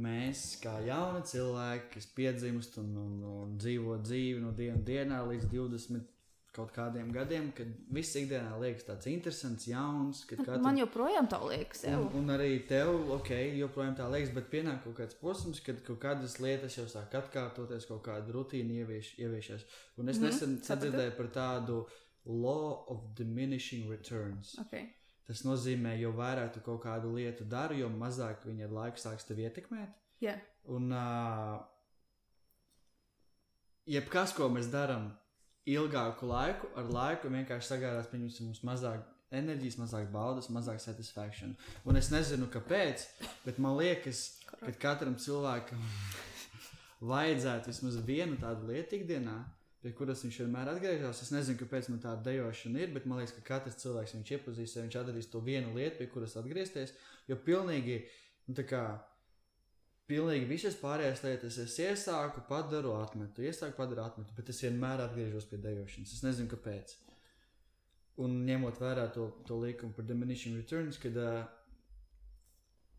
mēs, 0.00 0.56
kā 0.62 0.78
jauni 0.86 1.22
cilvēki, 1.28 1.92
kas 1.96 2.08
piedzimst 2.16 2.78
un, 2.82 2.92
un, 3.00 3.16
un 3.30 3.56
dzīvo 3.60 4.00
dzīvi 4.04 4.42
no 4.44 4.52
dienas 4.56 4.84
dienā 4.86 5.22
līdz 5.28 5.48
20 5.52 6.15
kaut 6.56 6.72
kādiem 6.74 7.10
gadiem, 7.14 7.50
kad 7.56 7.68
viss 7.92 8.16
ikdienā 8.18 8.56
liekas 8.62 8.86
tāds 8.88 9.08
interesants, 9.10 9.68
jauns. 9.68 10.22
Katru... 10.30 10.56
Man 10.64 10.80
joprojām 10.80 11.28
tā 11.30 11.40
liekas. 11.44 11.84
Un, 11.90 12.08
un 12.20 12.34
arī 12.34 12.58
tev, 12.68 12.92
ok, 13.18 13.30
joprojām 13.60 13.96
tā 13.98 14.08
liekas, 14.12 14.32
bet 14.36 14.48
pienāk 14.52 14.82
kaut 14.86 14.96
kāds 15.00 15.18
posms, 15.20 15.60
kad 15.66 15.82
kaut 15.86 16.00
kādas 16.02 16.38
lietas 16.42 16.78
jau 16.78 16.86
sāk 16.90 17.14
atkārtoties, 17.20 17.88
kaut 17.90 18.02
kāda 18.08 18.34
rutīna 18.34 18.80
ievieš, 18.82 19.14
ieviešas. 19.20 19.66
Un 20.00 20.12
es 20.12 20.20
mm 20.20 20.26
nesen 20.26 20.56
sadzirdēju 20.66 21.12
par 21.14 21.28
tādu 21.30 21.84
law 22.26 22.82
of 22.90 23.04
diminishing 23.14 23.86
returns. 23.90 24.56
Okay. 24.66 24.88
Tas 25.26 25.42
nozīmē, 25.46 25.96
jo 26.00 26.12
vairāk 26.14 26.52
tu 26.54 26.62
kaut 26.66 26.82
kādu 26.84 27.12
lietu 27.14 27.46
dari, 27.50 27.80
jo 27.82 27.88
mazāk 27.90 28.44
viņa 28.46 28.66
ar 28.66 28.74
laiku 28.80 29.02
sāks 29.02 29.26
tevi 29.26 29.46
ietekmēt. 29.46 29.94
Yeah. 30.22 30.42
Un 30.70 30.90
uh, 30.94 31.60
jebkas, 33.90 34.34
ko 34.36 34.48
mēs 34.52 34.70
darām 34.72 35.10
ilgāku 35.66 36.28
laiku, 36.30 36.70
ar 36.78 36.88
laiku 36.92 37.30
vienkārši 37.32 37.72
sagādās 37.72 38.08
pieņemsim 38.10 38.50
mums 38.50 38.62
mazāk 38.66 39.02
enerģijas, 39.34 39.78
mazāk 39.80 40.10
baudas, 40.12 40.48
mazāk 40.54 40.78
satisfaction. 40.82 41.56
Un 41.84 41.98
es 41.98 42.12
nezinu, 42.14 42.46
kāpēc, 42.52 43.04
bet 43.44 43.58
man 43.62 43.76
liekas, 43.80 44.38
ka 44.62 44.72
katram 44.86 45.16
cilvēkam 45.18 45.82
vajadzētu 47.12 47.72
vismaz 47.72 47.98
vienu 48.06 48.38
tādu 48.40 48.70
lietu 48.70 49.00
ikdienā, 49.00 49.40
pie 49.82 49.92
kuras 49.98 50.22
viņš 50.24 50.38
vienmēr 50.44 50.70
atgriežas. 50.72 51.24
Es 51.26 51.34
nezinu, 51.34 51.58
kāpēc 51.60 51.90
man 51.92 52.00
tāda 52.02 52.30
dejošana 52.30 52.84
ir, 52.84 52.94
bet 52.94 53.06
man 53.06 53.20
liekas, 53.20 53.34
ka 53.36 53.44
katrs 53.50 53.82
cilvēks 53.82 54.16
viņš 54.16 54.32
iepazīstīs, 54.38 54.86
viņš 54.86 55.00
atradīs 55.02 55.30
to 55.32 55.42
vienu 55.44 55.74
lietu, 55.76 55.98
pie 56.00 56.08
kuras 56.14 56.38
atgriezties. 56.38 56.94
Jo 57.30 57.38
pilnīgi, 57.42 58.00
nu, 58.46 58.54
tā 58.58 58.66
kā 58.66 58.86
pilnīgi 60.10 60.46
visas 60.48 60.76
pārējās 60.78 61.24
lietas 61.26 61.58
es 61.62 61.74
iesāku, 61.82 62.44
padaru, 62.48 62.94
atmetu, 63.00 63.42
iesāku, 63.46 63.74
padaru, 63.78 64.04
atmetu, 64.06 64.34
bet 64.36 64.52
es 64.52 64.62
vienmēr 64.62 65.02
atgriežos 65.06 65.48
pie 65.50 65.58
dejošanas. 65.62 66.14
Es 66.14 66.22
nezinu, 66.26 66.50
kāpēc. 66.52 66.94
Un 68.22 68.38
ņemot 68.46 68.78
vērā 68.80 69.10
to, 69.12 69.28
to 69.48 69.58
likumu 69.60 69.96
par 69.96 70.06
diminishing 70.08 70.56
returns, 70.56 71.00
kad, 71.02 71.18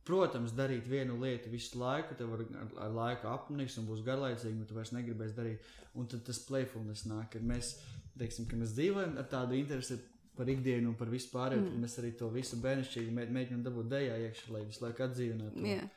protams, 0.08 0.54
darīt 0.56 0.86
vienu 0.88 1.18
lietu 1.24 1.52
visu 1.52 1.80
laiku, 1.82 2.16
tev 2.20 2.36
ar, 2.36 2.44
ar, 2.62 2.76
ar 2.86 2.94
laiku 3.00 3.32
apniks 3.32 3.80
un 3.80 3.88
būs 3.90 4.04
garlaicīgi, 4.08 4.60
un 4.60 4.68
tu 4.68 4.78
vairs 4.78 4.94
negribēsi 4.96 5.38
darīt. 5.40 5.72
Un 5.98 6.12
tad 6.12 6.22
tas 6.28 6.44
playfulness 6.46 7.08
nāk, 7.10 7.32
kad 7.34 7.48
mēs, 7.48 7.74
teiksim, 8.20 8.46
ka 8.52 8.60
mēs 8.60 8.76
dzīvojam 8.78 9.18
ar 9.18 9.32
tādu 9.32 9.58
interesi 9.58 9.98
par 10.38 10.50
ikdienu 10.54 10.92
un 10.92 10.98
par 11.00 11.10
vispār, 11.10 11.56
mm. 11.58 11.80
mēs 11.82 11.98
arī 11.98 12.12
to 12.20 12.30
visu 12.30 12.60
bērnišķīgi 12.62 13.16
mē, 13.16 13.26
mēģinām 13.34 13.64
dabūt 13.66 13.90
dejā 13.96 14.20
iekšā, 14.28 14.52
lai 14.54 14.68
visu 14.68 14.86
laiku 14.86 15.08
atdzīvinātu 15.08 15.66
Yeah. 15.66 15.88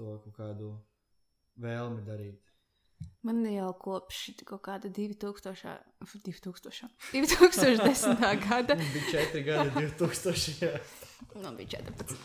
To 0.00 0.14
kaut 0.24 0.36
kādu 0.38 0.70
vēlmi 1.60 2.02
darīt. 2.06 2.40
Man 3.24 3.38
jau 3.48 3.70
kopš 3.80 4.18
kaut 4.48 4.62
kāda 4.66 4.88
2000, 4.92 5.76
2000, 6.04 6.90
2010. 7.14 8.24
gada, 8.48 8.76
Bija 8.80 9.06
4 9.12 9.44
gadi, 9.46 9.70
2000. 10.00 10.56
Jā. 10.64 10.74
nu, 11.40 11.52
bija 11.56 11.78
14, 11.80 12.16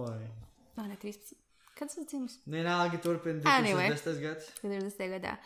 Oi. 0.00 0.26
no 0.78 0.86
ne 0.90 0.96
13. 1.02 1.34
Kad 1.74 1.90
tas 1.90 2.06
dzimis? 2.06 2.36
Vienalga, 2.46 2.98
turpina 3.02 3.42
Anyway. 3.58 3.88
2010. 3.90 4.20
gads. 4.22 4.50
40. 4.62 5.08
gadā 5.16 5.36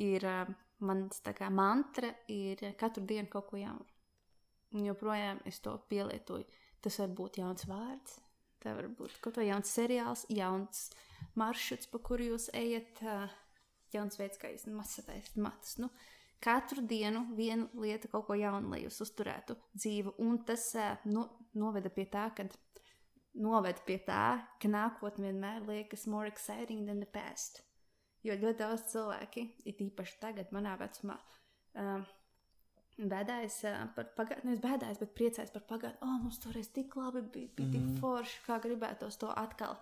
ir 0.00 0.24
uh, 0.24 0.48
mans 0.84 1.20
tā 1.24 1.34
kā 1.36 1.50
mantra 1.52 2.08
ir 2.32 2.62
katru 2.80 3.04
dienu 3.08 3.28
kaut 3.32 3.50
ko 3.50 3.60
jaunu. 3.60 3.84
Un 4.74 4.88
joprojām 4.88 5.42
es 5.48 5.60
to 5.62 5.76
pielietoju. 5.92 6.48
Tas 6.84 6.96
var 7.00 7.12
būt 7.20 7.36
jauns 7.42 7.64
vārds, 7.68 8.16
tā 8.64 8.74
var 8.76 8.88
būt 8.98 9.20
kaut 9.24 9.38
vai 9.40 9.48
jauns 9.50 9.70
seriāls, 9.76 10.24
jauns 10.32 10.88
maršruts, 11.38 11.90
pa 11.92 12.00
kuru 12.04 12.32
jūs 12.32 12.48
ejat, 12.56 13.02
jauns 13.94 14.18
veids, 14.20 14.40
kā 14.40 14.50
jūs 14.52 14.66
masatājat 14.72 15.36
matus. 15.40 15.76
Nu, 15.82 15.90
katru 16.44 16.84
dienu 16.88 17.24
viena 17.36 17.68
lieta, 17.80 18.10
kaut 18.12 18.26
ko 18.28 18.38
jaunu, 18.38 18.72
lai 18.74 18.82
jūs 18.84 19.00
uzturētu 19.04 19.56
dzīvu. 19.76 20.16
Un 20.24 20.40
tas 20.48 20.66
ā, 20.78 20.94
no, 21.10 21.28
noveda 21.58 21.92
pie 21.92 22.06
tā, 22.10 22.28
ka 22.36 22.48
noved 23.34 23.80
pie 23.86 23.98
tā, 24.06 24.24
ka 24.62 24.70
nākotnē 24.70 25.30
vienmēr 25.30 25.64
liekas 25.68 26.06
more 26.10 26.30
exciting 26.30 26.84
than 26.86 27.00
the 27.02 27.10
past. 27.10 27.62
Jo 28.24 28.36
ļoti 28.40 28.60
daudz 28.60 28.86
cilvēki, 28.92 29.48
it 29.68 29.82
īpaši 29.84 30.20
tagad, 30.22 30.52
manā 30.54 30.78
vecumā, 30.80 31.18
uh, 31.76 32.04
bēdājas 32.98 33.60
par 33.96 34.10
pagātni, 34.16 34.44
nevis 34.50 34.60
bēdājas, 34.62 35.00
bet 35.00 35.14
priecājas 35.18 35.52
par 35.54 35.62
pagātni. 35.70 35.98
O, 36.02 36.06
oh, 36.06 36.18
mums 36.22 36.38
toreiz 36.42 36.68
tik 36.72 36.94
labi 36.96 37.22
bija, 37.22 37.48
bija 37.56 37.72
tik 37.72 37.80
Mhm. 37.82 37.96
forši, 38.00 38.42
kā 38.46 38.60
gribētos 38.62 39.18
to 39.18 39.26
atkal. 39.34 39.76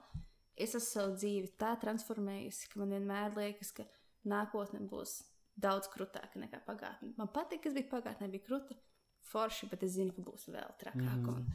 Es 0.56 0.74
esmu 0.74 0.86
savu 0.88 1.16
dzīvi 1.16 1.52
tā 1.58 1.78
transformējusi, 1.80 2.68
ka 2.72 2.78
man 2.80 2.90
vienmēr 2.90 3.34
liekas, 3.36 3.72
ka 3.72 3.84
nākotnē 4.26 4.80
būs 4.88 5.22
daudz 5.58 5.88
krūtāka 5.88 6.36
nekā 6.36 6.60
pagātnē. 6.64 7.16
Man 7.16 7.28
patīk, 7.28 7.62
kas 7.62 7.72
bija 7.74 7.88
pagātnē, 7.90 8.30
bija 8.30 8.44
krūta, 8.46 8.76
forši, 9.32 9.68
bet 9.70 9.82
es 9.82 9.92
zinu, 9.96 10.12
ka 10.14 10.22
būs 10.22 10.48
vēl 10.48 10.72
trakāk. 10.78 11.22
Mhm. 11.22 11.28
Un, 11.28 11.46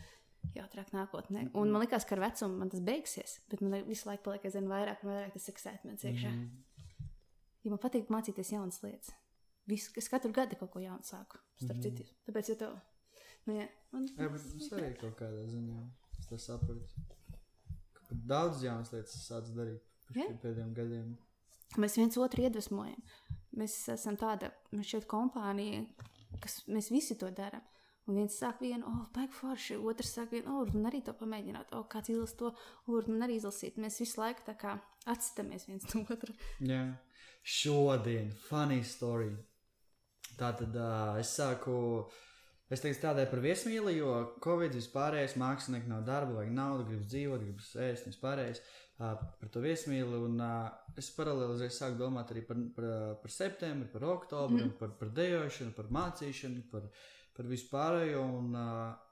jautrāk 0.55 0.91
nākotnē. 0.93 1.49
Un 1.55 1.71
man 1.71 1.81
liekas, 1.81 2.05
ka 2.07 2.15
ar 2.15 2.21
vecumu 2.29 2.57
man 2.57 2.69
tas 2.69 2.79
beigsies, 2.79 3.39
bet 3.49 3.61
man 3.61 3.83
visu 3.85 4.07
laiku 4.07 4.23
paliek 4.23 4.43
aizvien 4.45 4.67
vairāk 4.69 5.03
un 5.03 5.09
vairāk 5.09 5.33
tas 5.33 5.49
excitements 5.49 6.03
iekšā. 6.03 6.31
Mm. 6.31 6.49
Mhm. 6.49 7.09
Ja 7.63 7.69
man 7.71 7.79
patīk 7.79 8.07
mācīties 8.07 8.51
jaunas 8.53 8.81
lietas. 8.81 9.11
Visu, 9.67 9.91
es 9.99 10.07
katru 10.09 10.31
gadu 10.31 10.55
kaut 10.59 10.71
ko 10.71 10.79
jaunu 10.79 11.03
sāku. 11.03 11.37
Starp 11.59 11.77
Mhm. 11.77 11.83
citu, 11.83 12.03
tāpēc, 12.27 12.49
ja 12.49 12.55
tev, 12.55 12.75
nu, 13.47 13.53
jā, 13.59 13.67
man, 13.91 14.07
Jā, 14.07 14.29
bet 14.31 14.41
es 14.41 14.71
arī 14.71 14.93
kaut 14.99 15.15
kādā 15.19 15.45
ziņā 15.51 15.79
es 16.19 16.27
to 16.29 16.35
sapratu. 16.37 16.87
Ka 17.93 18.15
Daudz 18.31 18.61
jaunas 18.63 18.91
lietas 18.93 19.17
sāku 19.27 19.53
darīt 19.57 19.81
pēdējiem 20.13 20.73
gadiem. 20.73 21.17
mēs 21.77 21.97
viens 21.97 22.15
otru 22.17 22.43
iedvesmojam. 22.43 23.01
Mēs 23.57 23.73
esam 23.91 24.15
tāda, 24.15 24.51
kompānija, 25.05 25.85
kas 26.39 26.61
mēs 26.67 26.89
visi 26.91 27.15
to 27.17 27.27
darām. 27.31 27.61
Un 28.07 28.15
viens 28.15 28.37
saka, 28.39 28.59
vienu, 28.63 28.85
oh, 28.87 29.07
baigi 29.11 29.33
forši, 29.33 29.75
otrs 29.83 30.13
saka, 30.13 30.31
vienu, 30.31 30.47
oh, 30.61 30.65
man 30.73 30.85
arī 30.89 31.03
to 31.03 31.11
pamēģināt, 31.11 31.73
oh, 31.73 31.83
kāds 31.91 32.07
izlasīt 32.13 32.37
to, 32.37 32.53
oh, 32.87 33.01
man 33.09 33.25
arī 33.27 33.35
izlasīt. 33.41 33.75
Mēs 33.75 33.99
visu 33.99 34.21
laiku 34.21 34.45
tā 34.47 34.55
kā 34.57 34.79
atstamies 35.05 35.65
viens 35.67 35.83
no 35.93 36.05
otra. 36.07 36.33
Jā, 36.61 36.97
šodien, 37.43 38.31
funny 38.47 38.81
story. 38.83 39.35
Tā 40.37 40.51
tad 40.57 40.75
uh, 40.77 41.15
es 41.21 41.31
sāku, 41.33 41.75
es 42.69 42.83
teiktu, 42.83 42.99
strādāju 42.99 43.31
par 43.31 43.41
viesmīli, 43.41 43.95
jo 43.97 44.11
Covid 44.43 44.75
vispārējais 44.77 45.37
mākslinieks 45.41 45.89
nav 45.89 46.03
darba, 46.07 46.39
vajag 46.39 46.53
naudu, 46.53 46.85
gribas 46.89 47.09
dzīvot, 47.13 47.45
gribas 47.45 47.71
ēst, 47.87 48.09
vispārējais 48.11 48.61
uh, 48.61 49.15
par 49.41 49.51
to 49.53 49.63
viesmīli. 49.65 50.21
Un 50.27 50.37
uh, 50.43 50.69
es 50.99 51.09
paralēli 51.15 51.57
uzreiz 51.57 51.79
sāku 51.79 51.97
domāt 52.03 52.35
arī 52.35 52.45
par, 52.45 52.61
par, 52.77 52.87
par 53.23 53.33
septembri, 53.33 53.89
par 53.93 54.05
oktobri, 54.13 54.61
mm. 54.67 54.77
par, 54.81 54.93
par 55.01 55.11
dejošanu, 55.17 55.73
par 55.77 55.89
mācīšanu, 55.97 56.63
par, 56.71 56.87
par 57.37 57.51
vispārējo. 57.55 58.23
Un, 58.43 58.55
uh, 58.55 59.03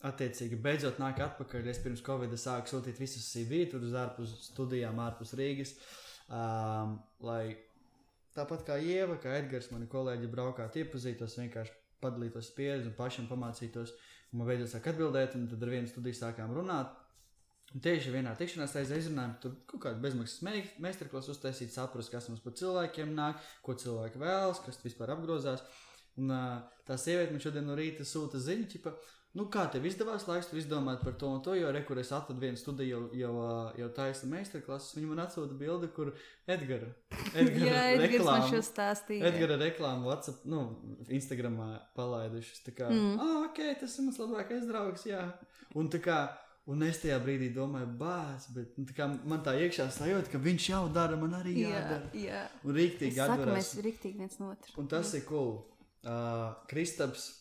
Attiecīgi, 0.00 0.56
beidzot 0.64 0.96
nāk 0.96 1.18
atpakaļ. 1.20 1.66
Es 1.68 1.78
pirms 1.84 2.00
Covid 2.00 2.32
sāku 2.40 2.70
sūtīt 2.72 2.96
visus 3.02 3.26
CV, 3.34 3.66
tur 3.68 3.82
uz 3.84 3.92
ārpus 4.00 4.30
studijām, 4.46 4.96
ārpus 5.04 5.34
Rīgas. 5.36 5.74
Um, 6.32 6.94
lai 7.20 7.42
tāpat 8.36 8.64
kā 8.66 8.78
Ieva, 8.82 9.18
kā 9.22 9.34
Edgars, 9.40 9.70
mani 9.74 9.88
kolēģi 9.90 10.30
braukātu, 10.32 10.84
iepazītos, 10.84 11.36
vienkārši 11.40 11.76
padalītos 12.00 12.50
pieredzi 12.56 12.88
un 12.90 12.96
pašam 12.96 13.28
pamācītos. 13.30 13.92
Un 14.30 14.40
man 14.40 14.50
beidzot 14.50 14.72
sāk 14.72 14.88
atbildēt, 14.92 15.34
un 15.36 15.48
tad 15.50 15.62
ar 15.66 15.72
vienu 15.74 15.90
studiju 15.90 16.16
sākām 16.16 16.52
runāt. 16.54 16.92
Un 17.74 17.82
tieši 17.84 18.10
vienā 18.14 18.32
tikšanās 18.38 18.72
reizē 18.74 18.96
izrunājām, 18.98 19.36
tur 19.42 19.52
kaut 19.70 19.82
kādu 19.84 20.02
bezmaksas 20.02 20.42
mei- 20.46 20.70
meistarklasu 20.82 21.30
uztaisīt, 21.34 21.70
saprast, 21.70 22.10
kas 22.10 22.26
mums 22.30 22.42
par 22.42 22.56
cilvēkiem 22.58 23.12
nāk, 23.14 23.38
ko 23.62 23.76
cilvēki 23.78 24.18
vēlas, 24.18 24.62
kas 24.64 24.80
vispār 24.82 25.14
apgrozās. 25.14 25.62
Un 26.18 26.32
tā 26.86 26.96
sieviete 26.98 27.30
man 27.30 27.42
šodien 27.42 27.66
no 27.66 27.76
rīta 27.78 28.06
sūta 28.06 28.40
ziņu, 28.42 28.66
ķipa, 28.72 28.94
nu 29.34 29.44
kā 29.46 29.62
tev 29.70 29.84
izdevās 29.86 30.24
laiks 30.26 30.48
izdomāt 30.58 31.04
par 31.04 31.12
to 31.20 31.28
un 31.30 31.42
to, 31.42 31.54
jo 31.54 31.70
rekur 31.72 31.98
es 32.02 32.10
atradu 32.12 32.40
vienu 32.42 32.56
studiju 32.58 32.88
jau, 32.90 33.04
jau, 33.14 33.70
jau 33.78 33.88
taisa 33.94 34.26
meistarklases, 34.26 34.96
viņa 34.96 35.06
man 35.12 35.22
atsūta 35.26 35.54
bildi, 35.60 35.88
kur 35.94 36.10
Edgara, 36.50 36.88
Edgara 37.38 37.70
Jā, 37.70 37.84
Edgars 37.94 38.26
man 38.26 38.46
šo 38.50 38.60
stāstīja. 38.66 39.30
Edgara 39.30 39.56
reklāmu 39.62 40.10
WhatsApp, 40.10 40.42
nu, 40.50 40.64
Instagramā 41.08 41.80
palaidušas. 41.94 42.62
Tā 42.66 42.74
kā, 42.74 42.90
Mm. 42.90 43.18
ah, 43.22 43.46
ok, 43.48 43.60
tas 43.80 43.98
ir 43.98 44.04
mans 44.08 44.18
labākais 44.18 44.66
draugs, 44.68 45.06
jā. 45.06 45.22
Un 45.78 45.88
tā 45.88 46.00
kā, 46.02 46.18
un 46.66 46.82
es 46.82 46.98
tajā 46.98 47.20
brīdī 47.22 47.52
domāju, 47.54 47.86
bāz, 47.98 48.48
bet 48.54 48.74
nu, 48.78 48.84
tā 48.90 48.94
kā 48.98 49.06
man 49.24 49.42
tā 49.46 49.54
iekšā 49.62 49.86
sajūta, 49.94 50.30
ka 50.32 50.38
viņš 50.42 50.68
jau 50.72 50.88
dara, 50.92 51.14
man 51.16 51.34
arī 51.38 51.54
Jā, 51.62 51.70
jādara. 51.76 52.10
jā. 52.18 52.42
Un 52.64 52.74
Es 52.74 52.80
rīktīgi 52.82 53.22
atverās. 53.22 53.54
mēs 53.60 53.70
riktīgi 53.86 54.18
viens 54.18 54.38
no 54.42 54.50
otra. 54.56 54.74
Un 54.82 54.88
tas 54.90 55.14
ir 55.14 55.22
cool. 55.30 55.60
Uh, 56.02 56.54
Kristaps, 56.66 57.39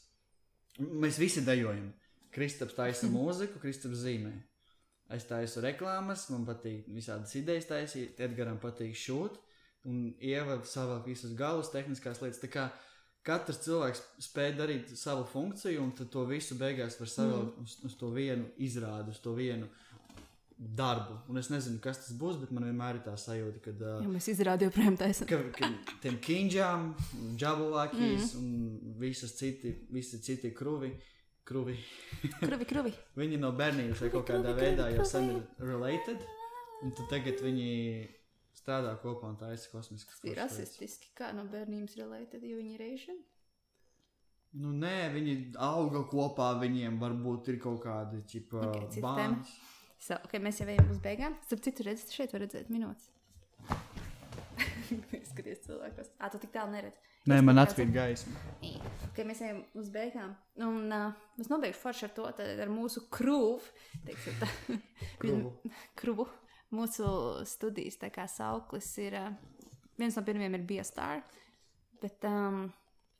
mēs 0.80 1.20
visi 1.22 1.44
dejojam. 1.46 1.92
Kristaps 2.34 2.78
taisa 2.78 3.10
mūziku, 3.10 3.60
Kristaps 3.62 4.04
zīmē. 4.04 4.34
Es 5.10 5.26
taisu 5.26 5.64
reklāmas, 5.66 6.28
man 6.30 6.44
patīk 6.46 6.86
visādas 6.94 7.34
idejas 7.40 7.66
taisīt, 7.66 8.20
Edgaram 8.22 8.60
patīk 8.62 8.94
šūt, 8.94 9.40
un 9.90 10.12
Ieva 10.22 10.60
savā 10.70 11.00
visus 11.06 11.34
galus, 11.38 11.72
tehniskās 11.74 12.22
lietas. 12.22 12.42
Tā 12.44 12.52
kā 12.54 12.68
katrs 13.26 13.64
cilvēks 13.66 14.04
spēj 14.28 14.52
darīt 14.60 14.94
savu 15.00 15.26
funkciju, 15.32 15.82
un 15.82 15.96
to 15.98 16.26
visu 16.30 16.60
beigās 16.60 17.00
var 17.02 17.10
savilkt 17.10 17.58
mm. 17.58 17.66
uz, 17.66 17.78
uz 17.90 17.98
to 17.98 18.12
vienu 18.14 18.52
izrādu, 18.62 19.16
uz 19.16 19.22
to 19.24 19.34
vienu 19.38 19.70
darbu. 20.60 21.16
Un 21.32 21.38
es 21.40 21.48
nezinu, 21.50 21.80
kas 21.84 22.02
tas 22.04 22.12
būs, 22.20 22.36
bet 22.42 22.52
man 22.52 22.66
vienmēr 22.68 22.98
ir 23.00 23.04
tā 23.06 23.14
sajūta, 23.20 23.62
ka. 23.64 23.72
Uh, 23.80 24.02
Jā, 24.04 24.10
mēs 24.12 24.28
izrādījām, 24.34 24.72
joprojām 24.74 24.98
taisām. 25.00 25.30
ka, 25.30 25.40
ka 25.56 25.70
tiem 26.04 26.18
kinģām, 26.26 26.90
džabulākijas 27.40 28.34
mm. 28.36 28.42
un 28.44 28.98
visas 29.00 29.38
citi, 29.40 29.72
visi 29.96 30.20
citi 30.26 30.52
kruvi, 30.56 30.92
kruvi. 31.48 31.78
Kruvi, 32.42 32.68
kruvi. 32.68 32.94
Viņi 33.22 33.40
no 33.40 33.54
bērnības 33.56 34.04
vai 34.04 34.12
kaut 34.18 34.28
kādā 34.28 34.52
Kruvi, 34.52 34.66
veidā 34.68 34.90
jau 34.92 35.00
kruvi. 35.00 35.12
sen 35.14 35.32
ir 35.38 35.66
related. 35.72 36.28
Un 36.84 36.94
tagad 37.12 37.42
viņi 37.44 37.72
strādā 38.56 38.94
kopā 39.02 39.28
un 39.32 39.40
taisa 39.40 39.68
kosmiskas 39.72 40.20
Tas 40.20 40.24
ir 40.24 40.30
lietas. 40.36 40.44
rasistiski. 40.60 41.10
Kā 41.18 41.32
no 41.36 41.44
bērnības 41.52 41.96
related, 42.00 42.44
jo 42.48 42.60
viņi 42.60 42.76
ir 42.78 42.84
Asian? 42.92 43.18
Nu, 44.60 44.72
nē, 44.74 45.10
viņi 45.14 45.34
auga 45.62 46.04
kopā, 46.10 46.54
viņiem 46.62 46.96
varbūt 47.02 47.52
ir 47.54 47.60
kaut 47.62 47.84
kādi 47.84 48.24
čipa 48.32 48.64
Ok, 48.70 48.88
cita 48.96 49.04
bāns. 49.06 49.52
So, 50.00 50.16
okay, 50.24 50.40
mēs 50.40 50.62
jau 50.62 50.68
ejam 50.72 50.88
uz 50.94 51.00
beigām. 51.04 51.36
Starp 51.48 51.64
citu, 51.66 51.84
redzat, 51.84 52.14
šeit 52.16 52.32
var 52.32 52.46
redzēt 52.46 52.70
minūtes. 52.72 53.10
Skaties, 55.30 55.60
cilvēkos. 55.66 56.12
Ah, 56.18 56.32
tu 56.32 56.40
tik 56.42 56.54
tālu 56.54 56.72
neredz. 56.74 56.98
Nē, 57.28 57.42
Es 57.42 57.46
man 57.46 57.60
atspīd 57.62 57.92
gaisma. 57.94 58.40
Okay, 59.10 59.26
mēs 59.28 59.42
ejam 59.44 59.60
uz 59.78 59.90
beigām. 59.94 60.32
Un 60.64 60.88
uh, 60.96 61.12
mēs 61.38 61.52
nobeigšu 61.52 61.82
forši 61.84 62.08
ar 62.08 62.14
to, 62.16 62.28
tad 62.38 62.62
ar 62.64 62.72
mūsu 62.72 63.04
krūvu. 63.12 63.60
teiksim 64.08 64.40
tā. 64.40 64.50
Kruvu. 65.22 65.52
Kruvu. 66.00 66.30
Mūsu 66.74 67.12
studijas 67.50 68.00
sauklis 68.32 68.88
ir, 69.04 69.20
uh, 69.20 69.76
viens 70.00 70.16
no 70.16 70.24
pirmiem 70.24 70.56
ir 70.56 70.66
Biostar, 70.70 71.26
bet 72.02 72.24
um, 72.30 72.70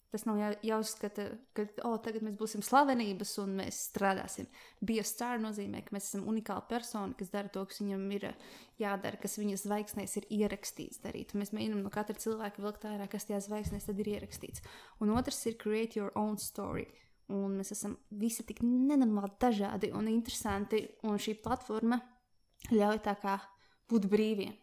tas 0.10 0.26
nav 0.26 0.40
jā, 0.40 0.50
jāuzskata, 0.72 1.26
ka, 1.58 1.66
oh, 1.86 1.98
tagad 2.02 2.24
mēs 2.26 2.38
būsim 2.40 2.64
slavenības 2.66 3.36
un 3.44 3.58
mēs 3.60 3.84
strādāsim. 3.92 4.48
Biostar 4.82 5.42
nozīmē, 5.42 5.84
ka 5.86 5.94
mēs 5.96 6.10
esam 6.10 6.26
unikāla 6.32 6.66
persona, 6.70 7.14
kas 7.18 7.30
dara 7.34 7.52
to, 7.54 7.64
kas 7.70 7.82
viņam 7.84 8.06
ir 8.18 8.26
uh, 8.32 8.48
jādara, 8.82 9.20
kas 9.22 9.38
viņa 9.40 9.60
zvaigznēs 9.64 10.16
ir 10.22 10.28
ierakstīts 10.40 11.04
darīt. 11.04 11.36
Mēs 11.38 11.54
mēģinām 11.56 11.84
no 11.86 11.92
katra 11.94 12.18
cilvēka 12.20 12.64
vilkt 12.64 12.88
ārā, 12.90 13.10
kas 13.12 13.28
tajā 13.30 13.42
zvaigznēs 13.46 13.90
ir 13.94 14.12
ierakstīts. 14.16 14.64
Un 15.04 15.14
otrs 15.14 15.44
ir 15.50 15.60
create 15.62 16.00
your 16.00 16.14
own 16.20 16.40
story. 16.42 16.88
Un 17.30 17.60
mēs 17.60 17.74
esam 17.76 17.94
visi 18.18 18.46
tik 18.48 18.64
nenormāli 18.66 19.36
dažādi 19.42 19.92
un 19.94 20.10
interesanti, 20.10 20.82
un 21.06 21.20
šī 21.22 21.36
platforma 21.44 22.00
ļauj 22.74 23.04
tā 23.06 23.14
kā 23.22 23.36
būt 23.90 24.08
brīviem. 24.10 24.56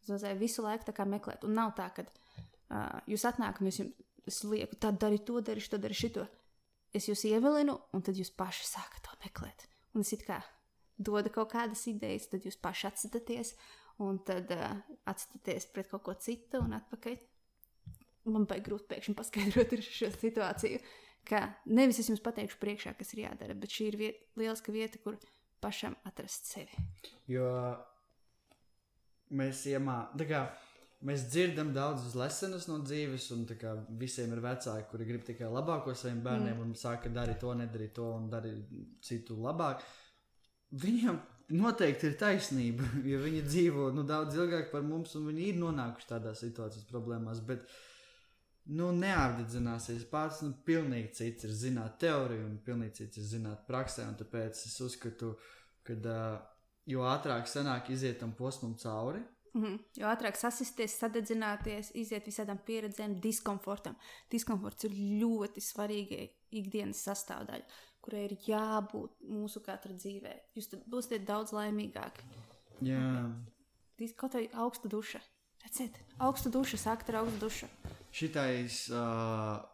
Tas 0.00 0.16
nozīmē 0.16 0.40
visu 0.40 0.64
laiku 0.66 1.06
meklēt. 1.06 1.46
Un 1.46 1.54
nav 1.54 1.76
tā, 1.78 1.86
ka 1.94 2.02
uh, 2.02 2.98
jūs 3.06 3.26
atnākat 3.30 3.62
un 3.62 3.70
es 3.70 3.80
jums 3.82 4.05
lieku, 4.46 4.78
tad 4.80 4.98
dari 5.02 5.20
to, 5.22 5.40
dari 5.44 5.62
šo, 5.62 5.78
dari 5.82 5.96
šito. 5.96 6.26
Es 6.94 7.08
jūs 7.10 7.26
ievilinu, 7.28 7.76
un 7.94 8.04
tad 8.04 8.18
jūs 8.18 8.32
paši 8.34 8.66
sākat 8.68 9.04
to 9.04 9.16
meklēt. 9.24 9.66
Un 9.94 10.04
es 10.04 10.12
kā 10.26 10.40
dodu 10.96 11.30
kaut 11.32 11.52
kādas 11.52 11.84
idejas, 11.90 12.28
tad 12.32 12.46
jūs 12.46 12.58
paši 12.60 12.88
atskatāties, 12.90 13.54
un 14.02 14.20
tad 14.26 14.50
uh, 14.54 14.76
atskatāties 15.08 15.68
pret 15.72 15.90
kaut 15.92 16.04
ko 16.06 16.14
citu 16.20 16.62
un 16.64 16.76
atpakaļ. 16.78 17.18
Man 18.32 18.46
bija 18.48 18.64
grūti 18.64 18.88
pēkšņi 18.90 19.16
paskaidrot 19.18 19.74
šo 19.86 20.10
situāciju, 20.16 20.80
ka 21.28 21.44
nevis 21.70 22.00
es 22.02 22.10
jums 22.10 22.24
pateikšu 22.24 22.58
priekšā, 22.62 22.94
kas 22.98 23.12
ir 23.14 23.26
jādara, 23.26 23.54
bet 23.58 23.72
šī 23.72 23.90
ir 23.92 23.98
vieta, 24.00 24.24
lieliska 24.40 24.74
vieta, 24.74 25.00
kur 25.02 25.18
pašam 25.62 25.94
atrast 26.08 26.48
sevi. 26.50 26.86
Jo 27.30 27.46
mēs 29.36 29.64
iemācāmies, 29.70 30.65
Mēs 31.04 31.26
dzirdam 31.28 31.74
daudzas 31.76 32.14
lesenas 32.16 32.66
no 32.70 32.78
dzīves, 32.80 33.28
un 33.34 33.44
visiem 34.00 34.30
ir 34.32 34.40
vecāki, 34.40 34.86
kuri 34.90 35.06
grib 35.10 35.26
tikai 35.26 35.50
labāko 35.52 35.92
saviem 35.94 36.22
bērniem, 36.24 36.54
mm. 36.56 36.62
un 36.64 36.78
saka, 36.80 37.12
dari 37.12 37.34
to, 37.40 37.52
nedari 37.54 37.90
to, 37.92 38.06
un 38.16 38.30
dari 38.32 38.54
citu 39.04 39.36
labāk. 39.42 39.84
Viņam 40.72 41.18
noteikti 41.60 42.08
ir 42.08 42.16
taisnība, 42.20 42.88
jo 43.10 43.20
viņi 43.22 43.44
dzīvo 43.44 43.90
nu, 43.94 44.06
daudz 44.08 44.38
ilgāk 44.40 44.72
par 44.72 44.86
mums, 44.88 45.12
un 45.20 45.28
viņi 45.28 45.50
ir 45.50 45.60
nonākuši 45.60 46.10
tādās 46.14 46.40
situācijas 46.46 46.88
problēmās. 46.88 47.44
Bet, 47.46 47.68
nu, 48.72 48.88
neapdedzināsies 48.96 50.08
pats, 50.10 50.40
nu, 50.48 50.56
pilnīgi 50.66 51.12
cits 51.20 51.46
ir 51.46 51.54
zināt 51.60 52.00
teoriju, 52.02 52.48
un 52.48 52.58
pilnīgi 52.64 53.02
cits 53.02 53.20
ir 53.20 53.30
zināt 53.36 53.68
praksē, 53.68 54.08
un 54.08 54.16
tāpēc 54.24 54.64
es 54.64 54.80
uzskatu, 54.88 55.36
ka 55.86 56.00
uh, 56.00 56.40
jo 56.88 57.04
ātrāk 57.06 57.46
sanāk 57.50 57.92
iziet 57.94 58.20
tam 58.22 58.32
posmam 58.38 58.74
cauri, 58.80 59.20
Mm 59.56 59.62
-hmm. 59.64 59.78
Jo 59.96 60.06
ātrāk 60.06 60.36
sasisties, 60.36 60.98
sadedzināties, 61.00 61.90
iziet 61.94 62.26
visādām 62.28 62.58
pieredzēm, 62.66 63.20
diskomfortam. 63.20 63.94
Diskomforts 64.30 64.84
ir 64.84 64.90
ļoti 64.92 65.60
svarīga 65.60 66.28
ikdienas 66.50 67.00
sastāvdaļa, 67.06 67.64
kurai 68.00 68.24
ir 68.24 68.36
jābūt 68.46 69.10
mūsu 69.22 69.62
katra 69.64 69.92
dzīvē. 69.92 70.34
Jūs 70.54 70.68
būsiet 70.92 71.24
daudz 71.24 71.52
laimīgāki. 71.52 72.20
Jā. 72.80 73.32
Kaut 74.16 74.32
kā 74.32 74.44
augsta 74.52 74.88
duša. 74.88 75.20
Reciet, 75.64 75.98
augsta 76.18 76.50
duša, 76.50 76.76
sākt 76.76 77.08
ar 77.08 77.14
augstu 77.14 77.38
dušu. 77.40 77.66
Šitais 78.12 78.90
uh, 78.90 79.64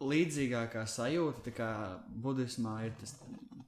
līdzīgākā 0.00 0.86
sajūta, 0.86 1.50
kā 1.50 2.00
budismā 2.08 2.86
ir 2.86 2.92
tas 3.00 3.14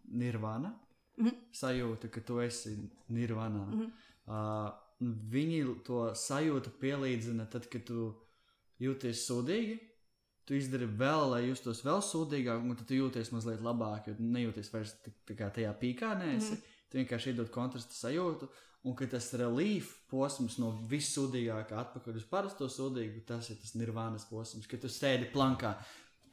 nirvana. 0.09 0.75
Mm 1.17 1.27
-hmm. 1.27 1.35
Sajūta, 1.53 2.09
ka 2.09 2.21
tu 2.21 2.41
esi 2.41 2.91
nirvanā. 3.09 3.67
Mm 3.67 3.81
-hmm. 3.81 3.91
Uh, 4.29 4.71
viņi 5.01 5.63
to 5.87 6.11
sajūtu 6.17 6.75
pielīdzina 6.81 7.47
tad, 7.51 7.69
kad 7.73 7.87
tu 7.89 8.11
jūties 8.83 9.25
sūdīgi. 9.29 9.79
Tu 10.49 10.57
izdari 10.59 10.89
vēl, 10.89 11.29
lai 11.31 11.45
justos 11.47 11.85
vēl 11.87 12.01
sūdīgāk, 12.03 12.65
un 12.65 12.75
tad 12.77 12.89
tu 12.89 12.97
jūties 12.99 13.31
mazliet 13.31 13.61
labāk, 13.63 14.09
jo 14.11 14.17
nejūties 14.19 14.73
vairs 14.73 14.97
tajā 15.29 15.71
pīkā 15.79 16.11
nēsi. 16.19 16.57
Mm. 16.57 16.77
Tu 16.91 16.99
vienkārši 16.99 17.33
iedod 17.33 17.53
kontrastu 17.55 17.95
sajūtu, 17.95 18.49
un 18.89 18.97
tas 19.13 19.29
relief 19.39 19.93
posms 20.11 20.57
no 20.59 20.73
vissūdīgākā 20.91 21.79
atpakaļ 21.85 22.19
uz 22.19 22.27
parasto 22.27 22.67
sūdīgu, 22.73 23.23
tas 23.29 23.53
ir 23.53 23.61
tas 23.63 23.77
nirvānas 23.79 24.27
posms, 24.27 24.67
kad 24.67 24.83
tu 24.83 24.91
sēdi 24.91 25.31
plankā. 25.31 25.77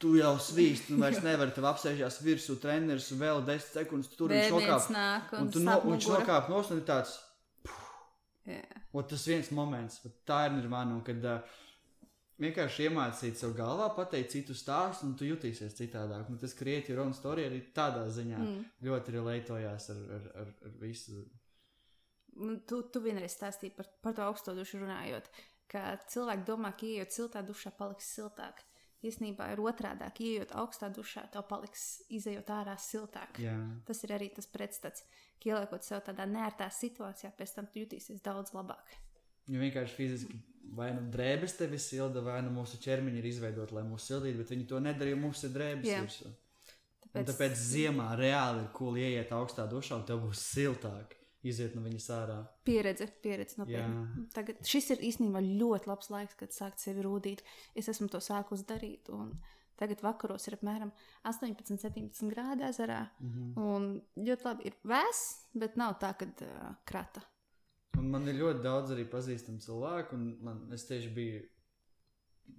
Tu 0.02 0.16
jau 0.18 0.34
svīsti, 0.42 0.94
un 0.94 1.04
vairs 1.06 1.22
nevari 1.26 1.54
tev 1.54 1.68
apsēžās 1.70 2.18
virsū 2.24 2.58
treneris, 2.62 3.12
vēl 3.18 3.44
10 3.46 3.72
sekundes 3.76 4.10
tu 4.10 4.18
tur 4.24 4.34
viņš 4.34 4.52
nokāp. 4.54 4.90
Un, 5.38 5.50
tu 5.54 5.62
no, 5.62 5.78
un 5.84 5.94
viņš 5.94 6.10
nokāp 6.16 6.50
nos, 6.50 6.74
un 6.74 6.82
tāds. 6.86 7.16
Un 8.96 9.08
tas 9.08 9.24
viens 9.28 9.50
moments, 9.52 10.00
tā 10.26 10.46
ir 10.48 10.54
nirvana, 10.56 10.96
kad 11.04 11.26
uh, 11.28 11.56
vienkārši 12.42 12.86
iemācīt 12.88 13.40
sev 13.40 13.52
galvā, 13.58 13.90
pateikt 13.96 14.32
citu 14.36 14.56
stāstu, 14.56 15.08
un 15.08 15.16
tu 15.18 15.26
jutīsies 15.28 15.76
citādāk. 15.78 16.30
Nu, 16.30 16.38
tas 16.40 16.54
krieti 16.56 16.94
ir 16.94 17.02
un 17.02 17.12
storija 17.16 17.50
arī 17.50 17.60
tādā 17.74 18.06
ziņā 18.14 18.38
mm. 18.38 18.64
ļoti 18.88 19.14
relētojās 19.18 19.90
ar, 19.94 20.00
ar, 20.16 20.30
ar, 20.44 20.54
ar 20.70 20.80
visu. 20.80 21.24
Tu, 22.70 22.80
tu 22.94 23.02
vienreiz 23.02 23.34
stāstīji 23.34 23.74
par, 23.76 23.90
par 24.04 24.14
to 24.14 24.24
augsto 24.28 24.54
dušu 24.54 24.84
runājot, 24.84 25.28
ka 25.70 25.96
cilvēki 26.08 26.46
domā, 26.46 26.72
ka 26.78 26.86
ieejot 26.86 27.16
siltā 27.16 27.42
dušā 27.46 27.74
paliks 27.76 28.12
siltāk. 28.14 28.62
Īsnībā 29.06 29.52
ir 29.52 29.60
otrādi, 29.62 30.08
ieejot 30.26 30.56
augstā 30.58 30.88
dušā, 30.90 31.28
tev 31.30 31.44
paliks 31.46 32.02
izējot 32.10 32.48
ārā 32.50 32.74
siltāk. 32.82 33.38
Jā. 33.38 33.54
Tas 33.86 34.02
ir 34.02 34.16
arī 34.16 34.32
tas 34.34 34.48
pretstats 34.50 35.04
ka 35.38 35.52
ieliekot 35.52 35.86
sev 35.86 36.02
tādā 36.06 36.26
nērtā 36.28 36.68
situācijā, 36.74 37.30
pēc 37.38 37.54
tam 37.56 37.68
jutīsies 37.74 38.22
daudz 38.24 38.54
labāk. 38.56 38.94
Jo 39.48 39.62
vienkārši 39.62 39.96
fiziski 39.96 40.40
vai 40.76 40.90
nu 40.92 41.06
drēbes 41.12 41.54
tevi 41.56 41.78
silda, 41.80 42.20
vai 42.24 42.42
nu 42.44 42.50
mūsu 42.52 42.80
ķermeņi 42.82 43.22
ir 43.22 43.28
izveidoti, 43.30 43.76
lai 43.76 43.86
mūs 43.88 44.10
sildītu, 44.10 44.42
bet 44.42 44.52
viņi 44.52 44.66
to 44.68 44.80
nedara, 44.84 45.14
jo 45.14 45.20
mums 45.22 45.44
ir 45.46 45.54
drēbes. 45.54 45.88
Yeah. 45.88 46.04
Visu. 46.04 46.34
Tāpēc... 47.06 47.22
Un 47.22 47.28
tāpēc 47.30 47.62
ziemā 47.62 48.10
reāli 48.20 48.66
ir 48.66 48.68
cool 48.76 48.98
ieiet 49.00 49.32
augstā 49.32 49.64
dušā, 49.70 50.02
un 50.02 50.04
tev 50.10 50.20
būs 50.26 50.42
siltāk. 50.50 51.14
Iziet 51.48 51.76
no 51.76 51.82
viņas 51.84 52.08
ārā. 52.14 52.38
Pieredze, 52.68 53.08
pieredze 53.24 53.60
nopietni. 53.60 54.26
Tagad 54.34 54.60
šis 54.66 54.90
ir 54.94 55.04
īstenībā 55.10 55.42
ļoti 55.44 55.90
labs 55.90 56.10
laiks, 56.12 56.36
kad 56.38 56.54
sākt 56.54 56.82
sevi 56.82 57.04
rūdīt. 57.06 57.44
Es 57.78 57.88
esmu 57.92 58.10
to 58.12 58.20
sākus 58.24 58.66
darīt. 58.68 59.10
Un, 59.14 59.32
Tagad 59.78 60.00
vakaros 60.02 60.48
ir 60.48 60.56
apmēram 60.56 60.90
18, 61.30 61.76
17 61.78 62.32
grādi 62.32 62.64
ezerā. 62.66 63.04
Mm 63.20 63.28
-hmm. 63.34 63.58
Un 63.62 64.24
ļoti 64.26 64.44
labi 64.44 64.66
ir 64.66 64.74
vēss, 64.82 65.44
bet 65.54 65.76
nav 65.76 66.00
tā, 66.02 66.16
ka 66.18 66.26
uh, 66.26 66.74
krata. 66.84 67.22
Un 67.98 68.10
man 68.10 68.28
ir 68.28 68.34
ļoti 68.34 68.62
daudz 68.62 68.90
arī 68.90 69.04
pazīstamu 69.10 69.58
cilvēku, 69.58 70.14
un 70.14 70.38
man, 70.42 70.72
es 70.72 70.86
tieši 70.86 71.14
biju 71.14 71.42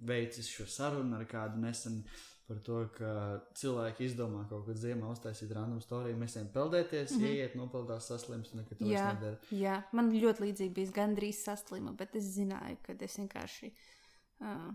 veicis 0.00 0.48
šo 0.48 0.66
sarunu 0.66 1.16
ar 1.16 1.24
kādu 1.24 1.60
nesen 1.60 2.04
par 2.50 2.58
to, 2.66 2.80
ka 2.96 3.10
cilvēki 3.54 4.08
izdomā 4.08 4.42
kaut 4.50 4.64
ko 4.66 4.74
ziemā 4.74 5.06
uztaisīt 5.14 5.52
random 5.54 5.78
storiju, 5.84 6.18
mēs 6.18 6.34
ejam 6.34 6.48
peldēties, 6.54 7.12
mm 7.14 7.22
-hmm. 7.22 7.36
ieiet, 7.36 7.54
nopeldās 7.58 8.08
saslims, 8.10 8.50
un 8.50 8.62
nekad 8.64 8.80
to 8.80 8.88
jā, 8.90 9.06
nedara. 9.14 9.38
Jā, 9.54 9.76
man 9.94 10.10
ļoti 10.10 10.46
līdzīgi 10.46 10.74
bija 10.74 10.96
gandrīz 10.96 11.44
saslima, 11.44 11.94
bet 11.94 12.16
es 12.18 12.32
zināju, 12.34 12.80
ka 12.82 12.96
es 13.06 13.18
vienkārši. 13.20 13.70
Uh, 14.40 14.72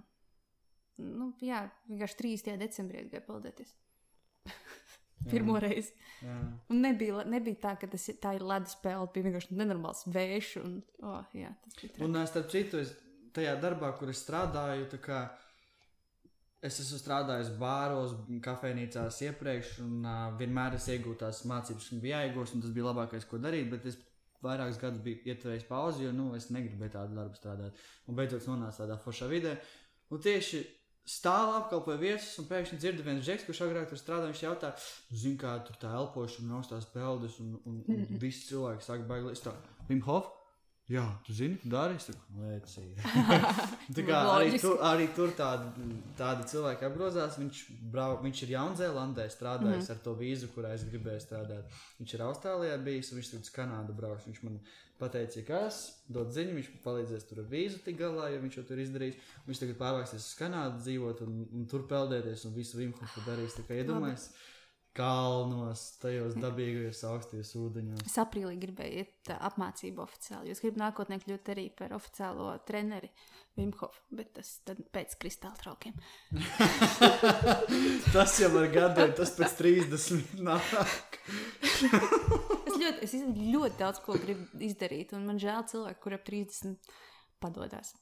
nu, 1.04 1.34
jā, 1.44 1.66
vienkārši 1.90 2.20
3. 2.24 2.58
decembrī 2.64 3.04
gāja 3.12 3.26
peldēties. 3.28 3.76
Pirmo 5.32 5.60
reizi. 5.60 5.92
Un 6.70 6.82
nebija, 6.82 7.24
nebija 7.28 7.60
tā, 7.68 7.78
ka 7.82 7.88
tas, 7.92 8.08
tā 8.22 8.36
ir 8.38 8.46
ledus 8.46 8.76
pelde, 8.76 9.12
bija 9.14 9.30
vienkārši 9.30 9.58
nenormāls 9.58 10.06
vējš. 10.08 10.56
Un, 10.64 10.78
oh, 11.04 11.24
jā, 11.34 11.52
un 12.00 12.22
starp 12.28 12.52
citu, 12.54 12.80
es 12.80 12.94
tajā 13.36 13.56
darbā, 13.60 13.92
kur 14.00 14.12
es 14.14 14.22
strādāju, 14.24 14.88
kā, 15.04 15.26
es 16.68 16.80
esmu 16.84 17.00
strādājis 17.00 17.54
bāros, 17.60 18.16
kafejnīcās 18.46 19.22
iepriekš, 19.28 19.78
un 19.86 20.06
uh, 20.06 20.26
vienmēr 20.40 20.78
es 20.80 20.90
iegūtu 20.92 21.22
tās 21.24 21.44
mācības, 21.50 21.90
kas 21.92 22.04
bija 22.04 22.24
jāiegūst, 22.24 22.58
un 22.58 22.66
tas 22.66 22.74
bija 22.76 22.90
labākais, 22.90 23.28
ko 23.30 23.40
darīt. 23.42 23.70
Bet 23.72 23.88
es 23.92 24.00
vairākus 24.46 24.80
gadus 24.82 25.04
biju 25.06 25.22
ieturējis 25.32 25.68
pauzi, 25.70 26.06
jo 26.06 26.14
nu, 26.16 26.32
es 26.38 26.50
negribēju 26.54 26.96
tādu 26.96 27.18
darbu 27.18 27.40
strādāt. 27.40 27.86
Un 28.10 28.18
beidzot 28.18 28.48
nonācu 28.50 28.84
tādā 28.84 28.98
foršā 29.02 29.30
vidē. 29.32 29.56
Un 30.14 30.22
tieši 30.22 30.62
stāv 31.06 31.54
apkalpoja 31.60 32.02
viesus, 32.02 32.34
un 32.42 32.50
pēkšņi 32.50 32.80
dzirdu 32.82 33.06
viens 33.06 33.26
žeks, 33.26 33.46
kurš 33.48 33.64
agrāk 33.66 33.90
tur 33.90 34.02
strādāja. 34.02 34.34
Viņš 34.34 34.44
jautā, 34.46 34.72
zina, 35.14 35.40
kā 35.42 35.54
tur 35.68 35.78
tā 35.82 35.94
elpošana, 36.00 36.50
un 36.50 36.58
augstās 36.60 36.90
peldes, 36.94 37.38
un, 37.44 37.56
un, 37.64 37.84
un 37.84 38.02
-hmm. 38.02 38.22
visi 38.24 38.48
cilvēki 38.50 38.86
sāk. 38.86 39.06
Tā, 39.46 39.54
Vimhof, 39.90 40.32
jā, 40.92 41.04
tu 41.26 41.34
zini, 41.34 41.58
tu 41.62 41.70
dari 41.72 41.98
es 41.98 42.08
lēcīju. 42.12 42.96
tā 43.98 44.06
kā 44.06 44.22
arī, 44.36 44.60
tu, 44.62 44.74
arī 44.86 45.08
tur 45.18 45.34
tādi, 45.38 45.90
tādi 46.20 46.48
cilvēki 46.52 46.88
apgrozās. 46.88 47.40
Viņš, 47.42 47.62
brau, 47.94 48.20
viņš 48.24 48.44
ir 48.46 48.54
Jaunzēlandē 48.56 49.28
strādājis 49.34 49.76
mm 49.76 49.86
-hmm. 49.88 49.92
ar 49.96 50.04
to 50.06 50.16
vīzu, 50.22 50.52
kurā 50.56 50.74
es 50.78 50.86
gribēju 50.90 51.26
strādāt. 51.26 51.78
Viņš 52.00 52.16
ir 52.16 52.26
Austrālijā 52.30 52.78
bijis, 52.84 53.14
viņš 53.14 53.32
tur 53.32 53.46
uz 53.46 53.54
Kanādu 53.58 53.98
brauks. 53.98 54.28
Viņš 54.30 54.44
man 54.44 54.60
pateica, 55.00 55.42
ka 55.48 55.66
es 55.68 55.80
dod 56.08 56.32
ziņu, 56.32 56.56
viņš 56.56 56.74
palīdzēs 56.84 57.30
tur 57.30 57.44
ar 57.44 57.48
vīzu 57.52 57.82
tik 57.84 57.98
galā, 58.00 58.30
jo 58.32 58.42
viņš 58.46 58.58
jau 58.58 58.66
tur 58.70 58.80
izdarījis. 58.80 59.22
Viņš 59.48 59.62
tagad 59.64 59.80
pārvāksies 59.82 60.28
uz 60.30 60.36
Kanādu, 60.40 60.84
dzīvot 60.86 61.22
un, 61.26 61.48
un 61.52 61.66
tur 61.72 61.88
peldēties 61.90 62.46
un 62.46 62.54
visu 62.54 62.78
Vimhofu 62.78 63.26
darīs. 63.26 63.58
Tā 63.58 63.66
kā 63.68 63.82
iedomājies. 63.82 64.30
Kalnos, 64.96 65.82
tajos 66.00 66.38
dabīgajos 66.40 67.02
augstajos 67.10 67.50
ūdeņos. 67.60 68.06
Es 68.08 68.16
aprīlī 68.22 68.56
gribēju 68.62 69.02
iet 69.02 69.32
apmācību 69.36 70.04
oficiāli. 70.06 70.54
Jūs 70.54 70.62
gribat 70.64 70.82
nākotnē 70.86 71.18
kļūt 71.20 71.52
arī 71.52 71.66
par 71.76 71.96
oficiālo 71.98 72.54
treneri 72.68 73.12
Vimhofu, 73.56 74.02
bet 74.16 74.34
tas 74.36 74.54
pēc 74.96 75.18
kristāla 75.20 75.56
traukiem. 75.60 75.96
tas 78.16 78.40
jau 78.40 78.52
ar 78.60 78.72
gadiem, 78.72 79.14
tas 79.20 79.36
pēc 79.36 79.60
30 79.60 80.40
nāk 80.44 81.20
ļoti, 82.86 83.06
es 83.06 83.14
ļoti 83.54 83.80
daudz 83.80 84.02
ko 84.06 84.18
gribu 84.20 84.64
izdarīt, 84.64 85.14
un 85.16 85.26
man 85.30 85.40
žēl 85.42 85.66
cilvēku, 85.72 86.02
kuriem 86.04 86.22
ap 86.22 86.28
30 86.28 86.92
padodas. 87.44 87.94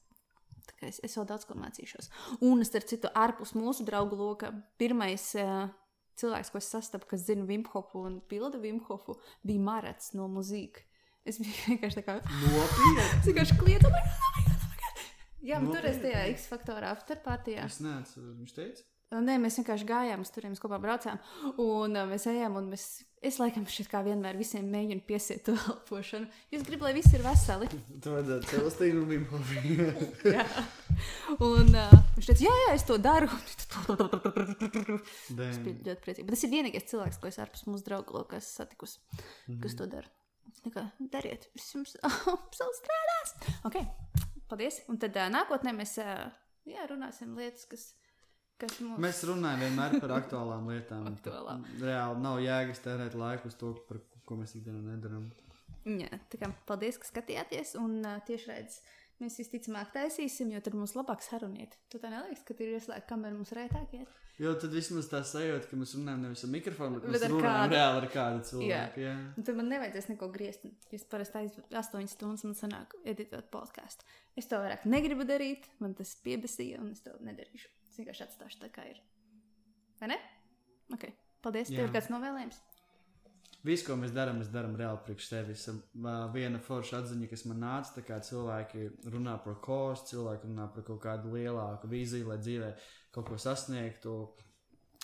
Es, 0.84 1.00
es 1.04 1.14
vēl 1.16 1.26
daudz 1.28 1.46
ko 1.48 1.56
mācīšos. 1.58 2.10
Un, 2.44 2.62
starp 2.64 2.88
citu, 2.88 3.10
ārpus 3.16 3.54
mūsu 3.56 3.84
draugu 3.86 4.16
loka, 4.20 4.50
pirmais 4.80 5.26
uh, 5.40 5.66
cilvēks, 6.20 6.52
ko 6.52 6.60
es 6.62 6.70
sastapu, 6.72 7.08
kas 7.10 7.26
zina 7.28 7.46
Vimhofu 7.48 8.04
un 8.08 8.18
pilda 8.30 8.60
Vimhofu, 8.62 9.18
bija 9.46 9.62
Marats 9.64 10.14
no 10.18 10.28
mūzikas. 10.30 10.86
Es 11.24 11.38
biju 11.40 11.54
vienkārši 11.72 12.02
tā 12.02 12.04
kā 12.04 12.18
nopietni. 12.20 13.04
es 13.18 13.28
vienkārši 13.30 13.60
klietu. 13.60 13.88
Oh 13.88 14.00
oh 14.00 14.44
Jā, 15.44 15.60
man 15.60 15.74
toreiz 15.76 15.98
tajā 16.00 16.24
X 16.32 16.46
faktorā 16.48 16.90
afterpartijā. 16.94 17.66
Es 17.68 17.80
neesmu, 17.84 18.30
viņš 18.40 18.52
teica. 18.56 18.84
Nē, 19.22 19.36
mēs 19.38 19.58
vienkārši 19.60 19.86
gājām 19.86 20.22
uz 20.24 20.30
turieni, 20.34 20.58
kopā 20.58 20.78
braucām. 20.82 21.20
Un 21.62 21.94
uh, 21.94 22.06
mēs 22.10 22.24
ejam, 22.30 22.56
un 22.58 22.70
mēs, 22.72 22.86
es 23.22 23.38
laikam 23.38 23.66
šeit 23.70 23.88
kā 23.92 24.00
vienmēr 24.06 24.38
visiem 24.38 24.66
mēģinu 24.72 25.04
piesiet 25.06 25.44
to 25.46 25.54
elpošanu. 25.54 26.26
Es 26.54 26.64
gribu, 26.66 26.88
lai 26.88 26.94
visi 26.96 27.14
ir 27.14 27.22
veseli. 27.26 27.68
Tu 27.70 28.14
vajadzētu 28.14 28.50
celestīnu 28.50 29.04
un 29.04 29.08
bimbovi. 29.12 29.76
jā. 30.36 30.46
Un 31.38 31.70
uh, 31.70 31.94
viņš 32.16 32.30
teica, 32.30 32.46
jā, 32.48 32.56
jā, 32.64 32.74
es 32.74 32.86
to 32.88 32.98
daru. 33.02 33.30
es 35.50 35.62
biju 35.62 35.78
ļoti 35.78 36.00
priecīgi. 36.02 36.26
Bet 36.26 36.34
tas 36.34 36.46
ir 36.46 36.54
vienīgais 36.56 36.90
cilvēks, 36.90 37.22
ko 37.22 37.30
es 37.30 37.40
ārpus 37.42 37.66
mūsu 37.70 37.86
draugu 37.86 38.18
lokā 38.18 38.42
esmu 38.42 38.64
satikusi, 38.64 38.98
mm 38.98 39.18
-hmm. 39.22 39.60
kas 39.62 39.78
to 39.78 39.90
dara. 39.90 40.10
Kā 40.74 40.88
dariet, 40.98 41.50
viss 41.54 41.74
jums 41.74 41.96
absolūti 42.08 42.80
strādās. 42.80 43.36
Ok, 43.68 43.76
paldies. 44.48 44.82
Un 44.88 44.98
tad 44.98 45.16
uh, 45.16 45.30
nākotnē 45.30 45.74
mēs 45.76 45.98
uh, 46.02 46.32
jā, 46.68 46.86
runāsim 46.90 47.34
lietas, 47.38 47.66
kas, 47.68 47.92
kas 48.60 48.80
mums. 48.80 49.00
Mēs 49.02 49.22
runājam 49.28 49.64
vienmēr 49.66 49.96
par 50.02 50.16
aktuālām 50.20 50.68
lietām. 50.72 51.06
Aktuālām. 51.12 51.64
Reāli 51.82 52.24
nav 52.24 52.40
jēgas 52.44 52.82
tērēt 52.84 53.16
laiku 53.18 53.50
uz 53.52 53.56
to, 53.60 53.74
par 53.88 54.00
ko 54.24 54.38
mēs 54.40 54.56
ikdienā 54.58 54.82
nedarām. 54.94 55.30
Jā, 55.84 56.08
tā 56.32 56.40
kā 56.40 56.48
paldies, 56.68 56.96
ka 57.02 57.10
skatījāties. 57.10 57.74
Un 57.80 57.98
uh, 58.00 58.18
tiešraidz 58.24 58.78
mēs 59.20 59.36
visticamāk 59.42 59.90
taisīsim, 59.94 60.50
jo 60.54 60.60
tad 60.64 60.74
mums 60.78 60.94
labāk 60.96 61.20
saruniet. 61.24 61.76
Tu 61.92 62.00
tā 62.00 62.08
neliekas, 62.12 62.44
ka 62.48 62.56
ir 62.58 62.78
ieslēgta 62.78 63.10
kamera 63.12 63.36
mums 63.36 63.52
rētāk 63.56 63.92
iet. 64.00 64.20
Jo 64.40 64.50
tad 64.58 64.72
vismaz 64.74 65.06
tā 65.06 65.20
sajūta, 65.22 65.68
ka 65.70 65.76
mēs 65.78 65.92
runājam 65.94 66.24
nevis 66.24 66.40
ar 66.42 66.50
mikrofonu, 66.50 66.98
bet 67.04 67.12
Bet 67.14 67.22
ar 67.28 67.34
kādu. 67.36 67.74
reāli 67.76 68.00
ar 68.00 68.06
kādu 68.10 68.40
cilvēku. 68.48 69.04
Jā. 69.04 69.12
Un 69.38 69.46
tad 69.46 69.60
man 69.60 69.68
nevajadzēs 69.70 70.08
neko 70.10 70.26
griezt. 70.34 70.64
Es 70.90 71.04
parasti 71.06 71.38
aizvadu 71.38 71.68
8 71.78 72.10
stundas, 72.10 72.42
man 72.48 72.56
sanāk, 72.58 72.96
editot 73.06 73.46
podkāstu. 73.54 74.02
Es 74.34 74.50
to 74.50 74.58
vairāk 74.58 74.88
negribu 74.90 75.22
darīt, 75.28 75.68
man 75.78 75.94
tas 75.94 76.16
piebesīja, 76.24 76.80
un 76.82 76.90
es 76.96 77.04
to 77.06 77.14
nedarīšu. 77.22 77.70
Es 77.94 78.00
vienkārši 78.00 78.24
atstāšu 78.24 78.58
tā, 78.58 78.68
kā 78.74 78.82
ir. 78.90 78.96
Vai 80.00 80.08
ne? 80.10 80.16
Ok, 80.90 81.04
paldies. 81.46 81.68
Tev 81.70 81.84
ir 81.84 81.92
kāds 81.94 82.08
novēlējums? 82.10 82.56
Visu, 83.62 83.84
ko 83.86 83.94
mēs 84.00 84.10
darām, 84.10 84.40
mēs 84.42 84.50
darām 84.50 84.74
reāli 84.74 84.98
priekš 85.06 85.28
sevis. 85.30 85.68
Ā, 85.70 86.14
Viena 86.34 86.58
forša 86.58 86.98
atziņa, 87.04 87.28
kas 87.30 87.44
man 87.46 87.62
nāca, 87.62 87.92
tā 87.94 88.02
kā 88.08 88.18
cilvēki 88.18 88.88
runā 89.14 89.36
par 89.44 89.60
kostu, 89.62 90.16
cilvēki 90.16 90.50
runā 90.50 90.66
par 90.74 90.88
kaut 90.90 90.98
kādu 91.06 91.36
lielāku 91.36 91.92
vīziju, 91.94 92.32
lai 92.32 92.40
dzīvē 92.42 92.72
kaut 93.14 93.30
ko 93.30 93.38
sasniegtu. 93.38 94.16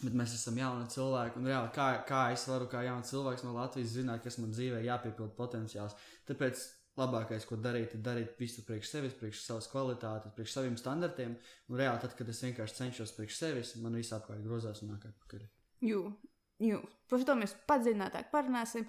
Bet 0.01 0.19
mēs 0.19 0.35
esam 0.35 0.59
jauni 0.59 0.91
cilvēki, 0.91 1.39
un 1.39 1.47
reāli, 1.47 1.71
kā, 1.77 1.93
kā 2.11 2.27
es 2.35 2.49
varu, 2.51 2.67
kā 2.75 2.83
jauns 2.89 3.15
cilvēks 3.15 3.47
no 3.47 3.55
Latvijas, 3.55 3.95
zināt, 3.95 4.27
kas 4.27 4.43
man 4.43 4.51
dzīvē 4.51 4.83
jāpiepilda 4.83 5.39
potenciāls. 5.39 5.95
Tāpēc 6.27 6.67
labākais, 6.99 7.47
ko 7.47 7.57
darīt, 7.57 7.95
ir 7.95 8.03
darīt 8.05 8.35
visu 8.41 8.65
priekš 8.67 8.91
sevis, 8.91 9.15
priekš 9.19 9.45
savas 9.45 9.69
kvalitātes, 9.71 10.35
priekš 10.37 10.57
saviem 10.57 10.77
standartiem. 10.81 11.37
Un 11.69 11.79
reāli, 11.79 12.01
tad, 12.03 12.17
kad 12.19 12.29
es 12.29 12.43
vienkārši 12.45 12.77
cenšos 12.81 13.15
priekš 13.17 13.39
sevis, 13.39 13.77
man 13.83 13.95
viss 13.99 14.13
apkārt 14.17 14.43
grozās 14.45 14.83
un 14.83 14.95
nāk 14.95 15.07
atpakaļ. 15.09 15.47
Jū, 15.87 16.03
jū. 16.61 16.81
Par 17.09 17.25
to 17.25 17.37
mēs 17.39 17.55
padziļinātāk 17.71 18.31
parunāsim. 18.35 18.89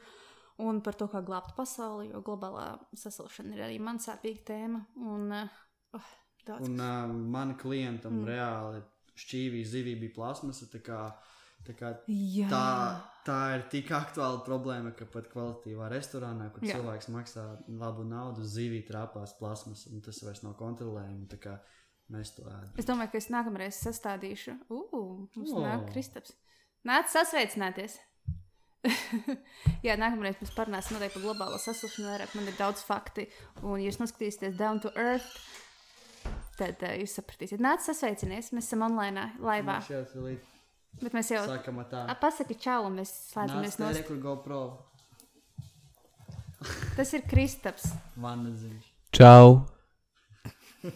Un 0.61 0.81
par 0.85 0.93
to, 0.99 1.07
kā 1.09 1.23
glābt 1.25 1.55
pasauli, 1.57 2.09
jo 2.11 2.19
globālā 2.21 2.75
sasilšana 2.93 3.55
ir 3.55 3.63
arī 3.65 3.79
man 3.81 3.97
sāpīga 4.03 4.43
tēma. 4.51 4.81
Un, 4.99 5.31
uh, 5.33 6.09
daudz. 6.45 6.67
Un 6.67 6.75
uh, 6.77 7.07
man 7.09 7.55
klientam 7.57 8.19
Mm. 8.19 8.27
reāli 8.27 8.83
šķīvīja 9.17 9.71
zivī 9.71 9.95
bija 9.99 10.13
plasmasa. 10.19 10.67
Tā, 11.62 11.76
kā, 11.78 11.91
Jā, 12.09 12.47
tā, 12.49 12.68
tā 13.28 13.38
ir 13.55 13.66
tik 13.70 13.91
aktuāla 13.93 14.41
problēma, 14.45 14.95
ka 14.97 15.05
pat 15.09 15.28
kvalitīvā 15.30 15.91
restorānā, 15.93 16.49
kur 16.53 16.66
Jā. 16.66 16.80
Cilvēks 16.80 17.12
maksā 17.14 17.43
labu 17.78 18.05
naudu, 18.07 18.45
zivī 18.47 18.82
trāpās 18.88 19.36
plasmas, 19.38 19.86
un 19.91 20.01
tas 20.01 20.24
vairs 20.26 20.41
nav 20.45 20.55
kontrolējami. 20.62 21.28
Mēs 22.12 22.34
to 22.36 22.43
ēdam. 22.43 22.72
Es 22.82 22.88
domāju, 22.89 23.14
ka 23.14 23.20
es 23.22 23.30
nākamreiz 23.32 23.78
sastādīšu. 23.86 24.57
Ugh, 24.74 25.30
mums 25.38 25.53
O. 25.53 25.62
nāk 25.64 25.86
Kristaps. 25.93 26.34
Nāc 26.88 27.07
sasveicināties! 27.14 27.99
Jā, 29.86 29.95
nākamreiz 30.01 30.39
mēs 30.41 30.51
parunāsim 30.57 30.97
par 30.97 31.22
globālo 31.22 31.59
sasilšanu 31.62 32.09
vairāk. 32.09 32.34
Man 32.36 32.49
ir 32.49 32.57
daudz 32.57 32.84
fakti, 32.84 33.30
un, 33.62 33.78
ja 33.78 33.88
jūs 33.91 34.01
noskatīsieties 34.01 34.57
down 34.59 34.82
to 34.84 34.91
earth, 34.97 35.30
tad 36.57 36.82
uh, 36.84 36.97
jūs 36.99 37.16
sapratīsiet. 37.20 37.62
Nāc 37.64 37.86
sasveicinies, 37.86 38.51
mēs 38.57 38.68
esam 38.68 38.84
online, 38.89 39.30
laivā. 39.39 39.78
Filī 39.86 40.39
Bet 40.99 41.15
mēs 41.15 41.31
jau 41.33 41.41
sākam 41.47 41.79
ar 41.81 41.87
tā. 41.89 42.03
A, 42.11 42.15
pasaki 42.19 42.57
čau, 42.61 42.85
un 42.89 42.99
mēs 42.99 43.13
slēdzamies 43.31 43.79
no 43.81 43.91
kur 44.07 44.19
GoPro. 44.21 44.61
Tas 46.97 47.13
ir 47.17 47.23
Kristaps. 47.29 47.87
Vanna 48.21 48.53
ziņš. 48.57 48.91
Čau! 49.17 49.61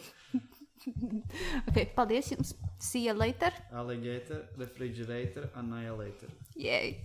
Okay, 1.66 1.88
paldies 1.96 2.28
jums! 2.30 2.52
See 2.78 3.08
you 3.08 3.14
later! 3.18 3.50
Alligator, 3.74 4.44
refrigerator, 4.62 5.48
annihilator. 5.58 6.30
Yay! 6.54 7.00